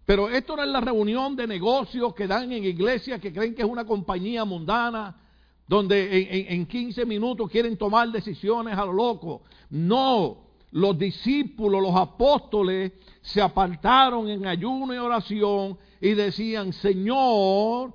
Pero 0.05 0.29
esto 0.29 0.57
no 0.57 0.62
es 0.62 0.69
la 0.69 0.81
reunión 0.81 1.37
de 1.37 1.47
negocios 1.47 2.14
que 2.14 2.27
dan 2.27 2.51
en 2.51 2.64
iglesias 2.64 3.21
que 3.21 3.33
creen 3.33 3.55
que 3.55 3.62
es 3.62 3.69
una 3.69 3.85
compañía 3.85 4.45
mundana, 4.45 5.16
donde 5.69 6.47
en, 6.47 6.61
en 6.61 6.66
15 6.66 7.05
minutos 7.05 7.51
quieren 7.51 7.77
tomar 7.77 8.09
decisiones 8.11 8.77
a 8.77 8.85
lo 8.85 8.92
loco. 8.92 9.42
No, 9.71 10.46
los 10.77 10.99
discípulos, 10.99 11.81
los 11.81 11.97
apóstoles, 11.97 12.93
se 13.23 13.41
apartaron 13.41 14.29
en 14.29 14.47
ayuno 14.47 14.93
y 14.93 14.99
oración 14.99 15.79
y 16.03 16.12
decían, 16.12 16.71
Señor, 16.75 17.95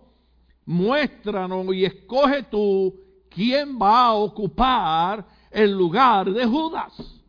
muéstranos 0.65 1.67
y 1.75 1.85
escoge 1.85 2.41
tú 2.43 2.99
quién 3.29 3.77
va 3.79 4.07
a 4.07 4.13
ocupar 4.13 5.27
el 5.51 5.71
lugar 5.77 6.31
de 6.31 6.43
Judas. 6.47 7.21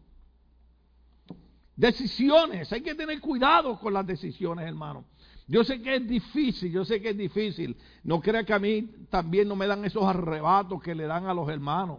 Decisiones, 1.77 2.73
hay 2.73 2.81
que 2.81 2.95
tener 2.95 3.21
cuidado 3.21 3.79
con 3.79 3.93
las 3.93 4.07
decisiones, 4.07 4.67
hermano. 4.67 5.05
Yo 5.47 5.65
sé 5.65 5.83
que 5.83 5.97
es 5.97 6.09
difícil, 6.09 6.73
yo 6.73 6.83
sé 6.87 7.03
que 7.03 7.11
es 7.11 7.19
difícil. 7.19 7.77
No 8.05 8.23
crea 8.23 8.45
que 8.45 8.55
a 8.55 8.59
mí 8.59 8.89
también 9.11 9.49
no 9.49 9.57
me 9.57 9.67
dan 9.67 9.85
esos 9.85 10.05
arrebatos 10.05 10.83
que 10.83 10.95
le 10.95 11.05
dan 11.05 11.27
a 11.27 11.35
los 11.35 11.47
hermanos. 11.51 11.99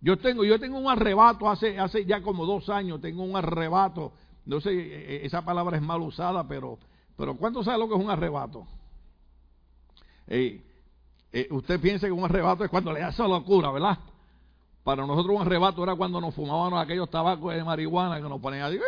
Yo 0.00 0.16
tengo, 0.16 0.44
yo 0.44 0.58
tengo 0.58 0.78
un 0.78 0.88
arrebato 0.88 1.48
hace, 1.48 1.78
hace 1.78 2.04
ya 2.04 2.22
como 2.22 2.46
dos 2.46 2.68
años, 2.68 3.00
tengo 3.00 3.22
un 3.22 3.36
arrebato. 3.36 4.12
No 4.46 4.60
sé, 4.60 4.70
e, 4.70 5.16
e, 5.16 5.26
esa 5.26 5.42
palabra 5.42 5.76
es 5.76 5.82
mal 5.82 6.00
usada, 6.00 6.46
pero, 6.48 6.78
pero 7.16 7.36
¿cuánto 7.36 7.62
sabe 7.62 7.78
lo 7.78 7.88
que 7.88 7.94
es 7.94 8.00
un 8.00 8.10
arrebato? 8.10 8.66
Eh, 10.26 10.62
usted 11.50 11.80
piensa 11.80 12.06
que 12.06 12.12
un 12.12 12.24
arrebato 12.24 12.64
es 12.64 12.70
cuando 12.70 12.92
le 12.92 13.02
hace 13.02 13.22
locura, 13.22 13.70
¿verdad? 13.70 13.98
Para 14.82 15.06
nosotros 15.06 15.36
un 15.36 15.42
arrebato 15.42 15.82
era 15.82 15.94
cuando 15.94 16.20
nos 16.20 16.34
fumábamos 16.34 16.82
aquellos 16.82 17.10
tabacos 17.10 17.54
de 17.54 17.62
marihuana 17.62 18.16
que 18.16 18.28
nos 18.28 18.40
ponían 18.40 18.64
así. 18.64 18.78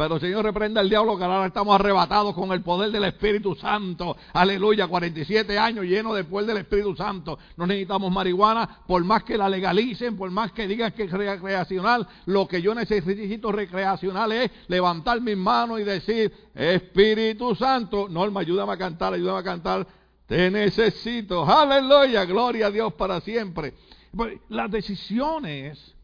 Pero 0.00 0.18
Señor 0.18 0.46
reprenda 0.46 0.80
el 0.80 0.88
diablo 0.88 1.18
que 1.18 1.24
ahora 1.24 1.44
estamos 1.44 1.74
arrebatados 1.74 2.34
con 2.34 2.50
el 2.52 2.62
poder 2.62 2.90
del 2.90 3.04
Espíritu 3.04 3.54
Santo. 3.54 4.16
Aleluya, 4.32 4.88
47 4.88 5.58
años 5.58 5.84
llenos 5.84 6.16
de 6.16 6.24
poder 6.24 6.46
del 6.46 6.56
Espíritu 6.56 6.96
Santo. 6.96 7.38
No 7.58 7.66
necesitamos 7.66 8.10
marihuana, 8.10 8.78
por 8.86 9.04
más 9.04 9.24
que 9.24 9.36
la 9.36 9.46
legalicen, 9.46 10.16
por 10.16 10.30
más 10.30 10.52
que 10.52 10.66
digan 10.66 10.92
que 10.92 11.02
es 11.02 11.10
recreacional, 11.10 12.08
lo 12.24 12.48
que 12.48 12.62
yo 12.62 12.74
necesito 12.74 13.52
recreacional 13.52 14.32
es 14.32 14.50
levantar 14.68 15.20
mis 15.20 15.36
manos 15.36 15.78
y 15.78 15.84
decir, 15.84 16.32
Espíritu 16.54 17.54
Santo, 17.54 18.08
Norma, 18.08 18.40
ayúdame 18.40 18.72
a 18.72 18.78
cantar, 18.78 19.12
ayúdame 19.12 19.40
a 19.40 19.42
cantar 19.42 19.86
Te 20.26 20.50
necesito. 20.50 21.44
Aleluya. 21.44 22.24
Gloria 22.24 22.68
a 22.68 22.70
Dios 22.70 22.94
para 22.94 23.20
siempre. 23.20 23.74
Pues, 24.16 24.38
las 24.48 24.70
decisiones 24.70 25.94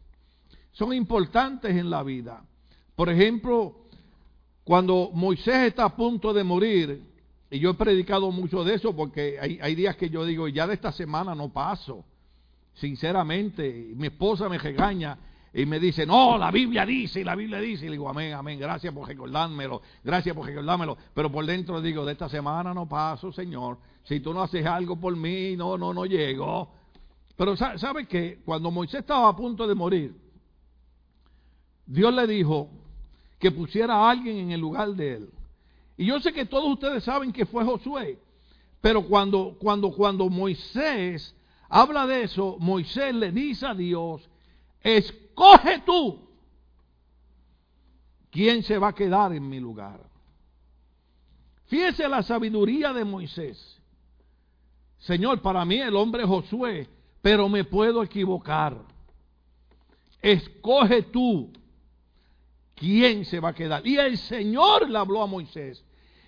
son 0.71 0.93
importantes 0.93 1.75
en 1.75 1.89
la 1.89 2.03
vida. 2.03 2.43
Por 2.95 3.09
ejemplo, 3.09 3.86
cuando 4.67 5.11
Moisés 5.13 5.67
está 5.67 5.85
a 5.85 5.95
punto 5.95 6.33
de 6.33 6.43
morir, 6.43 7.01
y 7.49 7.57
yo 7.57 7.69
he 7.69 7.73
predicado 7.75 8.29
mucho 8.31 8.65
de 8.65 8.73
eso 8.73 8.93
porque 8.93 9.37
hay, 9.39 9.75
días 9.75 9.95
que 9.95 10.09
yo 10.09 10.25
digo, 10.25 10.49
ya 10.49 10.67
de 10.67 10.73
esta 10.73 10.91
semana 10.91 11.33
no 11.33 11.53
paso. 11.53 12.03
Sinceramente, 12.73 13.93
mi 13.95 14.07
esposa 14.07 14.49
me 14.49 14.57
regaña 14.57 15.17
y 15.53 15.65
me 15.65 15.79
dice, 15.79 16.05
no, 16.05 16.37
la 16.37 16.51
Biblia 16.51 16.85
dice, 16.85 17.21
y 17.21 17.23
la 17.23 17.35
Biblia 17.35 17.59
dice, 17.59 17.85
y 17.85 17.87
le 17.87 17.93
digo, 17.93 18.09
amén, 18.09 18.33
amén, 18.33 18.59
gracias 18.59 18.93
por 18.93 19.07
recordármelo, 19.07 19.81
gracias 20.03 20.35
por 20.35 20.45
recordármelo, 20.45 20.97
pero 21.13 21.31
por 21.31 21.45
dentro 21.45 21.81
digo, 21.81 22.03
de 22.03 22.11
esta 22.11 22.27
semana 22.27 22.73
no 22.73 22.89
paso, 22.89 23.31
Señor, 23.31 23.77
si 24.03 24.19
tú 24.19 24.33
no 24.33 24.41
haces 24.41 24.65
algo 24.65 24.99
por 24.99 25.15
mí, 25.15 25.55
no, 25.55 25.77
no, 25.77 25.93
no 25.93 26.05
llego. 26.05 26.73
Pero 27.37 27.55
¿sabe 27.55 28.05
que 28.05 28.41
Cuando 28.43 28.69
Moisés 28.69 28.99
estaba 28.99 29.29
a 29.29 29.35
punto 29.37 29.65
de 29.65 29.75
morir, 29.75 30.13
Dios 31.85 32.13
le 32.13 32.27
dijo 32.27 32.69
que 33.39 33.51
pusiera 33.51 33.95
a 33.95 34.09
alguien 34.09 34.37
en 34.37 34.51
el 34.51 34.59
lugar 34.59 34.89
de 34.89 35.13
él. 35.15 35.29
Y 35.97 36.05
yo 36.05 36.19
sé 36.19 36.31
que 36.33 36.45
todos 36.45 36.71
ustedes 36.73 37.03
saben 37.03 37.31
que 37.31 37.45
fue 37.45 37.63
Josué, 37.63 38.19
pero 38.81 39.03
cuando, 39.07 39.55
cuando, 39.59 39.91
cuando 39.91 40.29
Moisés 40.29 41.35
habla 41.69 42.05
de 42.05 42.23
eso, 42.23 42.57
Moisés 42.59 43.13
le 43.13 43.31
dice 43.31 43.65
a 43.65 43.73
Dios, 43.73 44.27
escoge 44.81 45.81
tú 45.85 46.27
quién 48.29 48.63
se 48.63 48.77
va 48.77 48.89
a 48.89 48.95
quedar 48.95 49.33
en 49.33 49.47
mi 49.47 49.59
lugar. 49.59 49.99
Fíjese 51.65 52.07
la 52.07 52.23
sabiduría 52.23 52.93
de 52.93 53.03
Moisés. 53.03 53.81
Señor, 54.99 55.41
para 55.41 55.65
mí 55.65 55.77
el 55.79 55.95
hombre 55.95 56.23
es 56.23 56.29
Josué, 56.29 56.87
pero 57.21 57.49
me 57.49 57.63
puedo 57.63 58.03
equivocar. 58.03 58.77
Escoge 60.21 61.03
tú 61.03 61.51
quién 62.77 63.25
se 63.25 63.39
va 63.39 63.49
a 63.49 63.55
quedar. 63.55 63.85
Y 63.85 63.97
el 63.97 64.17
Señor 64.17 64.89
le 64.89 64.97
habló 64.97 65.21
a 65.21 65.27
Moisés. 65.27 65.83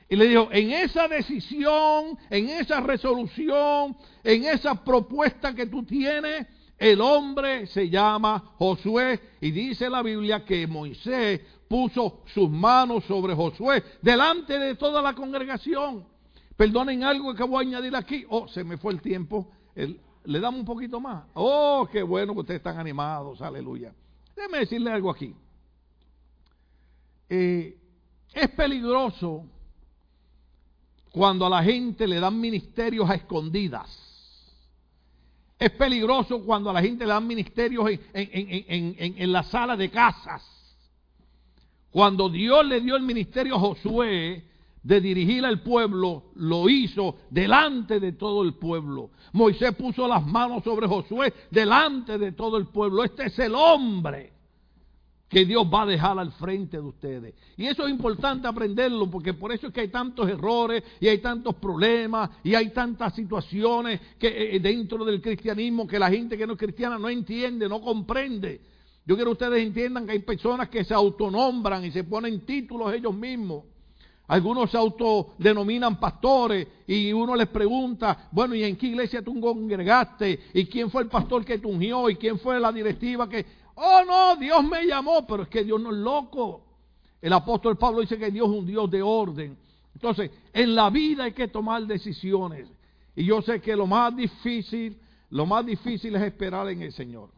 Y 0.09 0.15
le 0.15 0.27
dijo, 0.27 0.49
en 0.51 0.71
esa 0.71 1.07
decisión, 1.07 2.17
en 2.29 2.49
esa 2.49 2.81
resolución, 2.81 3.95
en 4.23 4.45
esa 4.45 4.83
propuesta 4.83 5.53
que 5.53 5.67
tú 5.67 5.83
tienes, 5.83 6.47
el 6.79 6.99
hombre 6.99 7.67
se 7.67 7.89
llama 7.89 8.53
Josué 8.57 9.19
y 9.41 9.51
dice 9.51 9.89
la 9.89 10.01
Biblia 10.01 10.43
que 10.45 10.65
Moisés 10.65 11.41
puso 11.67 12.21
sus 12.33 12.49
manos 12.49 13.03
sobre 13.03 13.35
Josué 13.35 13.83
delante 14.01 14.57
de 14.57 14.75
toda 14.75 15.01
la 15.01 15.13
congregación. 15.13 16.05
Perdonen 16.57 17.03
algo 17.03 17.35
que 17.35 17.43
voy 17.43 17.63
a 17.63 17.67
añadir 17.67 17.95
aquí. 17.95 18.25
Oh, 18.29 18.47
se 18.47 18.63
me 18.63 18.77
fue 18.77 18.93
el 18.93 19.01
tiempo. 19.01 19.51
Le 19.75 20.39
damos 20.39 20.61
un 20.61 20.65
poquito 20.65 20.99
más. 20.99 21.25
Oh, 21.35 21.87
qué 21.91 22.01
bueno 22.01 22.33
que 22.33 22.39
ustedes 22.39 22.59
están 22.59 22.79
animados. 22.79 23.41
Aleluya. 23.41 23.93
Déjeme 24.35 24.59
decirle 24.59 24.91
algo 24.91 25.11
aquí. 25.11 25.35
Eh, 27.29 27.77
es 28.33 28.49
peligroso 28.51 29.45
cuando 31.11 31.45
a 31.45 31.49
la 31.49 31.63
gente 31.63 32.07
le 32.07 32.19
dan 32.19 32.39
ministerios 32.39 33.09
a 33.09 33.15
escondidas. 33.15 34.05
Es 35.57 35.71
peligroso 35.71 36.43
cuando 36.43 36.69
a 36.69 36.73
la 36.73 36.81
gente 36.81 37.05
le 37.05 37.11
dan 37.11 37.27
ministerios 37.27 37.89
en, 38.13 39.31
la 39.31 39.43
sala 39.43 39.75
de 39.75 39.89
casas. 39.89 40.41
Cuando 41.91 42.29
Dios 42.29 42.65
le 42.65 42.79
dio 42.79 42.95
el 42.95 43.03
ministerio 43.03 43.55
a 43.55 43.59
Josué 43.59 44.45
de 44.81 45.01
dirigir 45.01 45.43
al 45.43 45.61
pueblo, 45.61 46.31
lo 46.35 46.69
hizo 46.69 47.17
delante 47.29 47.99
de 47.99 48.13
todo 48.13 48.43
el 48.43 48.53
pueblo. 48.53 49.09
Moisés 49.33 49.75
puso 49.75 50.07
las 50.07 50.25
manos 50.25 50.63
sobre 50.63 50.87
Josué 50.87 51.33
delante 51.51 52.17
de 52.17 52.31
todo 52.31 52.55
el 52.57 52.67
pueblo. 52.67 53.03
Este 53.03 53.25
es 53.25 53.37
el 53.39 53.53
hombre 53.53 54.38
que 55.29 55.45
Dios 55.45 55.65
va 55.71 55.83
a 55.83 55.85
dejar 55.85 56.17
al 56.17 56.31
frente 56.31 56.77
de 56.77 56.83
ustedes. 56.83 57.35
Y 57.55 57.67
eso 57.67 57.85
es 57.85 57.91
importante 57.91 58.47
aprenderlo, 58.47 59.09
porque 59.09 59.33
por 59.33 59.51
eso 59.51 59.67
es 59.67 59.73
que 59.73 59.81
hay 59.81 59.89
tantos 59.89 60.27
errores 60.27 60.83
y 60.99 61.07
hay 61.07 61.19
tantos 61.19 61.55
problemas 61.55 62.31
y 62.43 62.55
hay 62.55 62.71
tantas 62.71 63.13
situaciones 63.13 64.01
que 64.17 64.27
eh, 64.27 64.55
eh, 64.55 64.59
dentro 64.59 65.05
del 65.05 65.21
cristianismo 65.21 65.87
que 65.87 65.99
la 65.99 66.09
gente 66.09 66.35
que 66.35 66.47
no 66.47 66.53
es 66.53 66.59
cristiana 66.59 66.97
no 66.97 67.07
entiende, 67.09 67.69
no 67.69 67.79
comprende. 67.79 68.59
Yo 69.05 69.15
quiero 69.15 69.29
que 69.31 69.45
ustedes 69.45 69.65
entiendan 69.65 70.07
que 70.07 70.13
hay 70.13 70.19
personas 70.19 70.69
que 70.69 70.83
se 70.83 70.95
autonombran 70.95 71.85
y 71.85 71.91
se 71.91 72.03
ponen 72.03 72.41
títulos 72.41 72.91
ellos 72.93 73.13
mismos. 73.13 73.65
Algunos 74.29 74.69
se 74.69 74.77
autodenominan 74.77 75.99
pastores 75.99 76.67
y 76.85 77.11
uno 77.11 77.35
les 77.35 77.47
pregunta, 77.47 78.29
bueno, 78.31 78.53
¿y 78.53 78.63
en 78.63 78.75
qué 78.75 78.85
iglesia 78.85 79.23
tú 79.23 79.39
congregaste? 79.41 80.39
¿Y 80.53 80.65
quién 80.67 80.91
fue 80.91 81.01
el 81.01 81.07
pastor 81.07 81.43
que 81.43 81.57
te 81.57 81.65
ungió? 81.65 82.07
¿Y 82.11 82.15
quién 82.15 82.37
fue 82.37 82.59
la 82.59 82.71
directiva 82.71 83.27
que 83.27 83.43
Oh, 83.81 84.03
no, 84.05 84.35
Dios 84.35 84.61
me 84.65 84.85
llamó, 84.85 85.25
pero 85.25 85.43
es 85.43 85.49
que 85.49 85.63
Dios 85.63 85.79
no 85.79 85.91
es 85.91 85.97
loco. 85.97 86.65
El 87.21 87.31
apóstol 87.31 87.77
Pablo 87.77 88.01
dice 88.01 88.17
que 88.17 88.29
Dios 88.29 88.49
es 88.49 88.55
un 88.57 88.65
Dios 88.65 88.91
de 88.91 89.01
orden. 89.01 89.57
Entonces, 89.93 90.31
en 90.51 90.75
la 90.75 90.89
vida 90.89 91.23
hay 91.23 91.31
que 91.31 91.47
tomar 91.47 91.85
decisiones. 91.85 92.67
Y 93.15 93.23
yo 93.23 93.41
sé 93.41 93.61
que 93.61 93.77
lo 93.77 93.87
más 93.87 94.13
difícil, 94.13 94.99
lo 95.29 95.45
más 95.45 95.65
difícil 95.65 96.13
es 96.15 96.23
esperar 96.23 96.67
en 96.67 96.81
el 96.81 96.91
Señor. 96.91 97.29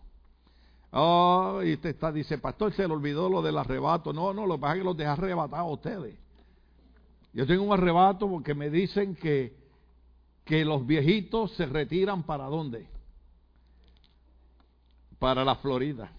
Oh, 0.91 1.61
y 1.63 1.73
usted 1.73 1.91
está, 1.91 2.11
dice, 2.11 2.39
pastor, 2.39 2.73
se 2.73 2.87
le 2.87 2.93
olvidó 2.93 3.29
lo 3.29 3.43
del 3.43 3.59
arrebato. 3.59 4.11
No, 4.11 4.33
no, 4.33 4.47
lo 4.47 4.55
que 4.55 4.61
pasa 4.61 4.73
es 4.73 4.79
que 4.79 4.85
los 4.85 4.97
deja 4.97 5.11
arrebatados 5.13 5.67
a 5.67 5.71
ustedes. 5.71 6.17
Yo 7.33 7.45
tengo 7.45 7.63
un 7.63 7.71
arrebato 7.71 8.27
porque 8.27 8.55
me 8.55 8.71
dicen 8.71 9.15
que, 9.15 9.55
que 10.43 10.65
los 10.65 10.87
viejitos 10.87 11.51
se 11.51 11.67
retiran 11.67 12.23
para 12.23 12.45
dónde? 12.45 12.87
Para 15.19 15.45
la 15.45 15.55
Florida. 15.57 16.11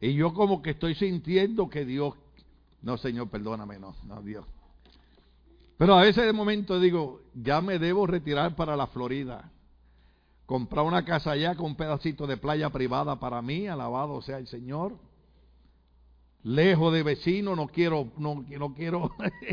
Y 0.00 0.14
yo 0.14 0.34
como 0.34 0.62
que 0.62 0.70
estoy 0.70 0.94
sintiendo 0.94 1.68
que 1.68 1.84
Dios, 1.84 2.14
no 2.82 2.98
Señor, 2.98 3.28
perdóname, 3.28 3.78
no, 3.78 3.94
no 4.04 4.22
Dios. 4.22 4.44
Pero 5.78 5.94
a 5.94 6.02
veces 6.02 6.24
de 6.24 6.32
momento 6.32 6.80
digo, 6.80 7.20
ya 7.34 7.60
me 7.60 7.78
debo 7.78 8.06
retirar 8.06 8.56
para 8.56 8.76
la 8.76 8.86
Florida. 8.86 9.50
Comprar 10.46 10.84
una 10.84 11.04
casa 11.04 11.32
allá 11.32 11.54
con 11.54 11.66
un 11.66 11.76
pedacito 11.76 12.26
de 12.26 12.36
playa 12.36 12.70
privada 12.70 13.18
para 13.18 13.42
mí, 13.42 13.66
alabado 13.66 14.22
sea 14.22 14.38
el 14.38 14.46
Señor. 14.46 14.96
Lejos 16.42 16.92
de 16.92 17.02
vecino, 17.02 17.56
no 17.56 17.66
quiero, 17.66 18.12
no, 18.16 18.44
no 18.48 18.74
quiero, 18.74 19.10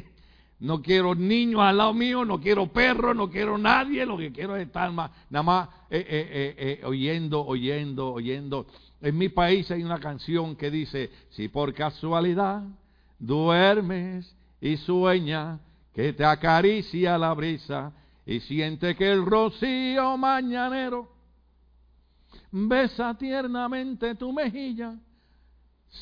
no 0.59 0.81
quiero 0.81 1.15
niños 1.15 1.61
al 1.61 1.77
lado 1.77 1.93
mío, 1.93 2.23
no 2.23 2.39
quiero 2.39 2.71
perros, 2.71 3.15
no 3.15 3.29
quiero 3.29 3.57
nadie, 3.57 4.05
lo 4.05 4.17
que 4.17 4.31
quiero 4.31 4.55
es 4.55 4.67
estar 4.67 4.91
más, 4.91 5.09
nada 5.31 5.43
más 5.43 5.69
eh, 5.89 6.05
eh, 6.07 6.55
eh, 6.57 6.85
oyendo, 6.85 7.43
oyendo, 7.43 8.13
oyendo 8.13 8.67
en 9.03 9.17
mi 9.17 9.27
país 9.27 9.69
hay 9.69 9.83
una 9.83 9.99
canción 9.99 10.55
que 10.55 10.71
dice, 10.71 11.11
si 11.31 11.49
por 11.49 11.73
casualidad 11.73 12.63
duermes 13.19 14.33
y 14.61 14.77
sueñas 14.77 15.59
que 15.93 16.13
te 16.13 16.23
acaricia 16.23 17.17
la 17.17 17.33
brisa 17.33 17.91
y 18.25 18.39
siente 18.39 18.95
que 18.95 19.11
el 19.11 19.25
rocío 19.25 20.15
mañanero 20.15 21.11
besa 22.49 23.13
tiernamente 23.17 24.15
tu 24.15 24.31
mejilla, 24.31 24.95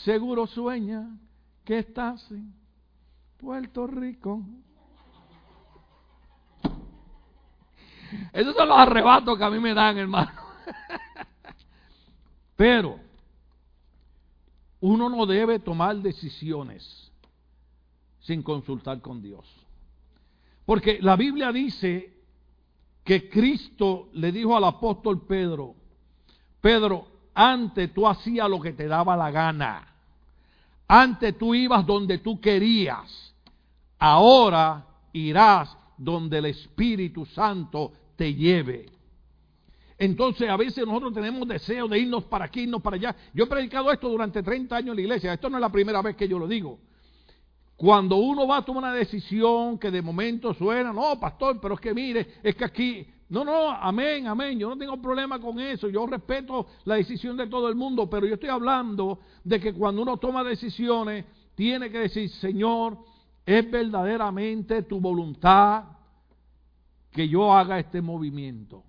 seguro 0.04 0.46
sueña 0.46 1.10
que 1.66 1.80
estás 1.80 2.30
en 2.30 2.54
Puerto 3.40 3.88
Rico. 3.88 4.44
Esos 8.32 8.56
son 8.56 8.70
los 8.70 8.78
arrebatos 8.78 9.36
que 9.40 9.44
a 9.44 9.50
mí 9.50 9.60
me 9.60 9.74
dan, 9.74 9.98
hermano. 9.98 10.32
Pero 12.62 13.00
uno 14.82 15.10
no 15.10 15.26
debe 15.26 15.58
tomar 15.58 15.96
decisiones 15.96 17.12
sin 18.20 18.44
consultar 18.44 19.02
con 19.02 19.20
Dios. 19.20 19.44
Porque 20.64 21.00
la 21.02 21.16
Biblia 21.16 21.52
dice 21.52 22.14
que 23.04 23.28
Cristo 23.32 24.10
le 24.14 24.32
dijo 24.32 24.56
al 24.56 24.66
apóstol 24.66 25.26
Pedro, 25.26 25.74
Pedro, 26.62 27.08
antes 27.34 27.92
tú 27.96 28.08
hacías 28.08 28.48
lo 28.48 28.62
que 28.62 28.74
te 28.74 28.86
daba 28.86 29.18
la 29.18 29.32
gana. 29.32 29.96
Antes 30.88 31.36
tú 31.40 31.56
ibas 31.56 31.84
donde 31.84 32.20
tú 32.20 32.40
querías. 32.40 33.34
Ahora 33.98 34.86
irás 35.14 35.76
donde 35.98 36.38
el 36.38 36.46
Espíritu 36.46 37.26
Santo 37.26 37.92
te 38.16 38.36
lleve. 38.36 39.01
Entonces 40.02 40.50
a 40.50 40.58
veces 40.58 40.84
nosotros 40.84 41.14
tenemos 41.14 41.48
deseo 41.48 41.88
de 41.88 42.00
irnos 42.00 42.24
para 42.24 42.46
aquí, 42.46 42.62
irnos 42.62 42.82
para 42.82 42.96
allá. 42.96 43.16
Yo 43.36 43.44
he 43.44 43.48
predicado 43.48 43.92
esto 43.92 44.10
durante 44.10 44.42
30 44.42 44.76
años 44.76 44.90
en 44.90 44.96
la 44.96 45.02
iglesia. 45.02 45.34
Esto 45.34 45.48
no 45.48 45.58
es 45.58 45.62
la 45.62 45.72
primera 45.72 46.02
vez 46.02 46.16
que 46.16 46.28
yo 46.28 46.40
lo 46.40 46.48
digo. 46.48 46.80
Cuando 47.76 48.16
uno 48.16 48.48
va 48.48 48.58
a 48.58 48.66
tomar 48.66 48.86
una 48.86 48.94
decisión 48.96 49.78
que 49.78 49.92
de 49.92 50.02
momento 50.02 50.56
suena, 50.56 50.92
no, 50.92 51.20
pastor, 51.20 51.60
pero 51.62 51.76
es 51.76 51.80
que 51.80 51.94
mire, 51.94 52.34
es 52.42 52.56
que 52.56 52.66
aquí, 52.66 53.06
no, 53.30 53.46
no, 53.46 53.70
amén, 53.70 54.26
amén, 54.26 54.58
yo 54.58 54.70
no 54.70 54.76
tengo 54.76 55.00
problema 55.00 55.40
con 55.40 55.60
eso, 55.60 55.88
yo 55.88 56.08
respeto 56.08 56.66
la 56.86 56.96
decisión 56.96 57.38
de 57.38 57.46
todo 57.46 57.70
el 57.70 57.76
mundo, 57.76 58.10
pero 58.10 58.26
yo 58.26 58.34
estoy 58.34 58.50
hablando 58.50 59.20
de 59.44 59.60
que 59.60 59.72
cuando 59.72 60.02
uno 60.02 60.18
toma 60.18 60.44
decisiones, 60.44 61.26
tiene 61.54 61.92
que 61.92 62.00
decir, 62.00 62.28
Señor, 62.28 62.98
es 63.46 63.70
verdaderamente 63.70 64.82
tu 64.82 65.00
voluntad 65.00 65.84
que 67.12 67.30
yo 67.30 67.54
haga 67.54 67.78
este 67.78 68.02
movimiento. 68.02 68.84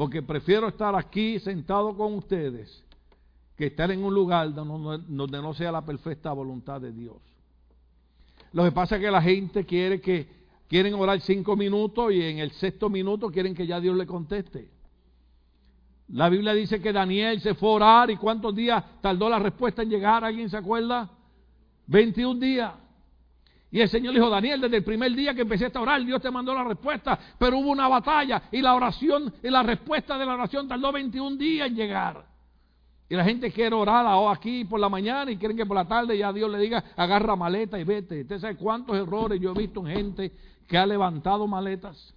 Porque 0.00 0.22
prefiero 0.22 0.66
estar 0.66 0.96
aquí 0.96 1.38
sentado 1.40 1.94
con 1.94 2.14
ustedes 2.14 2.82
que 3.54 3.66
estar 3.66 3.90
en 3.90 4.02
un 4.02 4.14
lugar 4.14 4.54
donde, 4.54 5.42
no 5.42 5.52
sea 5.52 5.70
la 5.70 5.84
perfecta 5.84 6.32
voluntad 6.32 6.80
de 6.80 6.90
Dios. 6.90 7.18
Lo 8.54 8.64
que 8.64 8.72
pasa 8.72 8.96
es 8.96 9.02
que 9.02 9.10
la 9.10 9.20
gente 9.20 9.66
quiere 9.66 10.00
que 10.00 10.26
quieren 10.68 10.94
orar 10.94 11.20
cinco 11.20 11.54
minutos 11.54 12.14
y 12.14 12.22
en 12.22 12.38
el 12.38 12.50
sexto 12.52 12.88
minuto 12.88 13.30
quieren 13.30 13.54
que 13.54 13.66
ya 13.66 13.78
Dios 13.78 13.94
le 13.94 14.06
conteste. 14.06 14.70
La 16.08 16.30
Biblia 16.30 16.54
dice 16.54 16.80
que 16.80 16.94
Daniel 16.94 17.38
se 17.42 17.52
fue 17.52 17.68
a 17.68 17.72
orar 17.72 18.10
y 18.10 18.16
cuántos 18.16 18.54
días 18.54 18.82
tardó 19.02 19.28
la 19.28 19.38
respuesta 19.38 19.82
en 19.82 19.90
llegar. 19.90 20.24
¿Alguien 20.24 20.48
se 20.48 20.56
acuerda? 20.56 21.10
21 21.88 22.40
días. 22.40 22.72
Y 23.72 23.80
el 23.80 23.88
Señor 23.88 24.14
dijo, 24.14 24.28
Daniel, 24.28 24.60
desde 24.60 24.78
el 24.78 24.84
primer 24.84 25.12
día 25.14 25.32
que 25.32 25.42
empecé 25.42 25.70
a 25.72 25.80
orar, 25.80 26.04
Dios 26.04 26.20
te 26.20 26.30
mandó 26.30 26.52
la 26.52 26.64
respuesta, 26.64 27.18
pero 27.38 27.58
hubo 27.58 27.70
una 27.70 27.86
batalla 27.86 28.42
y 28.50 28.60
la 28.60 28.74
oración, 28.74 29.32
y 29.42 29.48
la 29.48 29.62
respuesta 29.62 30.18
de 30.18 30.26
la 30.26 30.34
oración 30.34 30.66
tardó 30.66 30.90
21 30.90 31.36
días 31.36 31.68
en 31.68 31.76
llegar. 31.76 32.24
Y 33.08 33.14
la 33.14 33.24
gente 33.24 33.50
quiere 33.52 33.74
orar 33.74 34.06
aquí 34.32 34.64
por 34.64 34.78
la 34.80 34.88
mañana 34.88 35.30
y 35.30 35.36
quieren 35.36 35.56
que 35.56 35.66
por 35.66 35.76
la 35.76 35.86
tarde 35.86 36.16
ya 36.16 36.32
Dios 36.32 36.50
le 36.50 36.58
diga, 36.58 36.82
agarra 36.96 37.34
maleta 37.36 37.78
y 37.78 37.84
vete. 37.84 38.22
Usted 38.22 38.38
sabe 38.38 38.56
cuántos 38.56 38.96
errores 38.96 39.40
yo 39.40 39.52
he 39.52 39.58
visto 39.58 39.86
en 39.86 39.96
gente 39.96 40.32
que 40.66 40.78
ha 40.78 40.86
levantado 40.86 41.46
maletas. 41.46 42.14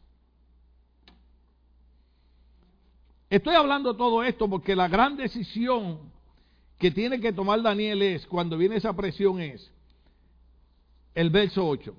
Estoy 3.28 3.56
hablando 3.56 3.96
todo 3.96 4.24
esto 4.24 4.48
porque 4.48 4.76
la 4.76 4.88
gran 4.88 5.18
decisión 5.18 5.98
que 6.78 6.92
tiene 6.92 7.20
que 7.20 7.34
tomar 7.34 7.64
Daniel 7.64 8.04
es, 8.04 8.28
cuando 8.28 8.56
viene 8.56 8.76
esa 8.76 8.94
presión, 8.94 9.40
es 9.40 9.73
el 11.14 11.30
verso 11.30 11.66
8. 11.68 11.96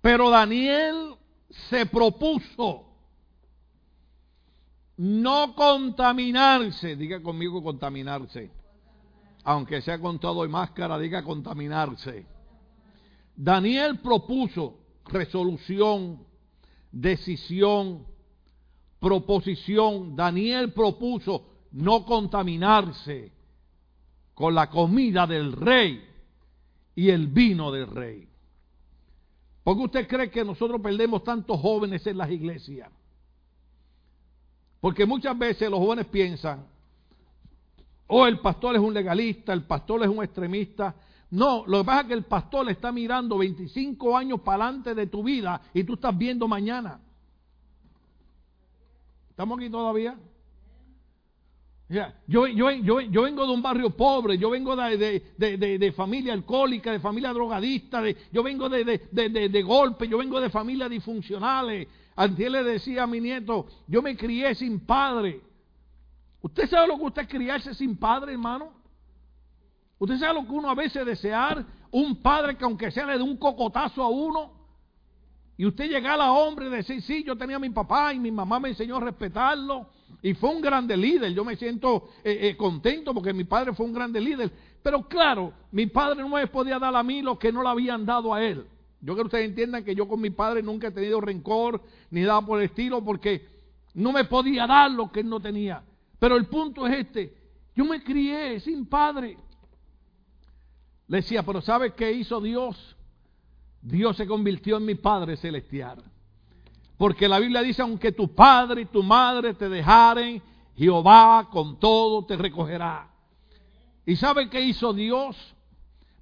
Pero 0.00 0.30
Daniel 0.30 1.14
se 1.70 1.86
propuso 1.86 2.86
no 4.96 5.54
contaminarse, 5.54 6.96
diga 6.96 7.22
conmigo 7.22 7.62
contaminarse, 7.62 8.50
aunque 9.44 9.80
sea 9.80 9.98
con 9.98 10.18
todo 10.18 10.44
y 10.44 10.48
máscara, 10.48 10.98
diga 10.98 11.22
contaminarse. 11.22 12.26
Daniel 13.34 14.00
propuso 14.00 14.78
resolución, 15.06 16.24
decisión, 16.90 18.06
proposición. 19.00 20.14
Daniel 20.14 20.72
propuso 20.72 21.46
no 21.72 22.04
contaminarse 22.04 23.32
con 24.34 24.54
la 24.54 24.70
comida 24.70 25.26
del 25.26 25.52
rey 25.52 26.11
y 26.94 27.10
el 27.10 27.26
vino 27.26 27.70
del 27.70 27.86
rey. 27.86 28.28
¿Por 29.62 29.76
qué 29.76 29.82
usted 29.84 30.08
cree 30.08 30.30
que 30.30 30.44
nosotros 30.44 30.80
perdemos 30.80 31.22
tantos 31.22 31.60
jóvenes 31.60 32.06
en 32.06 32.18
las 32.18 32.30
iglesias? 32.30 32.90
Porque 34.80 35.06
muchas 35.06 35.38
veces 35.38 35.70
los 35.70 35.78
jóvenes 35.78 36.06
piensan, 36.06 36.66
oh, 38.08 38.26
el 38.26 38.40
pastor 38.40 38.74
es 38.74 38.80
un 38.80 38.92
legalista, 38.92 39.52
el 39.52 39.62
pastor 39.62 40.02
es 40.02 40.08
un 40.08 40.24
extremista. 40.24 40.94
No, 41.30 41.64
lo 41.66 41.78
que 41.78 41.84
pasa 41.84 42.00
es 42.00 42.06
que 42.08 42.14
el 42.14 42.24
pastor 42.24 42.68
está 42.68 42.90
mirando 42.90 43.38
25 43.38 44.16
años 44.16 44.40
para 44.40 44.64
adelante 44.64 44.94
de 44.94 45.06
tu 45.06 45.22
vida 45.22 45.62
y 45.72 45.84
tú 45.84 45.94
estás 45.94 46.16
viendo 46.18 46.48
mañana. 46.48 47.00
¿Estamos 49.30 49.58
aquí 49.58 49.70
todavía? 49.70 50.18
Yo, 52.26 52.46
yo, 52.46 52.70
yo, 52.70 53.22
vengo 53.22 53.46
de 53.46 53.52
un 53.52 53.60
barrio 53.60 53.90
pobre, 53.90 54.38
yo 54.38 54.48
vengo 54.48 54.74
de, 54.74 55.92
familia 55.94 56.32
alcohólica, 56.32 56.90
de 56.90 57.00
familia 57.00 57.34
drogadista, 57.34 58.02
yo 58.32 58.42
vengo 58.42 58.70
de, 58.70 59.62
golpe, 59.62 60.08
yo 60.08 60.16
vengo 60.16 60.40
de 60.40 60.48
familias 60.48 60.88
disfuncionales. 60.88 61.86
Antes 62.16 62.50
le 62.50 62.64
decía 62.64 63.02
a 63.02 63.06
mi 63.06 63.20
nieto, 63.20 63.66
yo 63.86 64.00
me 64.00 64.16
crié 64.16 64.54
sin 64.54 64.80
padre. 64.80 65.42
¿Usted 66.40 66.66
sabe 66.68 66.88
lo 66.88 66.96
que 66.96 67.04
usted 67.04 67.22
es 67.22 67.28
criarse 67.28 67.74
sin 67.74 67.98
padre, 67.98 68.32
hermano? 68.32 68.72
¿Usted 69.98 70.18
sabe 70.18 70.40
lo 70.40 70.46
que 70.46 70.52
uno 70.52 70.70
a 70.70 70.74
veces 70.74 71.04
desear? 71.04 71.64
Un 71.90 72.22
padre 72.22 72.56
que 72.56 72.64
aunque 72.64 72.90
sea 72.90 73.04
le 73.04 73.18
dé 73.18 73.22
un 73.22 73.36
cocotazo 73.36 74.02
a 74.02 74.08
uno. 74.08 74.50
Y 75.58 75.66
usted 75.66 75.90
llega 75.90 76.14
a 76.14 76.32
hombre 76.32 76.68
y 76.68 76.70
decir, 76.70 77.02
sí, 77.02 77.22
yo 77.22 77.36
tenía 77.36 77.56
a 77.56 77.60
mi 77.60 77.68
papá 77.68 78.14
y 78.14 78.18
mi 78.18 78.30
mamá 78.30 78.58
me 78.58 78.70
enseñó 78.70 78.96
a 78.96 79.00
respetarlo 79.00 79.88
y 80.20 80.34
fue 80.34 80.50
un 80.50 80.60
grande 80.60 80.96
líder. 80.96 81.32
Yo 81.32 81.44
me 81.44 81.56
siento 81.56 82.10
eh, 82.22 82.48
eh, 82.48 82.56
contento 82.56 83.14
porque 83.14 83.32
mi 83.32 83.44
padre 83.44 83.72
fue 83.72 83.86
un 83.86 83.92
grande 83.92 84.20
líder. 84.20 84.50
Pero 84.82 85.08
claro, 85.08 85.52
mi 85.70 85.86
padre 85.86 86.22
no 86.22 86.28
me 86.28 86.46
podía 86.46 86.78
dar 86.78 86.94
a 86.94 87.02
mí 87.02 87.22
lo 87.22 87.38
que 87.38 87.52
no 87.52 87.62
le 87.62 87.68
habían 87.68 88.04
dado 88.04 88.34
a 88.34 88.42
él. 88.42 88.66
Yo 89.00 89.14
quiero 89.14 89.24
que 89.24 89.36
ustedes 89.36 89.48
entiendan 89.48 89.84
que 89.84 89.94
yo 89.94 90.06
con 90.06 90.20
mi 90.20 90.30
padre 90.30 90.62
nunca 90.62 90.88
he 90.88 90.92
tenido 90.92 91.20
rencor 91.20 91.80
ni 92.10 92.20
nada 92.20 92.40
por 92.44 92.58
el 92.58 92.66
estilo 92.66 93.02
porque 93.04 93.46
no 93.94 94.12
me 94.12 94.24
podía 94.24 94.66
dar 94.66 94.90
lo 94.90 95.10
que 95.10 95.20
él 95.20 95.28
no 95.28 95.40
tenía. 95.40 95.82
Pero 96.18 96.36
el 96.36 96.46
punto 96.46 96.86
es 96.86 97.06
este. 97.06 97.34
Yo 97.74 97.84
me 97.84 98.02
crié 98.02 98.60
sin 98.60 98.86
padre. 98.86 99.36
Le 101.08 101.16
decía, 101.16 101.42
pero 101.42 101.60
¿sabe 101.60 101.94
qué 101.94 102.12
hizo 102.12 102.40
Dios? 102.40 102.96
Dios 103.82 104.16
se 104.16 104.26
convirtió 104.26 104.76
en 104.76 104.84
mi 104.84 104.94
Padre 104.94 105.36
celestial. 105.36 106.02
Porque 107.02 107.26
la 107.26 107.40
Biblia 107.40 107.62
dice, 107.62 107.82
aunque 107.82 108.12
tu 108.12 108.32
padre 108.32 108.82
y 108.82 108.84
tu 108.84 109.02
madre 109.02 109.54
te 109.54 109.68
dejaren, 109.68 110.40
Jehová 110.76 111.48
con 111.50 111.80
todo 111.80 112.24
te 112.24 112.36
recogerá. 112.36 113.10
¿Y 114.06 114.14
sabe 114.14 114.48
qué 114.48 114.60
hizo 114.60 114.92
Dios? 114.92 115.36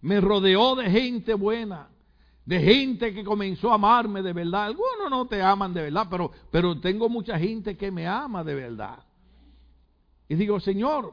Me 0.00 0.22
rodeó 0.22 0.74
de 0.76 0.90
gente 0.90 1.34
buena, 1.34 1.90
de 2.46 2.60
gente 2.60 3.12
que 3.12 3.22
comenzó 3.22 3.72
a 3.72 3.74
amarme 3.74 4.22
de 4.22 4.32
verdad. 4.32 4.64
Algunos 4.64 5.10
no 5.10 5.26
te 5.26 5.42
aman 5.42 5.74
de 5.74 5.82
verdad, 5.82 6.06
pero, 6.10 6.30
pero 6.50 6.80
tengo 6.80 7.10
mucha 7.10 7.38
gente 7.38 7.76
que 7.76 7.90
me 7.90 8.06
ama 8.06 8.42
de 8.42 8.54
verdad. 8.54 9.04
Y 10.30 10.34
digo, 10.34 10.60
Señor, 10.60 11.12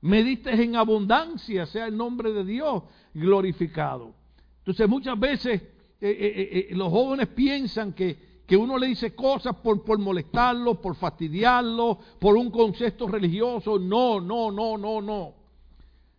me 0.00 0.22
diste 0.22 0.52
en 0.52 0.76
abundancia, 0.76 1.66
sea 1.66 1.88
el 1.88 1.96
nombre 1.96 2.32
de 2.32 2.44
Dios 2.44 2.84
glorificado. 3.14 4.14
Entonces 4.58 4.88
muchas 4.88 5.18
veces 5.18 5.60
eh, 5.60 5.68
eh, 6.02 6.68
eh, 6.70 6.74
los 6.76 6.88
jóvenes 6.88 7.26
piensan 7.26 7.94
que, 7.94 8.29
que 8.50 8.56
uno 8.56 8.76
le 8.78 8.88
dice 8.88 9.14
cosas 9.14 9.54
por, 9.62 9.84
por 9.84 10.00
molestarlo, 10.00 10.80
por 10.80 10.96
fastidiarlo, 10.96 12.00
por 12.18 12.36
un 12.36 12.50
concepto 12.50 13.06
religioso. 13.06 13.78
No, 13.78 14.20
no, 14.20 14.50
no, 14.50 14.76
no, 14.76 15.00
no. 15.00 15.34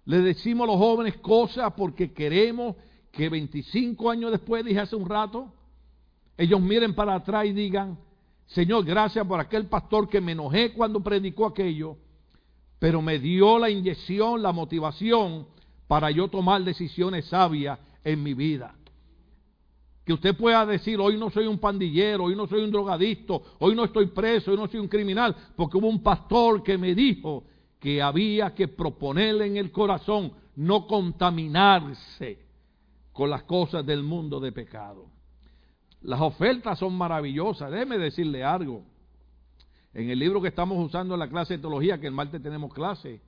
Le 0.05 0.19
decimos 0.19 0.63
a 0.63 0.71
los 0.71 0.79
jóvenes 0.79 1.17
cosas 1.17 1.73
porque 1.75 2.13
queremos 2.13 2.77
que 3.11 3.27
25 3.27 4.09
años 4.09 4.31
después, 4.31 4.63
dije 4.63 4.79
hace 4.79 4.95
un 4.95 5.09
rato, 5.09 5.51
ellos 6.37 6.61
miren 6.61 6.95
para 6.95 7.15
atrás 7.15 7.47
y 7.47 7.51
digan, 7.51 7.99
Señor, 8.45 8.85
gracias 8.85 9.27
por 9.27 9.41
aquel 9.41 9.65
pastor 9.65 10.07
que 10.07 10.21
me 10.21 10.31
enojé 10.31 10.71
cuando 10.71 11.01
predicó 11.01 11.47
aquello, 11.47 11.97
pero 12.79 13.01
me 13.01 13.19
dio 13.19 13.59
la 13.59 13.69
inyección, 13.69 14.41
la 14.41 14.53
motivación 14.53 15.47
para 15.85 16.09
yo 16.11 16.29
tomar 16.29 16.63
decisiones 16.63 17.25
sabias 17.25 17.77
en 18.05 18.23
mi 18.23 18.33
vida 18.33 18.73
que 20.05 20.13
usted 20.13 20.35
pueda 20.35 20.65
decir, 20.65 20.99
hoy 20.99 21.17
no 21.17 21.29
soy 21.29 21.45
un 21.45 21.59
pandillero, 21.59 22.25
hoy 22.25 22.35
no 22.35 22.47
soy 22.47 22.63
un 22.63 22.71
drogadicto, 22.71 23.41
hoy 23.59 23.75
no 23.75 23.85
estoy 23.85 24.07
preso, 24.07 24.51
hoy 24.51 24.57
no 24.57 24.67
soy 24.67 24.79
un 24.79 24.87
criminal, 24.87 25.35
porque 25.55 25.77
hubo 25.77 25.87
un 25.87 26.01
pastor 26.01 26.63
que 26.63 26.77
me 26.77 26.95
dijo 26.95 27.43
que 27.79 28.01
había 28.01 28.53
que 28.53 28.67
proponerle 28.67 29.45
en 29.45 29.57
el 29.57 29.71
corazón 29.71 30.33
no 30.55 30.87
contaminarse 30.87 32.39
con 33.13 33.29
las 33.29 33.43
cosas 33.43 33.85
del 33.85 34.03
mundo 34.03 34.39
de 34.39 34.51
pecado. 34.51 35.05
Las 36.01 36.19
ofertas 36.19 36.79
son 36.79 36.97
maravillosas, 36.97 37.71
déjeme 37.71 37.97
decirle 37.97 38.43
algo. 38.43 38.83
En 39.93 40.09
el 40.09 40.17
libro 40.17 40.41
que 40.41 40.47
estamos 40.47 40.83
usando 40.83 41.13
en 41.13 41.19
la 41.19 41.29
clase 41.29 41.55
de 41.55 41.59
teología, 41.59 41.99
que 41.99 42.07
el 42.07 42.13
martes 42.13 42.41
tenemos 42.41 42.73
clase, 42.73 43.21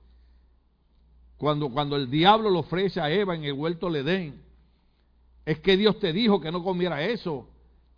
cuando, 1.36 1.68
cuando 1.68 1.96
el 1.96 2.10
diablo 2.10 2.50
le 2.50 2.58
ofrece 2.58 3.00
a 3.00 3.10
Eva 3.10 3.34
en 3.34 3.44
el 3.44 3.52
huerto 3.52 3.90
le 3.90 4.02
den 4.02 4.43
es 5.44 5.60
que 5.60 5.76
Dios 5.76 5.98
te 5.98 6.12
dijo 6.12 6.40
que 6.40 6.50
no 6.50 6.62
comiera 6.62 7.02
eso. 7.02 7.48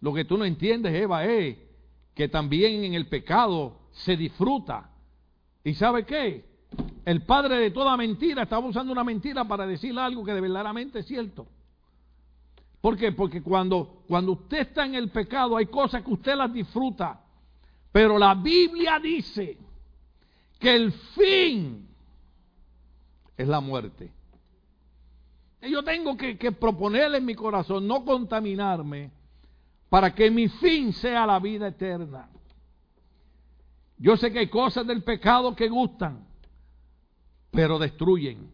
Lo 0.00 0.12
que 0.12 0.24
tú 0.24 0.36
no 0.36 0.44
entiendes, 0.44 0.94
Eva, 0.94 1.24
es 1.24 1.56
que 2.14 2.28
también 2.28 2.84
en 2.84 2.94
el 2.94 3.06
pecado 3.06 3.78
se 3.92 4.16
disfruta. 4.16 4.90
¿Y 5.62 5.74
sabe 5.74 6.04
qué? 6.04 6.44
El 7.04 7.22
padre 7.22 7.56
de 7.56 7.70
toda 7.70 7.96
mentira 7.96 8.42
estaba 8.42 8.66
usando 8.66 8.92
una 8.92 9.04
mentira 9.04 9.46
para 9.46 9.66
decir 9.66 9.96
algo 9.98 10.24
que 10.24 10.32
de 10.32 10.40
verdaderamente 10.40 11.00
es 11.00 11.06
cierto. 11.06 11.46
¿Por 12.80 12.96
qué? 12.96 13.12
Porque 13.12 13.42
cuando, 13.42 14.02
cuando 14.06 14.32
usted 14.32 14.58
está 14.58 14.84
en 14.84 14.94
el 14.94 15.10
pecado 15.10 15.56
hay 15.56 15.66
cosas 15.66 16.02
que 16.02 16.12
usted 16.12 16.36
las 16.36 16.52
disfruta. 16.52 17.20
Pero 17.92 18.18
la 18.18 18.34
Biblia 18.34 18.98
dice 18.98 19.56
que 20.58 20.74
el 20.74 20.92
fin 20.92 21.88
es 23.36 23.48
la 23.48 23.60
muerte. 23.60 24.12
Yo 25.68 25.82
tengo 25.82 26.16
que, 26.16 26.36
proponerle 26.52 27.18
en 27.18 27.24
mi 27.24 27.34
corazón 27.34 27.86
no 27.86 28.04
contaminarme 28.04 29.10
para 29.88 30.14
que 30.14 30.30
mi 30.30 30.48
fin 30.48 30.92
sea 30.92 31.26
la 31.26 31.38
vida 31.38 31.68
eterna. 31.68 32.28
Yo 33.98 34.16
sé 34.16 34.32
que 34.32 34.40
hay 34.40 34.48
cosas 34.48 34.86
del 34.86 35.02
pecado 35.02 35.54
que 35.56 35.68
gustan, 35.68 36.26
pero 37.50 37.78
destruyen. 37.78 38.50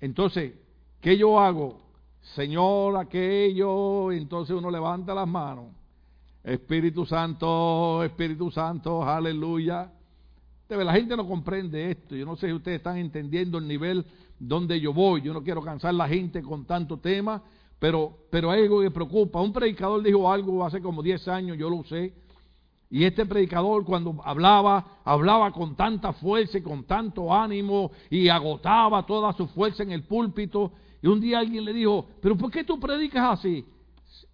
Entonces, 0.00 0.52
¿qué 1.00 1.16
yo 1.16 1.40
hago? 1.40 1.80
Señor, 2.20 2.96
aquello, 2.96 4.12
entonces 4.12 4.56
uno 4.56 4.70
levanta 4.70 5.14
las 5.14 5.28
manos. 5.28 5.66
Espíritu 6.42 7.06
Santo, 7.06 8.04
Espíritu 8.04 8.50
Santo, 8.50 9.02
aleluya. 9.02 9.90
La 10.68 10.92
gente 10.92 11.16
no 11.16 11.26
comprende 11.26 11.90
esto. 11.90 12.16
Yo 12.16 12.26
no 12.26 12.36
sé 12.36 12.48
si 12.48 12.52
ustedes 12.52 12.78
están 12.78 12.98
entendiendo 12.98 13.58
el 13.58 13.68
nivel 13.68 14.04
donde 14.38 14.80
yo 14.80 14.92
voy. 14.92 15.22
Yo 15.22 15.32
no 15.32 15.42
quiero 15.42 15.62
cansar 15.62 15.94
la 15.94 16.08
gente 16.08 16.42
con 16.42 16.64
tanto 16.64 16.98
tema, 16.98 17.42
pero, 17.78 18.16
pero 18.30 18.50
hay 18.50 18.62
algo 18.62 18.80
que 18.80 18.90
preocupa. 18.90 19.40
Un 19.40 19.52
predicador 19.52 20.02
dijo 20.02 20.30
algo 20.30 20.64
hace 20.64 20.80
como 20.80 21.02
10 21.02 21.28
años, 21.28 21.58
yo 21.58 21.70
lo 21.70 21.76
usé. 21.76 22.14
Y 22.90 23.04
este 23.04 23.26
predicador 23.26 23.84
cuando 23.84 24.20
hablaba, 24.24 25.00
hablaba 25.04 25.50
con 25.50 25.74
tanta 25.74 26.12
fuerza 26.12 26.58
y 26.58 26.62
con 26.62 26.84
tanto 26.84 27.34
ánimo 27.34 27.90
y 28.08 28.28
agotaba 28.28 29.04
toda 29.04 29.32
su 29.32 29.46
fuerza 29.48 29.82
en 29.82 29.92
el 29.92 30.04
púlpito. 30.04 30.72
Y 31.02 31.08
un 31.08 31.20
día 31.20 31.40
alguien 31.40 31.64
le 31.64 31.72
dijo, 31.72 32.06
pero 32.20 32.36
¿por 32.36 32.50
qué 32.50 32.62
tú 32.62 32.78
predicas 32.78 33.38
así? 33.38 33.64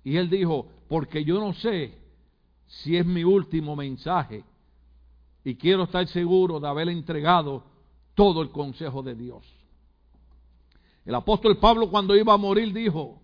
Y 0.05 0.17
él 0.17 0.29
dijo, 0.29 0.67
porque 0.89 1.25
yo 1.25 1.41
no 1.41 1.55
sé 1.55 1.95
si 2.67 2.97
es 2.97 3.07
mi 3.07 3.25
último 3.25 3.75
mensaje 3.75 4.45
y 5.45 5.55
quiero 5.55 5.85
estar 5.85 6.07
seguro 6.09 6.61
de 6.61 6.69
haber 6.69 6.89
entregado 6.89 7.65
todo 8.15 8.43
el 8.43 8.51
consejo 8.51 9.03
de 9.03 9.15
Dios. 9.15 9.60
El 11.05 11.15
apóstol 11.15 11.59
Pablo 11.59 11.91
cuando 11.91 12.15
iba 12.17 12.33
a 12.33 12.39
morir 12.39 12.73
dijo, 12.73 13.21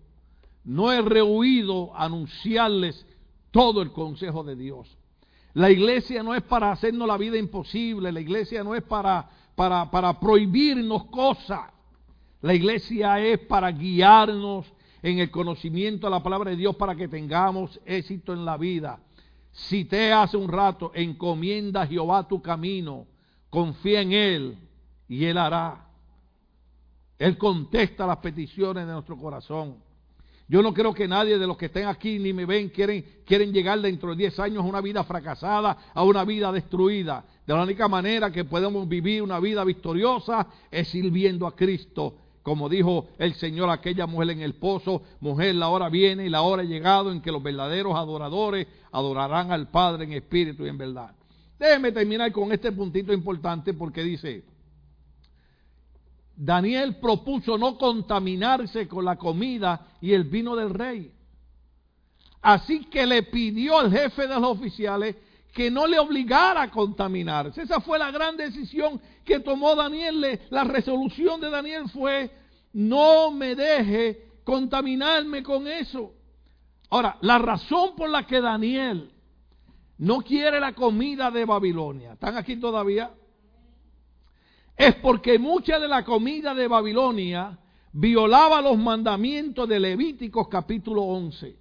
no 0.63 0.91
he 0.91 1.01
rehuido 1.01 1.95
anunciarles 1.95 3.05
todo 3.51 3.81
el 3.81 3.91
consejo 3.91 4.43
de 4.43 4.55
Dios. 4.55 4.97
La 5.53 5.71
iglesia 5.71 6.21
no 6.21 6.35
es 6.35 6.43
para 6.43 6.71
hacernos 6.71 7.07
la 7.07 7.17
vida 7.17 7.37
imposible, 7.37 8.11
la 8.11 8.19
iglesia 8.19 8.63
no 8.63 8.75
es 8.75 8.83
para, 8.83 9.29
para, 9.55 9.89
para 9.89 10.19
prohibirnos 10.19 11.05
cosas. 11.05 11.71
La 12.41 12.53
iglesia 12.53 13.19
es 13.19 13.39
para 13.39 13.71
guiarnos 13.71 14.71
en 15.01 15.19
el 15.19 15.31
conocimiento 15.31 16.07
de 16.07 16.11
la 16.11 16.21
palabra 16.21 16.51
de 16.51 16.57
Dios 16.57 16.75
para 16.75 16.95
que 16.95 17.07
tengamos 17.07 17.79
éxito 17.85 18.33
en 18.33 18.45
la 18.45 18.57
vida. 18.57 18.99
Cité 19.51 20.13
hace 20.13 20.37
un 20.37 20.47
rato, 20.47 20.91
encomienda 20.93 21.81
a 21.81 21.87
Jehová 21.87 22.27
tu 22.27 22.41
camino, 22.41 23.07
confía 23.49 24.01
en 24.01 24.11
Él 24.11 24.57
y 25.07 25.25
Él 25.25 25.37
hará. 25.37 25.86
Él 27.17 27.37
contesta 27.37 28.05
las 28.05 28.17
peticiones 28.17 28.85
de 28.85 28.93
nuestro 28.93 29.17
corazón. 29.17 29.75
Yo 30.49 30.61
no 30.61 30.73
creo 30.73 30.93
que 30.93 31.07
nadie 31.07 31.37
de 31.37 31.47
los 31.47 31.57
que 31.57 31.65
estén 31.65 31.87
aquí 31.87 32.19
ni 32.19 32.31
me 32.31 32.45
ven 32.45 32.69
quieren, 32.69 33.03
quieren 33.25 33.51
llegar 33.51 33.81
dentro 33.81 34.11
de 34.11 34.15
10 34.15 34.39
años 34.39 34.63
a 34.63 34.67
una 34.67 34.79
vida 34.79 35.03
fracasada, 35.03 35.77
a 35.93 36.03
una 36.03 36.23
vida 36.23 36.51
destruida. 36.51 37.25
De 37.45 37.53
la 37.53 37.63
única 37.63 37.87
manera 37.87 38.31
que 38.31 38.45
podemos 38.45 38.87
vivir 38.87 39.21
una 39.21 39.39
vida 39.39 39.63
victoriosa 39.65 40.47
es 40.71 40.87
sirviendo 40.87 41.45
a 41.47 41.55
Cristo 41.55 42.15
como 42.47 42.69
dijo 42.69 43.09
el 43.17 43.33
Señor 43.33 43.69
a 43.69 43.73
aquella 43.73 44.07
mujer 44.07 44.29
en 44.29 44.39
el 44.39 44.53
pozo, 44.53 45.01
mujer, 45.19 45.53
la 45.55 45.67
hora 45.67 45.89
viene 45.89 46.25
y 46.25 46.29
la 46.29 46.43
hora 46.43 46.61
ha 46.61 46.65
llegado 46.65 47.11
en 47.11 47.19
que 47.19 47.29
los 47.29 47.43
verdaderos 47.43 47.93
adoradores 47.93 48.67
adorarán 48.93 49.51
al 49.51 49.67
Padre 49.67 50.05
en 50.05 50.13
espíritu 50.13 50.65
y 50.65 50.69
en 50.69 50.77
verdad. 50.77 51.13
Déjeme 51.59 51.91
terminar 51.91 52.31
con 52.31 52.53
este 52.53 52.71
puntito 52.71 53.11
importante 53.11 53.73
porque 53.73 54.01
dice, 54.01 54.45
Daniel 56.37 56.97
propuso 56.97 57.57
no 57.57 57.77
contaminarse 57.79 58.87
con 58.87 59.03
la 59.03 59.15
comida 59.15 59.87
y 59.99 60.13
el 60.13 60.23
vino 60.25 60.55
del 60.55 60.69
rey. 60.69 61.11
Así 62.43 62.85
que 62.85 63.07
le 63.07 63.23
pidió 63.23 63.79
al 63.79 63.91
jefe 63.91 64.27
de 64.27 64.35
los 64.35 64.43
oficiales 64.43 65.15
que 65.51 65.71
no 65.71 65.87
le 65.87 65.97
obligara 65.97 66.61
a 66.61 66.71
contaminarse. 66.71 67.63
Esa 67.63 67.81
fue 67.81 67.97
la 67.97 68.11
gran 68.11 68.37
decisión 68.37 69.01
que 69.25 69.39
tomó 69.39 69.75
Daniel. 69.75 70.39
La 70.51 70.63
resolución 70.63 71.41
de 71.41 71.49
Daniel 71.49 71.89
fue, 71.89 72.29
no 72.73 73.31
me 73.31 73.55
deje 73.55 74.27
contaminarme 74.43 75.41
con 75.41 75.67
eso. 75.67 76.13
Ahora, 76.91 77.17
la 77.21 77.39
razón 77.39 77.95
por 77.95 78.09
la 78.09 78.27
que 78.27 78.39
Daniel 78.39 79.11
no 79.97 80.21
quiere 80.21 80.59
la 80.59 80.73
comida 80.73 81.31
de 81.31 81.45
Babilonia, 81.45 82.13
¿están 82.13 82.37
aquí 82.37 82.57
todavía? 82.57 83.11
Es 84.77 84.93
porque 84.95 85.39
mucha 85.39 85.79
de 85.79 85.87
la 85.87 86.05
comida 86.05 86.53
de 86.53 86.67
Babilonia 86.67 87.57
violaba 87.91 88.61
los 88.61 88.77
mandamientos 88.77 89.67
de 89.67 89.79
Levíticos 89.79 90.47
capítulo 90.49 91.01
11. 91.01 91.57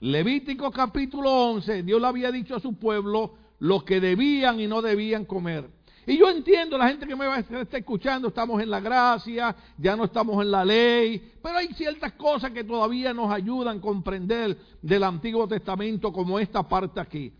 Levítico 0.00 0.72
capítulo 0.72 1.30
11, 1.30 1.84
Dios 1.84 2.00
le 2.00 2.06
había 2.08 2.32
dicho 2.32 2.56
a 2.56 2.60
su 2.60 2.76
pueblo 2.76 3.34
lo 3.60 3.84
que 3.84 4.00
debían 4.00 4.58
y 4.58 4.66
no 4.66 4.82
debían 4.82 5.24
comer. 5.24 5.70
Y 6.04 6.18
yo 6.18 6.28
entiendo, 6.28 6.76
la 6.76 6.88
gente 6.88 7.06
que 7.06 7.14
me 7.14 7.28
va 7.28 7.36
a 7.36 7.38
estar 7.38 7.68
escuchando, 7.70 8.26
estamos 8.26 8.60
en 8.60 8.68
la 8.68 8.80
gracia, 8.80 9.54
ya 9.78 9.94
no 9.94 10.06
estamos 10.06 10.42
en 10.44 10.50
la 10.50 10.64
ley, 10.64 11.34
pero 11.40 11.58
hay 11.58 11.68
ciertas 11.68 12.14
cosas 12.14 12.50
que 12.50 12.64
todavía 12.64 13.14
nos 13.14 13.30
ayudan 13.30 13.78
a 13.78 13.80
comprender 13.80 14.58
del 14.82 15.04
Antiguo 15.04 15.46
Testamento 15.46 16.12
como 16.12 16.40
esta 16.40 16.66
parte 16.66 16.98
aquí. 16.98 17.32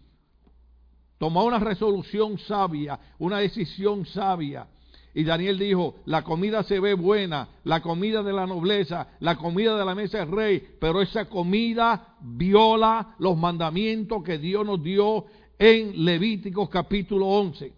Tomar 1.23 1.45
una 1.45 1.61
resolución 1.61 2.37
sabia, 2.37 2.99
una 3.21 3.39
decisión 3.39 4.05
sabia. 4.07 4.67
Y 5.15 5.23
Daniel 5.23 5.57
dijo, 5.57 6.01
la 6.05 6.25
comida 6.25 6.65
se 6.65 6.81
ve 6.81 6.95
buena, 6.95 7.49
la 7.63 7.81
comida 7.81 8.25
de 8.25 8.33
la 8.33 8.45
nobleza, 8.45 9.07
la 9.21 9.37
comida 9.37 9.79
de 9.79 9.85
la 9.85 9.95
mesa 9.95 10.19
del 10.19 10.33
rey, 10.33 10.69
pero 10.81 11.01
esa 11.01 11.29
comida 11.29 12.17
viola 12.23 13.15
los 13.21 13.39
mandamientos 13.39 14.25
que 14.25 14.37
Dios 14.37 14.67
nos 14.67 14.83
dio 14.83 15.27
en 15.61 16.05
Levíticos 16.05 16.69
capítulo 16.69 17.29
11. 17.29 17.73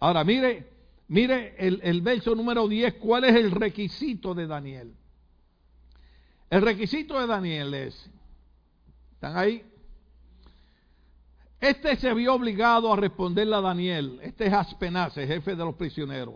Ahora, 0.00 0.24
mire, 0.24 0.68
mire 1.06 1.54
el, 1.56 1.78
el 1.80 2.00
verso 2.00 2.34
número 2.34 2.66
10, 2.66 2.94
¿cuál 2.94 3.22
es 3.22 3.36
el 3.36 3.52
requisito 3.52 4.34
de 4.34 4.48
Daniel? 4.48 4.92
El 6.50 6.60
requisito 6.60 7.20
de 7.20 7.28
Daniel 7.28 7.72
es, 7.72 8.10
¿están 9.12 9.36
ahí? 9.36 9.62
Este 11.60 11.96
se 11.96 12.12
vio 12.12 12.34
obligado 12.34 12.92
a 12.92 12.96
responderle 12.96 13.56
a 13.56 13.60
Daniel, 13.60 14.18
este 14.22 14.46
es 14.46 14.52
Aspenaz, 14.52 15.14
jefe 15.14 15.56
de 15.56 15.64
los 15.64 15.74
prisioneros. 15.74 16.34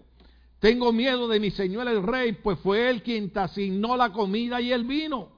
Tengo 0.58 0.92
miedo 0.92 1.28
de 1.28 1.38
mi 1.38 1.50
señor 1.50 1.86
el 1.86 2.02
rey, 2.02 2.32
pues 2.32 2.58
fue 2.60 2.90
él 2.90 3.02
quien 3.02 3.30
te 3.32 3.40
asignó 3.40 3.96
la 3.96 4.12
comida 4.12 4.60
y 4.60 4.72
el 4.72 4.84
vino. 4.84 5.30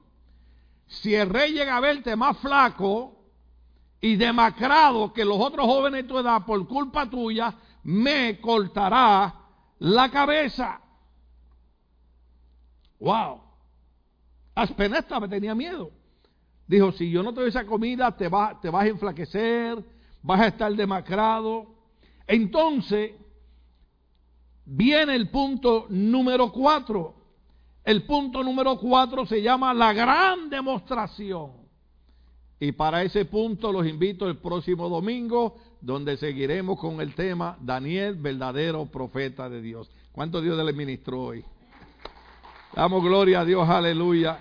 Si 0.87 1.15
el 1.15 1.29
rey 1.29 1.53
llega 1.53 1.77
a 1.77 1.81
verte 1.81 2.17
más 2.17 2.39
flaco 2.39 3.17
y 4.01 4.17
demacrado 4.17 5.13
que 5.13 5.25
los 5.25 5.39
otros 5.39 5.67
jóvenes 5.67 6.03
de 6.03 6.09
tu 6.09 6.19
edad 6.19 6.45
por 6.47 6.67
culpa 6.67 7.09
tuya, 7.09 7.55
me 7.83 8.41
cortará 8.41 9.35
la 9.79 10.11
cabeza. 10.11 10.81
Wow. 12.99 13.41
Aspenesta 14.55 15.21
me 15.21 15.29
tenía 15.29 15.55
miedo. 15.55 15.91
Dijo, 16.71 16.93
si 16.93 17.11
yo 17.11 17.25
no 17.25 17.35
te 17.35 17.41
doy 17.41 17.49
esa 17.49 17.67
comida, 17.67 18.17
te, 18.17 18.31
te 18.63 18.71
vas 18.71 18.85
a 18.85 18.87
enflaquecer, 18.87 19.85
vas 20.23 20.41
a 20.41 20.47
estar 20.47 20.73
demacrado. 20.73 21.67
Entonces, 22.29 23.11
viene 24.65 25.17
el 25.17 25.31
punto 25.31 25.87
número 25.89 26.53
cuatro. 26.53 27.17
El 27.83 28.07
punto 28.07 28.45
número 28.45 28.79
cuatro 28.79 29.27
se 29.27 29.43
llama 29.43 29.75
la 29.75 29.93
gran 29.93 30.49
demostración. 30.49 31.55
Y 32.61 32.71
para 32.71 33.03
ese 33.03 33.25
punto 33.25 33.73
los 33.73 33.85
invito 33.85 34.29
el 34.29 34.37
próximo 34.37 34.89
domingo, 34.89 35.57
donde 35.81 36.19
seguiremos 36.19 36.79
con 36.79 37.01
el 37.01 37.17
tema 37.17 37.59
Daniel, 37.61 38.15
verdadero 38.15 38.87
profeta 38.87 39.51
de 39.51 39.61
Dios. 39.61 39.91
¿Cuánto 40.13 40.41
Dios 40.41 40.57
le 40.65 40.73
ministró 40.73 41.21
hoy? 41.21 41.45
Damos 42.77 43.03
gloria 43.03 43.41
a 43.41 43.45
Dios, 43.45 43.69
aleluya. 43.69 44.39